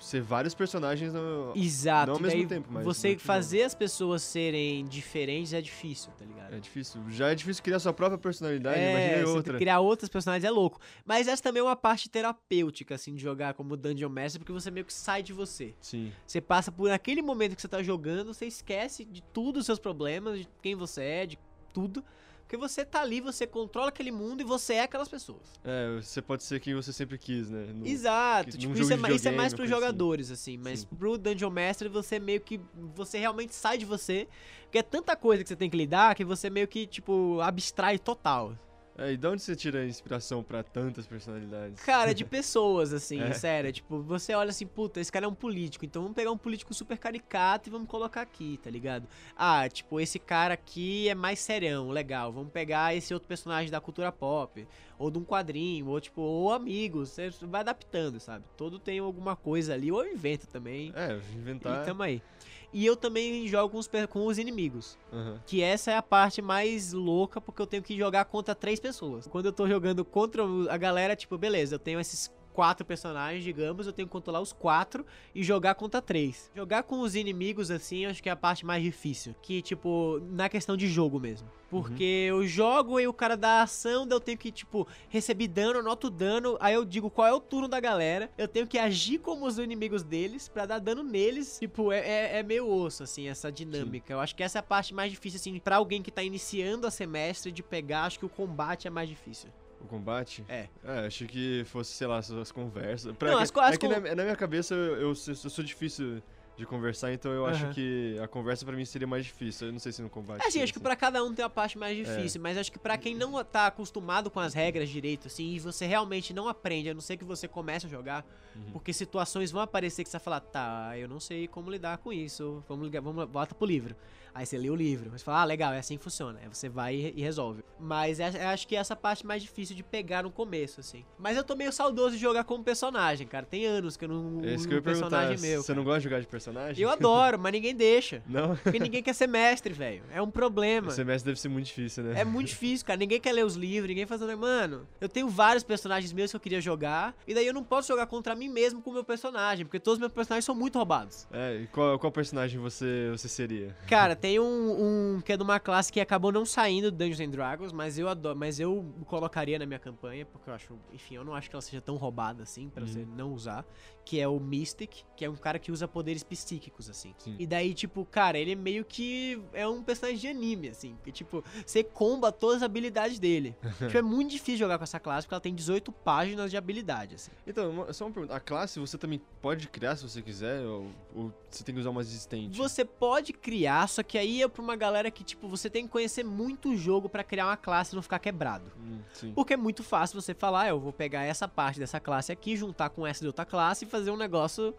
ser 0.00 0.22
vários 0.22 0.54
personagens 0.54 1.12
no... 1.12 1.52
Exato, 1.54 2.06
Não 2.08 2.14
ao 2.16 2.20
mesmo 2.22 2.48
tempo, 2.48 2.68
mas 2.70 2.84
você 2.84 3.18
fazer 3.18 3.64
as 3.64 3.74
pessoas 3.74 4.22
serem 4.22 4.86
diferentes 4.86 5.52
é 5.52 5.60
difícil, 5.60 6.10
tá 6.18 6.24
ligado? 6.24 6.54
É 6.54 6.58
difícil. 6.58 7.02
Já 7.10 7.30
é 7.30 7.34
difícil 7.34 7.62
criar 7.62 7.78
sua 7.78 7.92
própria 7.92 8.18
personalidade, 8.18 8.78
É, 8.78 9.10
imagina 9.10 9.36
outra. 9.36 9.58
criar 9.58 9.80
outros 9.80 10.08
personagens 10.08 10.44
é 10.44 10.50
louco. 10.50 10.80
Mas 11.04 11.28
essa 11.28 11.42
também 11.42 11.60
é 11.60 11.64
uma 11.64 11.76
parte 11.76 12.08
terapêutica, 12.08 12.94
assim, 12.94 13.14
de 13.14 13.22
jogar 13.22 13.52
como 13.54 13.76
Dungeon 13.76 14.08
Master, 14.08 14.40
porque 14.40 14.52
você 14.52 14.70
meio 14.70 14.86
que 14.86 14.94
sai 14.94 15.22
de 15.22 15.32
você. 15.34 15.74
Sim. 15.80 16.12
Você 16.26 16.40
passa 16.40 16.72
por 16.72 16.90
aquele 16.90 17.20
momento 17.20 17.54
que 17.54 17.60
você 17.60 17.68
tá 17.68 17.82
jogando, 17.82 18.32
você 18.32 18.46
esquece 18.46 19.04
de 19.04 19.22
tudo 19.22 19.58
os 19.58 19.66
seus 19.66 19.78
problemas, 19.78 20.38
de 20.40 20.48
quem 20.62 20.74
você 20.74 21.02
é, 21.02 21.26
de 21.26 21.38
tudo. 21.74 22.02
Porque 22.46 22.56
você 22.56 22.84
tá 22.84 23.00
ali, 23.00 23.20
você 23.20 23.44
controla 23.44 23.88
aquele 23.88 24.12
mundo 24.12 24.40
e 24.40 24.44
você 24.44 24.74
é 24.74 24.82
aquelas 24.82 25.08
pessoas. 25.08 25.42
É, 25.64 25.96
você 26.00 26.22
pode 26.22 26.44
ser 26.44 26.60
quem 26.60 26.76
você 26.76 26.92
sempre 26.92 27.18
quis, 27.18 27.50
né? 27.50 27.66
No- 27.74 27.84
Exato. 27.84 28.52
que- 28.52 28.58
Tipo, 28.58 28.72
isso, 28.78 28.92
é, 28.92 29.12
isso 29.12 29.28
é 29.28 29.32
mais 29.32 29.52
pros 29.52 29.64
assim. 29.68 29.74
jogadores, 29.80 30.30
assim. 30.30 30.56
Mas 30.56 30.80
Sim. 30.80 30.86
pro 30.96 31.18
Dungeon 31.18 31.50
Master, 31.50 31.90
você 31.90 32.20
meio 32.20 32.40
que. 32.40 32.60
Você 32.94 33.18
realmente 33.18 33.52
sai 33.52 33.76
de 33.78 33.84
você. 33.84 34.28
Porque 34.62 34.78
é 34.78 34.82
tanta 34.84 35.16
coisa 35.16 35.42
que 35.42 35.48
você 35.48 35.56
tem 35.56 35.68
que 35.68 35.76
lidar 35.76 36.14
que 36.14 36.24
você 36.24 36.48
meio 36.48 36.68
que, 36.68 36.86
tipo, 36.86 37.40
abstrai 37.40 37.98
total. 37.98 38.56
É, 38.98 39.12
e 39.12 39.16
de 39.16 39.26
onde 39.26 39.42
você 39.42 39.54
tira 39.54 39.80
a 39.80 39.86
inspiração 39.86 40.42
pra 40.42 40.62
tantas 40.62 41.06
personalidades? 41.06 41.82
Cara, 41.82 42.14
de 42.14 42.24
pessoas, 42.26 42.92
assim, 42.92 43.20
É. 43.20 43.32
sério. 43.34 43.70
Tipo, 43.72 44.00
você 44.02 44.34
olha 44.34 44.50
assim, 44.50 44.66
puta, 44.66 45.00
esse 45.00 45.12
cara 45.12 45.26
é 45.26 45.28
um 45.28 45.34
político, 45.34 45.84
então 45.84 46.02
vamos 46.02 46.14
pegar 46.16 46.30
um 46.30 46.38
político 46.38 46.72
super 46.72 46.96
caricato 46.96 47.68
e 47.68 47.70
vamos 47.72 47.88
colocar 47.88 48.22
aqui, 48.22 48.58
tá 48.62 48.70
ligado? 48.70 49.06
Ah, 49.36 49.68
tipo, 49.68 50.00
esse 50.00 50.18
cara 50.18 50.54
aqui 50.54 51.08
é 51.08 51.14
mais 51.14 51.38
serião, 51.40 51.90
legal. 51.90 52.32
Vamos 52.32 52.50
pegar 52.52 52.94
esse 52.96 53.12
outro 53.12 53.28
personagem 53.28 53.70
da 53.70 53.80
cultura 53.80 54.10
pop, 54.10 54.66
ou 54.98 55.10
de 55.10 55.18
um 55.18 55.24
quadrinho, 55.24 55.88
ou 55.88 56.00
tipo, 56.00 56.22
ou 56.22 56.52
amigos. 56.52 57.10
Você 57.10 57.28
vai 57.42 57.60
adaptando, 57.60 58.18
sabe? 58.18 58.44
Todo 58.56 58.78
tem 58.78 58.98
alguma 58.98 59.36
coisa 59.36 59.74
ali, 59.74 59.92
ou 59.92 60.06
inventa 60.06 60.46
também. 60.46 60.92
É, 60.96 61.20
E 61.34 61.36
inventar. 61.36 61.84
tamo 61.84 62.02
aí. 62.02 62.22
E 62.72 62.84
eu 62.84 62.96
também 62.96 63.46
jogo 63.48 63.80
com 64.08 64.26
os, 64.26 64.38
inimigos. 64.38 64.98
Aham. 65.12 65.40
Que 65.46 65.62
essa 65.62 65.90
é 65.90 65.96
a 65.96 66.02
parte 66.02 66.42
mais 66.42 66.92
louca, 66.92 67.40
porque 67.40 67.62
eu 67.62 67.66
tenho 67.66 67.82
que 67.82 67.96
jogar 67.96 68.24
contra 68.26 68.54
três 68.54 68.78
pessoas. 68.78 69.26
Quando 69.26 69.46
eu 69.46 69.52
tô 69.52 69.66
jogando 69.68 70.04
contra 70.04 70.42
a 70.70 70.76
galera, 70.76 71.16
tipo, 71.16 71.38
beleza, 71.38 71.76
eu 71.76 71.78
tenho 71.78 72.00
esses 72.00 72.30
quatro 72.56 72.86
personagens, 72.86 73.44
digamos, 73.44 73.86
eu 73.86 73.92
tenho 73.92 74.08
que 74.08 74.12
controlar 74.12 74.40
os 74.40 74.50
quatro 74.50 75.04
e 75.34 75.44
jogar 75.44 75.74
contra 75.74 76.00
três. 76.00 76.50
Jogar 76.56 76.84
com 76.84 77.00
os 77.00 77.14
inimigos, 77.14 77.70
assim, 77.70 78.04
eu 78.04 78.10
acho 78.10 78.22
que 78.22 78.30
é 78.30 78.32
a 78.32 78.36
parte 78.36 78.64
mais 78.64 78.82
difícil. 78.82 79.34
Que, 79.42 79.60
tipo, 79.60 80.22
na 80.30 80.48
questão 80.48 80.74
de 80.74 80.88
jogo 80.88 81.20
mesmo. 81.20 81.46
Porque 81.68 82.24
eu 82.30 82.46
jogo 82.46 82.98
e 82.98 83.06
o 83.06 83.12
cara 83.12 83.36
dá 83.36 83.60
ação, 83.60 84.06
daí 84.06 84.16
eu 84.16 84.20
tenho 84.20 84.38
que, 84.38 84.50
tipo, 84.50 84.88
receber 85.10 85.48
dano, 85.48 85.80
anoto 85.80 86.08
dano, 86.08 86.56
aí 86.58 86.72
eu 86.72 86.82
digo 86.82 87.10
qual 87.10 87.28
é 87.28 87.32
o 87.34 87.40
turno 87.40 87.68
da 87.68 87.78
galera, 87.78 88.30
eu 88.38 88.48
tenho 88.48 88.66
que 88.66 88.78
agir 88.78 89.18
como 89.18 89.44
os 89.44 89.58
inimigos 89.58 90.02
deles 90.02 90.48
pra 90.48 90.64
dar 90.64 90.78
dano 90.78 91.02
neles. 91.02 91.58
Tipo, 91.58 91.92
é, 91.92 91.98
é, 91.98 92.38
é 92.38 92.42
meio 92.42 92.66
osso, 92.66 93.02
assim, 93.02 93.28
essa 93.28 93.52
dinâmica. 93.52 94.14
Eu 94.14 94.20
acho 94.20 94.34
que 94.34 94.42
essa 94.42 94.58
é 94.58 94.60
a 94.60 94.62
parte 94.62 94.94
mais 94.94 95.10
difícil, 95.10 95.38
assim, 95.38 95.58
pra 95.58 95.76
alguém 95.76 96.00
que 96.00 96.10
tá 96.10 96.22
iniciando 96.22 96.86
a 96.86 96.90
semestre 96.90 97.52
de 97.52 97.62
pegar, 97.62 98.04
acho 98.04 98.18
que 98.18 98.24
o 98.24 98.30
combate 98.30 98.86
é 98.86 98.90
mais 98.90 99.10
difícil. 99.10 99.50
O 99.86 99.88
combate? 99.88 100.44
É. 100.48 100.66
É, 100.84 101.06
achei 101.06 101.26
que 101.28 101.62
fosse, 101.64 101.92
sei 101.92 102.06
lá, 102.08 102.18
as, 102.18 102.28
as 102.30 102.50
conversas. 102.50 103.16
Pra 103.16 103.30
Não, 103.30 103.36
que, 103.38 103.42
as 103.44 103.52
as 103.56 103.74
é 103.74 103.78
con- 103.78 103.88
na, 103.88 104.14
na 104.16 104.22
minha 104.24 104.34
cabeça 104.36 104.74
eu, 104.74 104.96
eu, 105.00 105.14
sou- 105.14 105.32
eu 105.32 105.50
sou 105.50 105.64
difícil 105.64 106.20
de 106.56 106.64
conversar, 106.64 107.12
então 107.12 107.30
eu 107.32 107.44
acho 107.46 107.64
Aham. 107.64 107.72
que 107.74 108.18
a 108.22 108.26
conversa 108.26 108.64
pra 108.64 108.74
mim 108.74 108.84
seria 108.84 109.06
mais 109.06 109.24
difícil. 109.26 109.66
Eu 109.66 109.72
não 109.72 109.78
sei 109.78 109.92
se 109.92 110.00
no 110.00 110.08
combate. 110.08 110.42
É 110.42 110.48
assim, 110.48 110.62
acho 110.62 110.72
que 110.72 110.80
pra 110.80 110.96
cada 110.96 111.22
um 111.22 111.34
tem 111.34 111.44
a 111.44 111.50
parte 111.50 111.76
É. 111.76 111.80
mais 111.80 111.96
difícil, 111.96 112.40
mas 112.40 112.56
acho 112.56 112.72
que 112.72 112.78
pra 112.78 112.96
quem 112.96 113.14
não 113.14 113.44
tá 113.44 113.66
acostumado 113.66 114.30
com 114.30 114.40
as 114.40 114.54
regras 114.54 114.88
direito, 114.88 115.26
assim, 115.26 115.52
e 115.54 115.58
você 115.60 115.84
realmente 115.86 116.32
não 116.32 116.48
aprende, 116.48 116.88
a 116.88 116.94
não 116.94 117.00
ser 117.02 117.16
que 117.18 117.24
você 117.24 117.46
comece 117.46 117.86
a 117.86 117.88
jogar, 117.88 118.24
Uhum. 118.54 118.70
porque 118.72 118.92
situações 118.92 119.50
vão 119.50 119.60
aparecer 119.60 120.02
que 120.02 120.08
você 120.08 120.16
vai 120.16 120.24
falar, 120.24 120.40
tá, 120.40 120.96
eu 120.96 121.06
não 121.08 121.20
sei 121.20 121.46
como 121.46 121.70
lidar 121.70 121.98
com 121.98 122.10
isso, 122.12 122.64
vamos 122.66 122.86
ligar, 122.86 123.02
vamos, 123.02 123.26
bota 123.28 123.54
pro 123.54 123.66
livro. 123.66 123.94
Aí 124.34 124.44
você 124.44 124.58
lê 124.58 124.68
o 124.68 124.76
livro, 124.76 125.08
você 125.10 125.24
fala, 125.24 125.40
ah, 125.40 125.44
legal, 125.46 125.72
é 125.72 125.78
assim 125.78 125.96
que 125.96 126.04
funciona. 126.04 126.38
Aí 126.42 126.46
você 126.48 126.68
vai 126.68 126.94
e, 126.94 127.14
e 127.16 127.22
resolve. 127.22 127.64
Mas 127.80 128.20
é- 128.20 128.44
eu 128.44 128.48
acho 128.48 128.68
que 128.68 128.76
essa 128.76 128.92
é 128.92 128.94
a 128.94 128.96
parte 128.96 129.24
mais 129.24 129.42
difícil 129.42 129.74
de 129.74 129.82
pegar 129.82 130.22
no 130.24 130.30
começo, 130.30 130.78
assim. 130.80 131.06
Mas 131.18 131.38
eu 131.38 131.42
tô 131.44 131.56
meio 131.56 131.72
saudoso 131.72 132.16
de 132.16 132.20
jogar 132.20 132.44
como 132.44 132.62
personagem, 132.62 133.26
cara. 133.26 133.46
Tem 133.46 133.64
anos 133.64 133.96
que 133.96 134.04
eu 134.04 134.08
não 134.10 134.40
É 134.44 134.48
isso 134.48 134.56
uso 134.56 134.68
que 134.68 134.74
eu 134.74 134.82
personagem 134.82 135.38
meu. 135.38 135.62
Você 135.62 135.72
não 135.72 135.82
gosta 135.82 136.00
de 136.00 136.04
jogar 136.04 136.20
de 136.20 136.26
personagem? 136.26 136.45
Eu 136.76 136.90
adoro, 136.90 137.38
mas 137.38 137.52
ninguém 137.52 137.74
deixa. 137.74 138.22
Não? 138.28 138.56
Porque 138.56 138.78
ninguém 138.78 139.02
quer 139.02 139.14
ser 139.14 139.26
mestre, 139.26 139.72
velho. 139.72 140.02
É 140.12 140.20
um 140.22 140.30
problema. 140.30 140.88
O 140.88 140.90
semestre 140.90 141.30
deve 141.30 141.40
ser 141.40 141.48
muito 141.48 141.66
difícil, 141.66 142.04
né? 142.04 142.20
É 142.20 142.24
muito 142.24 142.48
difícil, 142.48 142.86
cara. 142.86 142.98
Ninguém 142.98 143.20
quer 143.20 143.32
ler 143.32 143.44
os 143.44 143.54
livros, 143.56 143.88
ninguém 143.88 144.06
fazendo. 144.06 144.36
Mano, 144.38 144.86
eu 145.00 145.08
tenho 145.08 145.28
vários 145.28 145.62
personagens 145.64 146.12
meus 146.12 146.30
que 146.30 146.36
eu 146.36 146.40
queria 146.40 146.60
jogar. 146.60 147.14
E 147.26 147.34
daí 147.34 147.46
eu 147.46 147.54
não 147.54 147.64
posso 147.64 147.88
jogar 147.88 148.06
contra 148.06 148.34
mim 148.34 148.48
mesmo 148.48 148.80
com 148.82 148.90
o 148.90 148.92
meu 148.94 149.04
personagem. 149.04 149.64
Porque 149.66 149.78
todos 149.80 149.94
os 149.96 150.00
meus 150.00 150.12
personagens 150.12 150.44
são 150.44 150.54
muito 150.54 150.76
roubados. 150.78 151.26
É, 151.32 151.62
e 151.62 151.66
qual, 151.68 151.98
qual 151.98 152.10
personagem 152.12 152.58
você, 152.60 153.08
você 153.10 153.28
seria? 153.28 153.76
Cara, 153.88 154.14
tem 154.16 154.38
um, 154.40 155.16
um 155.16 155.20
que 155.20 155.32
é 155.32 155.36
de 155.36 155.42
uma 155.42 155.58
classe 155.60 155.92
que 155.92 156.00
acabou 156.00 156.30
não 156.32 156.44
saindo 156.44 156.90
do 156.90 156.96
Dungeons 156.96 157.20
and 157.20 157.30
Dragons, 157.30 157.72
mas 157.72 157.98
eu 157.98 158.08
adoro. 158.08 158.38
Mas 158.38 158.60
eu 158.60 158.84
colocaria 159.06 159.58
na 159.58 159.66
minha 159.66 159.78
campanha, 159.78 160.24
porque 160.26 160.48
eu 160.50 160.54
acho. 160.54 160.74
Enfim, 160.92 161.16
eu 161.16 161.24
não 161.24 161.34
acho 161.34 161.48
que 161.48 161.56
ela 161.56 161.62
seja 161.62 161.80
tão 161.80 161.96
roubada 161.96 162.42
assim, 162.42 162.68
pra 162.68 162.82
Uhum. 162.82 162.88
você 162.88 163.06
não 163.16 163.32
usar. 163.32 163.64
Que 164.06 164.20
é 164.20 164.28
o 164.28 164.38
Mystic, 164.38 165.02
que 165.16 165.24
é 165.24 165.28
um 165.28 165.34
cara 165.34 165.58
que 165.58 165.72
usa 165.72 165.88
poderes 165.88 166.22
psíquicos, 166.22 166.88
assim. 166.88 167.12
Sim. 167.18 167.34
E 167.40 167.44
daí, 167.46 167.74
tipo, 167.74 168.04
cara, 168.04 168.38
ele 168.38 168.52
é 168.52 168.54
meio 168.54 168.84
que 168.84 169.42
é 169.52 169.66
um 169.66 169.82
personagem 169.82 170.20
de 170.20 170.28
anime, 170.28 170.68
assim. 170.68 170.94
Porque, 170.94 171.10
tipo, 171.10 171.42
você 171.66 171.82
comba 171.82 172.30
todas 172.30 172.58
as 172.58 172.62
habilidades 172.62 173.18
dele. 173.18 173.56
tipo, 173.78 173.98
é 173.98 174.02
muito 174.02 174.30
difícil 174.30 174.58
jogar 174.58 174.78
com 174.78 174.84
essa 174.84 175.00
classe, 175.00 175.26
porque 175.26 175.34
ela 175.34 175.40
tem 175.40 175.52
18 175.52 175.90
páginas 175.90 176.52
de 176.52 176.56
habilidade, 176.56 177.16
assim. 177.16 177.32
Então, 177.44 177.92
só 177.92 178.06
uma 178.06 178.12
pergunta. 178.12 178.36
A 178.36 178.38
classe 178.40 178.78
você 178.78 178.96
também 178.96 179.20
pode 179.42 179.66
criar 179.68 179.96
se 179.96 180.04
você 180.04 180.22
quiser? 180.22 180.64
Ou, 180.64 180.86
ou 181.12 181.32
você 181.50 181.64
tem 181.64 181.74
que 181.74 181.80
usar 181.80 181.90
uma 181.90 182.00
existente? 182.00 182.56
Você 182.56 182.84
pode 182.84 183.32
criar, 183.32 183.88
só 183.88 184.04
que 184.04 184.16
aí 184.16 184.40
é 184.40 184.48
pra 184.48 184.62
uma 184.62 184.76
galera 184.76 185.10
que, 185.10 185.24
tipo, 185.24 185.48
você 185.48 185.68
tem 185.68 185.84
que 185.84 185.90
conhecer 185.90 186.24
muito 186.24 186.70
o 186.70 186.76
jogo 186.76 187.08
pra 187.08 187.24
criar 187.24 187.46
uma 187.46 187.56
classe 187.56 187.92
e 187.92 187.96
não 187.96 188.02
ficar 188.02 188.20
quebrado. 188.20 188.70
Hum, 188.78 189.00
sim. 189.12 189.32
Porque 189.32 189.54
é 189.54 189.56
muito 189.56 189.82
fácil 189.82 190.20
você 190.20 190.32
falar, 190.32 190.62
ah, 190.62 190.68
eu 190.68 190.78
vou 190.78 190.92
pegar 190.92 191.24
essa 191.24 191.48
parte 191.48 191.80
dessa 191.80 191.98
classe 191.98 192.30
aqui, 192.30 192.56
juntar 192.56 192.90
com 192.90 193.06
essa 193.06 193.20
de 193.20 193.26
outra 193.26 193.44
classe 193.44 193.84
e 193.84 193.88
fazer 193.98 194.10
um 194.10 194.16
negócio 194.16 194.74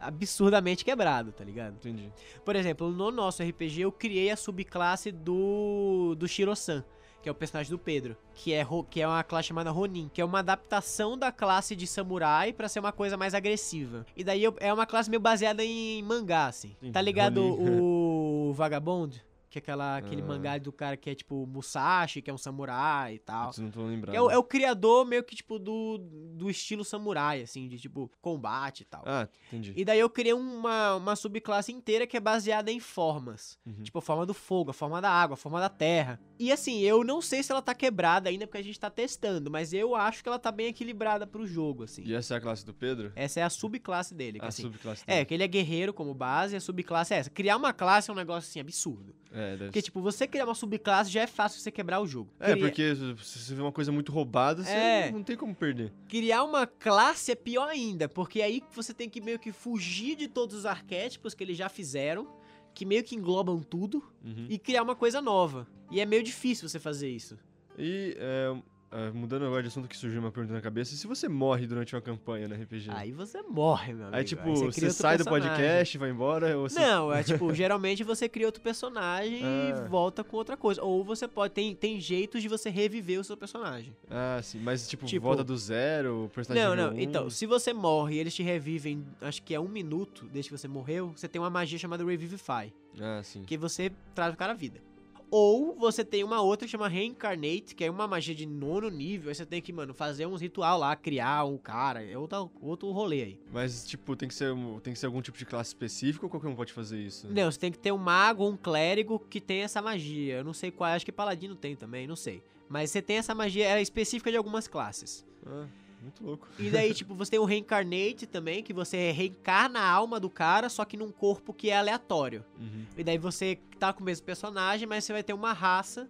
absurdamente 0.00 0.84
quebrado, 0.84 1.32
tá 1.32 1.42
ligado? 1.44 1.74
Entendi. 1.74 2.12
Por 2.44 2.54
exemplo, 2.54 2.90
no 2.90 3.10
nosso 3.10 3.42
RPG 3.42 3.80
eu 3.82 3.92
criei 3.92 4.30
a 4.30 4.36
subclasse 4.36 5.10
do 5.10 6.14
do 6.18 6.28
Shiro-san, 6.28 6.84
que 7.22 7.28
é 7.28 7.32
o 7.32 7.34
personagem 7.34 7.70
do 7.70 7.78
Pedro, 7.78 8.16
que 8.34 8.52
é 8.52 8.64
que 8.90 9.00
é 9.00 9.06
uma 9.08 9.24
classe 9.24 9.48
chamada 9.48 9.70
Ronin, 9.70 10.10
que 10.12 10.20
é 10.20 10.24
uma 10.24 10.40
adaptação 10.40 11.16
da 11.16 11.32
classe 11.32 11.74
de 11.74 11.86
samurai 11.86 12.52
pra 12.52 12.68
ser 12.68 12.78
uma 12.80 12.92
coisa 12.92 13.16
mais 13.16 13.34
agressiva. 13.34 14.04
E 14.14 14.22
daí 14.22 14.44
eu- 14.44 14.54
é 14.60 14.72
uma 14.72 14.86
classe 14.86 15.08
meio 15.08 15.20
baseada 15.20 15.64
em 15.64 16.02
mangá 16.02 16.46
assim. 16.46 16.76
Sim, 16.80 16.92
Tá 16.92 17.00
ligado 17.00 17.40
Ronin. 17.42 17.78
o 17.80 18.52
Vagabond? 18.54 19.24
Que 19.56 19.58
é 19.58 19.62
aquela, 19.62 19.96
aquele 19.96 20.20
Ah. 20.22 20.26
mangá 20.26 20.58
do 20.58 20.70
cara 20.70 20.96
que 20.96 21.08
é 21.08 21.14
tipo 21.14 21.46
Musashi, 21.46 22.20
que 22.20 22.30
é 22.30 22.34
um 22.34 22.36
samurai 22.38 23.14
e 23.14 23.18
tal. 23.18 23.46
Putz, 23.46 23.58
não 23.58 23.70
tô 23.70 23.86
lembrando. 23.86 24.14
É 24.14 24.20
o, 24.20 24.30
é 24.30 24.36
o 24.36 24.42
criador 24.44 25.06
meio 25.06 25.24
que, 25.24 25.34
tipo, 25.34 25.58
do, 25.58 25.98
do 26.34 26.50
estilo 26.50 26.84
samurai, 26.84 27.40
assim, 27.40 27.68
de, 27.68 27.78
tipo, 27.78 28.10
combate 28.20 28.80
e 28.80 28.84
tal. 28.84 29.02
Ah, 29.06 29.28
entendi. 29.48 29.72
E 29.74 29.84
daí 29.84 29.98
eu 29.98 30.10
criei 30.10 30.34
uma, 30.34 30.96
uma 30.96 31.16
subclasse 31.16 31.72
inteira 31.72 32.06
que 32.06 32.16
é 32.16 32.20
baseada 32.20 32.70
em 32.70 32.78
formas. 32.80 33.58
Uhum. 33.64 33.82
Tipo, 33.82 33.98
a 33.98 34.02
forma 34.02 34.26
do 34.26 34.34
fogo, 34.34 34.70
a 34.70 34.74
forma 34.74 35.00
da 35.00 35.10
água, 35.10 35.34
a 35.34 35.36
forma 35.38 35.58
da 35.60 35.68
terra. 35.68 36.20
E 36.38 36.52
assim, 36.52 36.80
eu 36.80 37.02
não 37.02 37.22
sei 37.22 37.42
se 37.42 37.50
ela 37.50 37.62
tá 37.62 37.74
quebrada 37.74 38.28
ainda, 38.28 38.46
porque 38.46 38.58
a 38.58 38.62
gente 38.62 38.78
tá 38.78 38.90
testando, 38.90 39.50
mas 39.50 39.72
eu 39.72 39.94
acho 39.94 40.22
que 40.22 40.28
ela 40.28 40.38
tá 40.38 40.52
bem 40.52 40.66
equilibrada 40.66 41.26
pro 41.26 41.46
jogo, 41.46 41.84
assim. 41.84 42.02
E 42.04 42.14
essa 42.14 42.34
é 42.34 42.36
a 42.36 42.40
classe 42.40 42.64
do 42.66 42.74
Pedro? 42.74 43.12
Essa 43.16 43.40
é 43.40 43.42
a 43.42 43.48
subclasse 43.50 44.14
dele, 44.14 44.38
que 44.38 44.44
a 44.44 44.48
assim... 44.48 44.62
subclasse 44.62 45.02
É, 45.06 45.14
dele. 45.14 45.24
que 45.24 45.34
ele 45.34 45.44
é 45.44 45.48
guerreiro 45.48 45.94
como 45.94 46.12
base, 46.14 46.54
e 46.54 46.56
a 46.56 46.60
subclasse 46.60 47.14
é 47.14 47.18
essa. 47.18 47.30
Criar 47.30 47.56
uma 47.56 47.72
classe 47.72 48.10
é 48.10 48.12
um 48.12 48.16
negócio, 48.16 48.48
assim, 48.50 48.60
absurdo. 48.60 49.14
É, 49.32 49.45
Porque, 49.58 49.82
tipo, 49.82 50.00
você 50.00 50.26
criar 50.26 50.44
uma 50.44 50.54
subclasse 50.54 51.10
já 51.10 51.22
é 51.22 51.26
fácil 51.26 51.60
você 51.60 51.70
quebrar 51.70 52.00
o 52.00 52.06
jogo. 52.06 52.30
É, 52.40 52.52
Cria- 52.52 52.62
porque 52.66 52.94
se 52.94 53.38
você 53.38 53.54
vê 53.54 53.62
uma 53.62 53.72
coisa 53.72 53.90
muito 53.92 54.10
roubada, 54.12 54.62
você 54.64 54.70
É. 54.70 55.10
não 55.10 55.22
tem 55.22 55.36
como 55.36 55.54
perder. 55.54 55.92
Criar 56.08 56.42
uma 56.44 56.66
classe 56.66 57.32
é 57.32 57.34
pior 57.34 57.68
ainda, 57.68 58.08
porque 58.08 58.42
aí 58.42 58.62
você 58.74 58.92
tem 58.94 59.08
que 59.08 59.20
meio 59.20 59.38
que 59.38 59.52
fugir 59.52 60.16
de 60.16 60.28
todos 60.28 60.56
os 60.56 60.66
arquétipos 60.66 61.34
que 61.34 61.44
eles 61.44 61.56
já 61.56 61.68
fizeram, 61.68 62.26
que 62.74 62.84
meio 62.84 63.02
que 63.04 63.14
englobam 63.16 63.60
tudo, 63.60 64.02
Uhum. 64.24 64.46
e 64.48 64.58
criar 64.58 64.82
uma 64.82 64.94
coisa 64.96 65.20
nova. 65.22 65.66
E 65.90 66.00
é 66.00 66.04
meio 66.06 66.22
difícil 66.22 66.68
você 66.68 66.78
fazer 66.78 67.08
isso. 67.08 67.38
E, 67.78 68.16
é, 68.18 68.54
é, 68.90 69.10
mudando 69.10 69.44
agora 69.44 69.62
de 69.62 69.68
assunto 69.68 69.88
que 69.88 69.96
surgiu 69.96 70.20
uma 70.20 70.30
pergunta 70.30 70.54
na 70.54 70.60
cabeça, 70.60 70.94
e 70.94 70.96
se 70.96 71.06
você 71.06 71.28
morre 71.28 71.66
durante 71.66 71.94
uma 71.94 72.00
campanha 72.00 72.46
no 72.48 72.54
RPG? 72.54 72.90
Aí 72.90 73.12
você 73.12 73.42
morre, 73.42 73.92
meu 73.92 74.04
amigo. 74.04 74.16
Aí, 74.16 74.24
tipo, 74.24 74.42
cria 74.42 74.54
você, 74.56 74.64
outro 74.86 74.90
sai 74.92 75.18
do 75.18 75.24
personagem. 75.24 75.48
podcast, 75.50 75.98
vai 75.98 76.10
embora, 76.10 76.56
ou 76.58 76.68
você... 76.68 76.78
Não, 76.80 77.12
é 77.12 77.22
tipo, 77.22 77.52
geralmente 77.54 78.04
você 78.04 78.28
cria 78.28 78.46
outro 78.46 78.62
personagem 78.62 79.42
Ah. 79.44 79.84
e 79.84 79.88
volta 79.88 80.22
com 80.24 80.36
outra 80.36 80.56
coisa. 80.56 80.82
Ou 80.82 81.04
você 81.04 81.26
pode. 81.28 81.52
Tem, 81.54 81.74
tem 81.74 82.00
jeitos 82.00 82.42
de 82.42 82.48
você 82.48 82.70
reviver 82.70 83.18
o 83.20 83.24
seu 83.24 83.36
personagem. 83.36 83.94
Ah, 84.10 84.40
sim, 84.42 84.58
mas 84.60 84.88
tipo, 84.88 85.04
Tipo- 85.06 85.24
volta 85.26 85.42
do 85.44 85.56
zero, 85.56 86.24
o 86.24 86.28
personagem 86.28 86.68
Não, 86.68 86.76
não. 86.76 86.92
um. 86.96 87.00
Então, 87.00 87.28
se 87.30 87.46
você 87.46 87.72
morre 87.72 88.16
e 88.16 88.18
eles 88.18 88.34
te 88.34 88.42
revivem, 88.42 89.04
acho 89.20 89.42
que 89.42 89.54
é 89.54 89.60
um 89.60 89.68
minuto 89.68 90.26
desde 90.32 90.50
que 90.50 90.56
você 90.58 90.68
morreu, 90.68 91.12
você 91.16 91.28
tem 91.28 91.40
uma 91.40 91.50
magia 91.50 91.78
chamada 91.78 92.04
Revivify. 92.04 92.72
Ah, 93.00 93.20
sim. 93.22 93.42
que 93.42 93.58
você 93.58 93.92
traz 94.14 94.32
o 94.32 94.36
cara 94.38 94.52
à 94.52 94.56
vida. 94.56 94.80
Ou 95.30 95.74
você 95.74 96.04
tem 96.04 96.22
uma 96.22 96.40
outra 96.40 96.66
que 96.66 96.70
chama 96.70 96.88
Reincarnate, 96.88 97.74
que 97.74 97.84
é 97.84 97.90
uma 97.90 98.06
magia 98.06 98.34
de 98.34 98.46
nono 98.46 98.88
nível, 98.88 99.28
aí 99.28 99.34
você 99.34 99.44
tem 99.44 99.60
que, 99.60 99.72
mano, 99.72 99.92
fazer 99.92 100.26
uns 100.26 100.40
ritual 100.40 100.78
lá, 100.78 100.94
criar 100.94 101.44
um 101.44 101.58
cara, 101.58 102.04
é 102.04 102.16
outro, 102.16 102.50
outro 102.60 102.90
rolê 102.92 103.22
aí. 103.22 103.40
Mas, 103.52 103.84
tipo, 103.86 104.14
tem 104.14 104.28
que, 104.28 104.34
ser, 104.34 104.54
tem 104.82 104.92
que 104.92 104.98
ser 104.98 105.06
algum 105.06 105.20
tipo 105.20 105.36
de 105.36 105.44
classe 105.44 105.70
específica 105.70 106.26
ou 106.26 106.30
qualquer 106.30 106.48
um 106.48 106.54
pode 106.54 106.72
fazer 106.72 107.00
isso? 107.00 107.26
Não, 107.28 107.50
você 107.50 107.58
tem 107.58 107.72
que 107.72 107.78
ter 107.78 107.92
um 107.92 107.98
mago 107.98 108.44
ou 108.44 108.52
um 108.52 108.56
clérigo 108.56 109.18
que 109.18 109.40
tem 109.40 109.62
essa 109.62 109.82
magia. 109.82 110.36
Eu 110.36 110.44
não 110.44 110.52
sei 110.52 110.70
qual, 110.70 110.90
acho 110.90 111.04
que 111.04 111.12
paladino 111.12 111.56
tem 111.56 111.74
também, 111.74 112.06
não 112.06 112.16
sei. 112.16 112.42
Mas 112.68 112.90
você 112.90 113.02
tem 113.02 113.16
essa 113.16 113.34
magia, 113.34 113.66
ela 113.66 113.78
é 113.78 113.82
específica 113.82 114.30
de 114.30 114.36
algumas 114.36 114.66
classes. 114.68 115.24
Ah, 115.44 115.66
muito 116.02 116.24
louco. 116.24 116.48
E 116.58 116.70
daí, 116.70 116.92
tipo, 116.94 117.14
você 117.14 117.32
tem 117.32 117.40
o 117.40 117.44
Reincarnate 117.44 118.26
também, 118.26 118.62
que 118.62 118.72
você 118.72 119.10
reencarna 119.12 119.80
a 119.80 119.90
alma 119.90 120.18
do 120.20 120.30
cara, 120.30 120.68
só 120.68 120.84
que 120.84 120.96
num 120.96 121.10
corpo 121.10 121.52
que 121.52 121.70
é 121.70 121.76
aleatório. 121.76 122.44
Uhum. 122.58 122.84
E 122.96 123.02
daí 123.04 123.18
você 123.18 123.58
tá 123.78 123.92
com 123.92 124.00
o 124.02 124.04
mesmo 124.04 124.24
personagem, 124.24 124.86
mas 124.86 125.04
você 125.04 125.12
vai 125.12 125.22
ter 125.22 125.32
uma 125.32 125.52
raça 125.52 126.08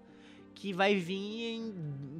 que 0.54 0.72
vai 0.72 0.96
vir 0.96 1.54
em- 1.56 1.72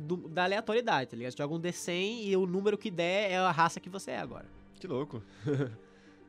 do- 0.06 0.28
da 0.28 0.44
aleatoriedade, 0.44 1.10
tá 1.10 1.16
ligado? 1.16 1.32
Você 1.32 1.38
joga 1.38 1.54
um 1.54 1.58
D100 1.60 2.24
e 2.28 2.36
o 2.36 2.46
número 2.46 2.76
que 2.76 2.90
der 2.90 3.30
é 3.30 3.36
a 3.38 3.50
raça 3.50 3.80
que 3.80 3.88
você 3.88 4.10
é 4.12 4.18
agora. 4.18 4.46
Que 4.78 4.86
louco. 4.86 5.22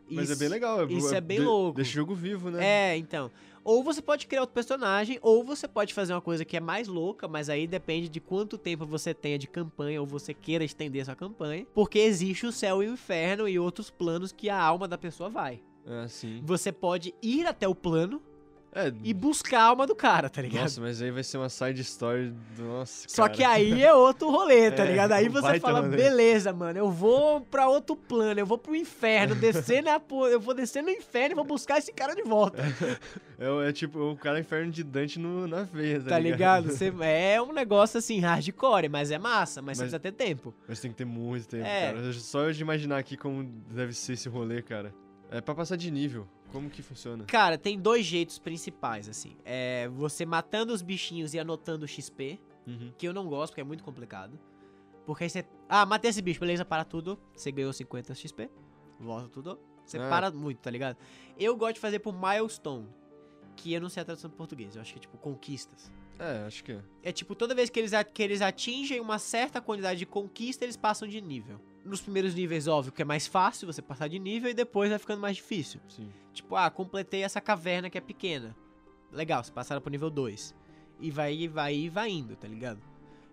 Mas 0.09 0.29
é 0.29 0.33
Isso- 0.33 0.39
bem 0.39 0.49
legal. 0.49 0.87
isso 0.89 1.13
é 1.13 1.21
bem 1.21 1.39
de- 1.39 1.45
louco. 1.45 1.75
Deixa 1.75 1.91
o 1.91 1.93
jogo 1.95 2.15
vivo, 2.15 2.49
né? 2.49 2.93
É, 2.93 2.97
então. 2.97 3.29
Ou 3.63 3.83
você 3.83 4.01
pode 4.01 4.27
criar 4.27 4.41
outro 4.41 4.53
personagem, 4.53 5.19
ou 5.21 5.43
você 5.43 5.67
pode 5.67 5.93
fazer 5.93 6.13
uma 6.13 6.21
coisa 6.21 6.45
que 6.45 6.55
é 6.55 6.59
mais 6.61 6.87
louca, 6.87 7.27
mas 7.27 7.49
aí 7.49 7.67
depende 7.67 8.07
de 8.07 8.21
quanto 8.21 8.57
tempo 8.57 8.85
você 8.85 9.13
tenha 9.13 9.37
de 9.37 9.45
campanha, 9.47 9.99
ou 9.99 10.07
você 10.07 10.33
queira 10.33 10.63
estender 10.63 11.03
sua 11.03 11.15
campanha. 11.15 11.67
Porque 11.73 11.99
existe 11.99 12.45
o 12.45 12.51
céu 12.53 12.81
e 12.81 12.87
o 12.87 12.93
inferno 12.93 13.45
e 13.47 13.59
outros 13.59 13.89
planos 13.89 14.31
que 14.31 14.49
a 14.49 14.57
alma 14.57 14.87
da 14.87 14.97
pessoa 14.97 15.29
vai. 15.29 15.61
É, 15.85 16.07
sim. 16.07 16.41
Você 16.45 16.71
pode 16.71 17.13
ir 17.21 17.45
até 17.45 17.67
o 17.67 17.75
plano 17.75 18.21
É, 18.73 18.93
e 19.03 19.11
buscar 19.13 19.61
a 19.61 19.63
alma 19.63 19.87
do 19.87 19.95
cara, 19.95 20.29
tá 20.29 20.39
ligado? 20.41 20.61
nossa, 20.63 20.79
mas 20.81 21.01
aí 21.01 21.09
vai 21.09 21.23
ser 21.23 21.37
uma 21.37 21.49
side 21.49 21.81
story. 21.81 22.31
Nossa, 22.59 23.07
Só 23.09 23.23
cara. 23.23 23.33
que 23.33 23.43
aí 23.43 23.81
é 23.83 23.91
outro 23.93 24.29
rolê, 24.29 24.69
tá 24.69 24.83
É, 24.85 24.91
ligado? 24.91 25.13
Aí 25.13 25.27
você 25.29 25.59
fala, 25.59 25.81
beleza, 25.81 26.53
mano, 26.53 26.77
eu 26.77 26.91
vou 26.91 27.41
pra 27.41 27.67
outro 27.67 27.95
plano, 27.95 28.39
eu 28.39 28.45
vou 28.45 28.57
pro 28.57 28.75
inferno, 28.75 29.33
descer 29.33 29.81
na, 29.81 29.99
eu 30.31 30.39
vou 30.39 30.53
descer 30.53 30.83
no 30.83 30.89
inferno 30.91 31.33
e 31.33 31.35
vou 31.35 31.43
buscar 31.45 31.79
esse 31.79 31.91
cara 31.91 32.13
de 32.13 32.21
volta, 32.23 32.61
É, 33.39 33.69
é 33.69 33.71
tipo 33.71 33.99
o 33.99 34.17
cara 34.17 34.39
inferno 34.39 34.71
de 34.71 34.83
Dante 34.83 35.19
no, 35.19 35.47
na 35.47 35.61
veia, 35.63 35.99
tá, 36.01 36.09
tá 36.09 36.19
ligado? 36.19 36.69
Você- 36.71 36.91
é 37.01 37.41
um 37.41 37.53
negócio 37.53 37.97
assim, 37.99 38.19
hardcore, 38.19 38.89
mas 38.89 39.11
é 39.11 39.17
massa, 39.19 39.61
mas, 39.61 39.77
você 39.77 39.83
Mas- 39.83 39.91
precisa 39.91 39.99
ter 39.99 40.11
tempo. 40.11 40.53
Mas 40.67 40.79
tem 40.79 40.91
que 40.91 40.97
ter 40.97 41.05
muito 41.05 41.47
tempo, 41.47 41.65
É. 41.65 41.93
cara. 41.93 42.13
Só 42.13 42.43
eu 42.43 42.51
de 42.53 42.61
imaginar 42.61 42.97
aqui 42.97 43.15
como 43.17 43.43
deve 43.71 43.93
ser 43.93 44.13
esse 44.13 44.27
rolê, 44.27 44.61
cara. 44.61 44.93
É 45.31 45.39
pra 45.41 45.53
passar 45.55 45.75
de 45.75 45.89
nível. 45.91 46.27
Como 46.51 46.69
que 46.69 46.81
funciona? 46.81 47.25
Cara, 47.25 47.57
tem 47.57 47.79
dois 47.79 48.05
jeitos 48.05 48.39
principais, 48.39 49.07
assim. 49.09 49.35
É 49.43 49.87
você 49.89 50.25
matando 50.25 50.73
os 50.73 50.81
bichinhos 50.81 51.33
e 51.33 51.39
anotando 51.39 51.85
o 51.85 51.87
XP, 51.87 52.39
Uhum. 52.65 52.91
que 52.97 53.07
eu 53.07 53.13
não 53.13 53.27
gosto, 53.27 53.51
porque 53.51 53.61
é 53.61 53.63
muito 53.63 53.83
complicado. 53.83 54.39
Porque 55.05 55.23
aí 55.25 55.29
você. 55.29 55.45
Ah, 55.69 55.85
matei 55.85 56.09
esse 56.09 56.21
bicho, 56.21 56.39
beleza, 56.39 56.65
para 56.65 56.83
tudo. 56.83 57.17
Você 57.35 57.51
ganhou 57.51 57.71
50 57.71 58.13
XP. 58.13 58.49
Volta 58.99 59.29
tudo. 59.29 59.59
Você 59.85 59.97
Ah. 59.97 60.09
para 60.09 60.31
muito, 60.31 60.57
tá 60.59 60.69
ligado? 60.69 60.97
Eu 61.37 61.55
gosto 61.55 61.75
de 61.75 61.79
fazer 61.79 61.99
por 61.99 62.13
milestone. 62.13 62.87
Que 63.55 63.73
eu 63.73 63.81
não 63.81 63.89
sei 63.89 64.01
a 64.01 64.05
tradução 64.05 64.29
em 64.29 64.33
português. 64.33 64.75
Eu 64.75 64.81
acho 64.81 64.91
que 64.93 64.99
é 64.99 65.01
tipo 65.01 65.17
conquistas. 65.17 65.91
É, 66.19 66.45
acho 66.45 66.63
que 66.63 66.73
é. 66.73 66.81
É 67.03 67.11
tipo, 67.11 67.33
toda 67.35 67.55
vez 67.55 67.69
que 67.69 67.79
eles, 67.79 67.91
que 68.13 68.21
eles 68.23 68.41
atingem 68.41 68.99
uma 68.99 69.17
certa 69.19 69.61
quantidade 69.61 69.97
de 69.99 70.05
conquista, 70.05 70.65
eles 70.65 70.75
passam 70.75 71.07
de 71.07 71.21
nível. 71.21 71.59
Nos 71.87 72.01
primeiros 72.01 72.35
níveis, 72.35 72.67
óbvio 72.67 72.91
que 72.91 73.01
é 73.01 73.05
mais 73.05 73.25
fácil 73.27 73.65
você 73.65 73.81
passar 73.81 74.09
de 74.09 74.19
nível 74.19 74.49
e 74.49 74.53
depois 74.53 74.89
vai 74.89 74.99
ficando 74.99 75.21
mais 75.21 75.37
difícil. 75.37 75.79
Sim. 75.87 76.11
Tipo, 76.33 76.55
ah, 76.57 76.69
completei 76.69 77.23
essa 77.23 77.39
caverna 77.39 77.89
que 77.89 77.97
é 77.97 78.01
pequena. 78.01 78.53
Legal, 79.09 79.41
você 79.41 79.51
passaram 79.51 79.81
pro 79.81 79.89
nível 79.89 80.09
2. 80.09 80.53
E 80.99 81.09
vai, 81.09 81.47
vai, 81.47 81.89
vai 81.89 82.09
indo, 82.09 82.35
tá 82.35 82.45
ligado? 82.45 82.81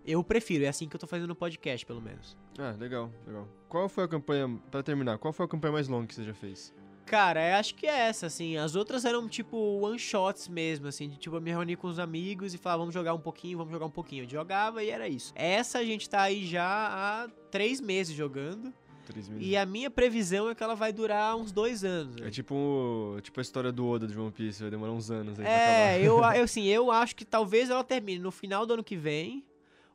Eu 0.05 0.23
prefiro, 0.23 0.63
é 0.63 0.67
assim 0.67 0.87
que 0.87 0.95
eu 0.95 0.99
tô 0.99 1.05
fazendo 1.05 1.27
no 1.27 1.35
podcast, 1.35 1.85
pelo 1.85 2.01
menos. 2.01 2.37
Ah, 2.57 2.75
legal, 2.79 3.11
legal. 3.27 3.47
Qual 3.67 3.89
foi 3.89 4.05
a 4.05 4.07
campanha, 4.07 4.47
pra 4.71 4.81
terminar, 4.81 5.17
qual 5.17 5.33
foi 5.33 5.45
a 5.45 5.49
campanha 5.49 5.73
mais 5.73 5.87
longa 5.89 6.07
que 6.07 6.15
você 6.15 6.23
já 6.23 6.33
fez? 6.33 6.73
Cara, 7.05 7.51
eu 7.51 7.55
acho 7.57 7.75
que 7.75 7.85
é 7.85 8.07
essa, 8.07 8.25
assim. 8.25 8.57
As 8.57 8.75
outras 8.75 9.05
eram, 9.05 9.27
tipo, 9.29 9.55
one-shots 9.81 10.47
mesmo, 10.47 10.87
assim. 10.87 11.07
De, 11.07 11.17
tipo, 11.17 11.35
eu 11.35 11.41
me 11.41 11.51
reunir 11.51 11.75
com 11.75 11.87
os 11.87 11.99
amigos 11.99 12.53
e 12.53 12.57
falar, 12.57 12.77
vamos 12.77 12.93
jogar 12.93 13.13
um 13.13 13.19
pouquinho, 13.19 13.57
vamos 13.59 13.71
jogar 13.71 13.85
um 13.85 13.91
pouquinho. 13.91 14.23
Eu 14.23 14.29
jogava 14.29 14.83
e 14.83 14.89
era 14.89 15.07
isso. 15.07 15.31
Essa 15.35 15.79
a 15.79 15.83
gente 15.83 16.09
tá 16.09 16.21
aí 16.21 16.45
já 16.45 16.63
há 16.65 17.27
três 17.51 17.79
meses 17.79 18.15
jogando. 18.15 18.73
Três 19.05 19.29
meses. 19.29 19.45
E 19.47 19.55
a 19.55 19.67
minha 19.67 19.91
previsão 19.91 20.49
é 20.49 20.55
que 20.55 20.63
ela 20.63 20.73
vai 20.75 20.91
durar 20.91 21.35
uns 21.37 21.51
dois 21.51 21.83
anos. 21.83 22.15
É 22.23 22.31
tipo, 22.31 23.17
tipo 23.21 23.39
a 23.39 23.43
história 23.43 23.71
do 23.71 23.87
Oda 23.87 24.07
de 24.07 24.17
One 24.19 24.31
Piece, 24.31 24.61
vai 24.63 24.71
demorar 24.71 24.91
uns 24.93 25.11
anos 25.11 25.37
aí 25.39 25.45
pra 25.45 25.53
É, 25.53 25.95
acabar. 25.95 26.03
eu, 26.03 26.15
eu, 26.39 26.43
assim, 26.43 26.63
eu 26.65 26.89
acho 26.91 27.15
que 27.15 27.23
talvez 27.23 27.69
ela 27.69 27.83
termine 27.83 28.17
no 28.17 28.31
final 28.31 28.65
do 28.65 28.73
ano 28.73 28.83
que 28.83 28.97
vem 28.97 29.45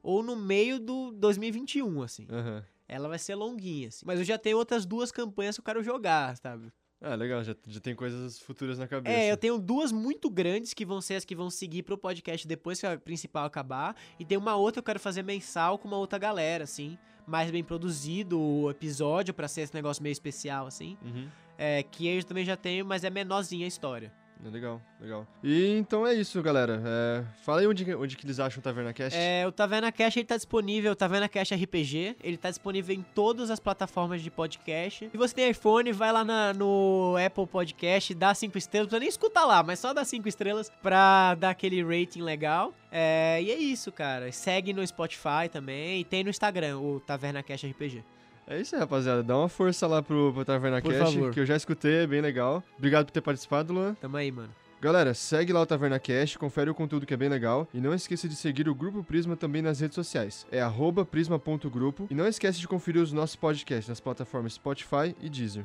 ou 0.00 0.22
no 0.22 0.36
meio 0.36 0.78
do 0.78 1.10
2021, 1.10 2.02
assim. 2.02 2.26
Aham. 2.30 2.64
Ela 2.86 3.08
vai 3.08 3.18
ser 3.18 3.34
longuinha, 3.34 3.88
assim. 3.88 4.04
Mas 4.06 4.18
eu 4.20 4.24
já 4.24 4.38
tenho 4.38 4.56
outras 4.58 4.86
duas 4.86 5.10
campanhas 5.10 5.56
que 5.56 5.60
eu 5.60 5.64
quero 5.64 5.82
jogar, 5.82 6.36
sabe? 6.36 6.72
Ah, 7.02 7.14
legal, 7.14 7.42
já, 7.42 7.56
já 7.66 7.80
tem 7.80 7.94
coisas 7.94 8.38
futuras 8.38 8.78
na 8.78 8.86
cabeça. 8.86 9.16
É, 9.16 9.32
eu 9.32 9.36
tenho 9.36 9.58
duas 9.58 9.90
muito 9.90 10.28
grandes 10.28 10.74
que 10.74 10.84
vão 10.84 11.00
ser 11.00 11.14
as 11.14 11.24
que 11.24 11.34
vão 11.34 11.48
seguir 11.48 11.82
pro 11.82 11.96
podcast 11.96 12.46
depois 12.46 12.78
que 12.78 12.86
a 12.86 12.98
principal 12.98 13.46
acabar. 13.46 13.96
E 14.18 14.24
tem 14.24 14.36
uma 14.36 14.54
outra 14.54 14.74
que 14.74 14.84
eu 14.84 14.92
quero 14.92 15.00
fazer 15.00 15.22
mensal 15.22 15.78
com 15.78 15.88
uma 15.88 15.96
outra 15.96 16.18
galera, 16.18 16.64
assim. 16.64 16.98
Mais 17.26 17.50
bem 17.50 17.64
produzido 17.64 18.38
o 18.38 18.70
episódio 18.70 19.32
pra 19.32 19.48
ser 19.48 19.62
esse 19.62 19.74
negócio 19.74 20.02
meio 20.02 20.12
especial, 20.12 20.66
assim. 20.66 20.98
Uhum. 21.02 21.28
É, 21.56 21.82
que 21.82 22.06
eu 22.06 22.22
também 22.22 22.44
já 22.44 22.56
tenho, 22.56 22.84
mas 22.84 23.02
é 23.02 23.08
menorzinha 23.08 23.64
a 23.64 23.68
história. 23.68 24.12
É 24.42 24.48
legal, 24.48 24.80
legal. 24.98 25.26
E 25.44 25.76
então 25.76 26.06
é 26.06 26.14
isso, 26.14 26.42
galera. 26.42 26.82
É, 26.84 27.24
fala 27.42 27.60
aí 27.60 27.66
onde, 27.66 27.94
onde 27.94 28.16
que 28.16 28.24
eles 28.24 28.40
acham 28.40 28.58
o 28.60 28.62
Taverna 28.62 28.90
Cast. 28.92 29.18
É, 29.18 29.46
o 29.46 29.52
Taverna 29.52 29.92
Cash 29.92 30.16
ele 30.16 30.24
tá 30.24 30.36
disponível, 30.36 30.92
o 30.92 30.96
Taverna 30.96 31.28
Cash 31.28 31.52
RPG, 31.52 32.16
ele 32.24 32.38
tá 32.38 32.48
disponível 32.48 32.94
em 32.96 33.02
todas 33.14 33.50
as 33.50 33.60
plataformas 33.60 34.22
de 34.22 34.30
podcast. 34.30 35.10
Se 35.10 35.16
você 35.18 35.34
tem 35.34 35.50
iPhone, 35.50 35.92
vai 35.92 36.10
lá 36.10 36.24
na- 36.24 36.54
no 36.54 37.16
Apple 37.24 37.46
Podcast, 37.46 38.14
dá 38.14 38.34
5 38.34 38.56
estrelas, 38.56 38.86
não 38.86 38.90
precisa 38.90 39.00
nem 39.00 39.08
escutar 39.10 39.44
lá, 39.44 39.62
mas 39.62 39.78
só 39.78 39.92
dá 39.92 40.04
5 40.06 40.26
estrelas 40.26 40.72
pra 40.82 41.34
dar 41.34 41.50
aquele 41.50 41.82
rating 41.82 42.22
legal. 42.22 42.72
É, 42.90 43.40
e 43.42 43.50
é 43.50 43.58
isso, 43.58 43.92
cara. 43.92 44.32
Segue 44.32 44.72
no 44.72 44.84
Spotify 44.86 45.48
também 45.52 46.00
e 46.00 46.04
tem 46.04 46.24
no 46.24 46.30
Instagram 46.30 46.78
o 46.78 46.98
Taverna 47.00 47.42
Cash 47.42 47.64
RPG. 47.64 48.02
É 48.50 48.60
isso 48.60 48.74
aí, 48.74 48.80
rapaziada. 48.80 49.22
Dá 49.22 49.38
uma 49.38 49.48
força 49.48 49.86
lá 49.86 50.02
pro, 50.02 50.32
pro 50.34 50.44
Taverna 50.44 50.82
Por 50.82 50.92
favor. 50.92 51.32
que 51.32 51.38
eu 51.38 51.46
já 51.46 51.54
escutei, 51.54 52.02
é 52.02 52.06
bem 52.06 52.20
legal. 52.20 52.64
Obrigado 52.76 53.06
por 53.06 53.12
ter 53.12 53.20
participado, 53.20 53.72
Luan. 53.72 53.94
Tamo 53.94 54.16
aí, 54.16 54.32
mano. 54.32 54.50
Galera, 54.80 55.14
segue 55.14 55.52
lá 55.52 55.60
o 55.60 55.66
Taverna 55.66 56.00
Cast, 56.00 56.36
confere 56.36 56.68
o 56.68 56.74
conteúdo 56.74 57.06
que 57.06 57.14
é 57.14 57.16
bem 57.16 57.28
legal. 57.28 57.68
E 57.72 57.80
não 57.80 57.94
esqueça 57.94 58.28
de 58.28 58.34
seguir 58.34 58.68
o 58.68 58.74
Grupo 58.74 59.04
Prisma 59.04 59.36
também 59.36 59.62
nas 59.62 59.78
redes 59.78 59.94
sociais. 59.94 60.44
É 60.50 60.60
arroba 60.60 61.04
prisma.grupo. 61.04 62.08
E 62.10 62.14
não 62.14 62.26
esquece 62.26 62.58
de 62.58 62.66
conferir 62.66 63.00
os 63.00 63.12
nossos 63.12 63.36
podcasts 63.36 63.88
nas 63.88 64.00
plataformas 64.00 64.54
Spotify 64.54 65.14
e 65.20 65.28
Deezer. 65.28 65.64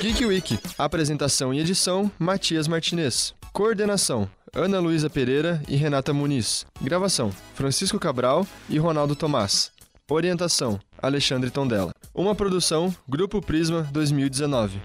Geek 0.00 0.24
Week. 0.26 0.58
Apresentação 0.76 1.54
e 1.54 1.60
edição, 1.60 2.10
Matias 2.18 2.66
Martinez. 2.66 3.32
Coordenação, 3.52 4.28
Ana 4.52 4.80
Luísa 4.80 5.08
Pereira 5.08 5.62
e 5.68 5.76
Renata 5.76 6.12
Muniz. 6.12 6.66
Gravação, 6.80 7.30
Francisco 7.54 7.98
Cabral 7.98 8.44
e 8.68 8.76
Ronaldo 8.76 9.14
Tomás. 9.14 9.70
Orientação, 10.10 10.80
Alexandre 11.00 11.50
Tondela. 11.52 11.92
Uma 12.12 12.34
produção, 12.34 12.92
Grupo 13.08 13.40
Prisma 13.40 13.88
2019. 13.92 14.82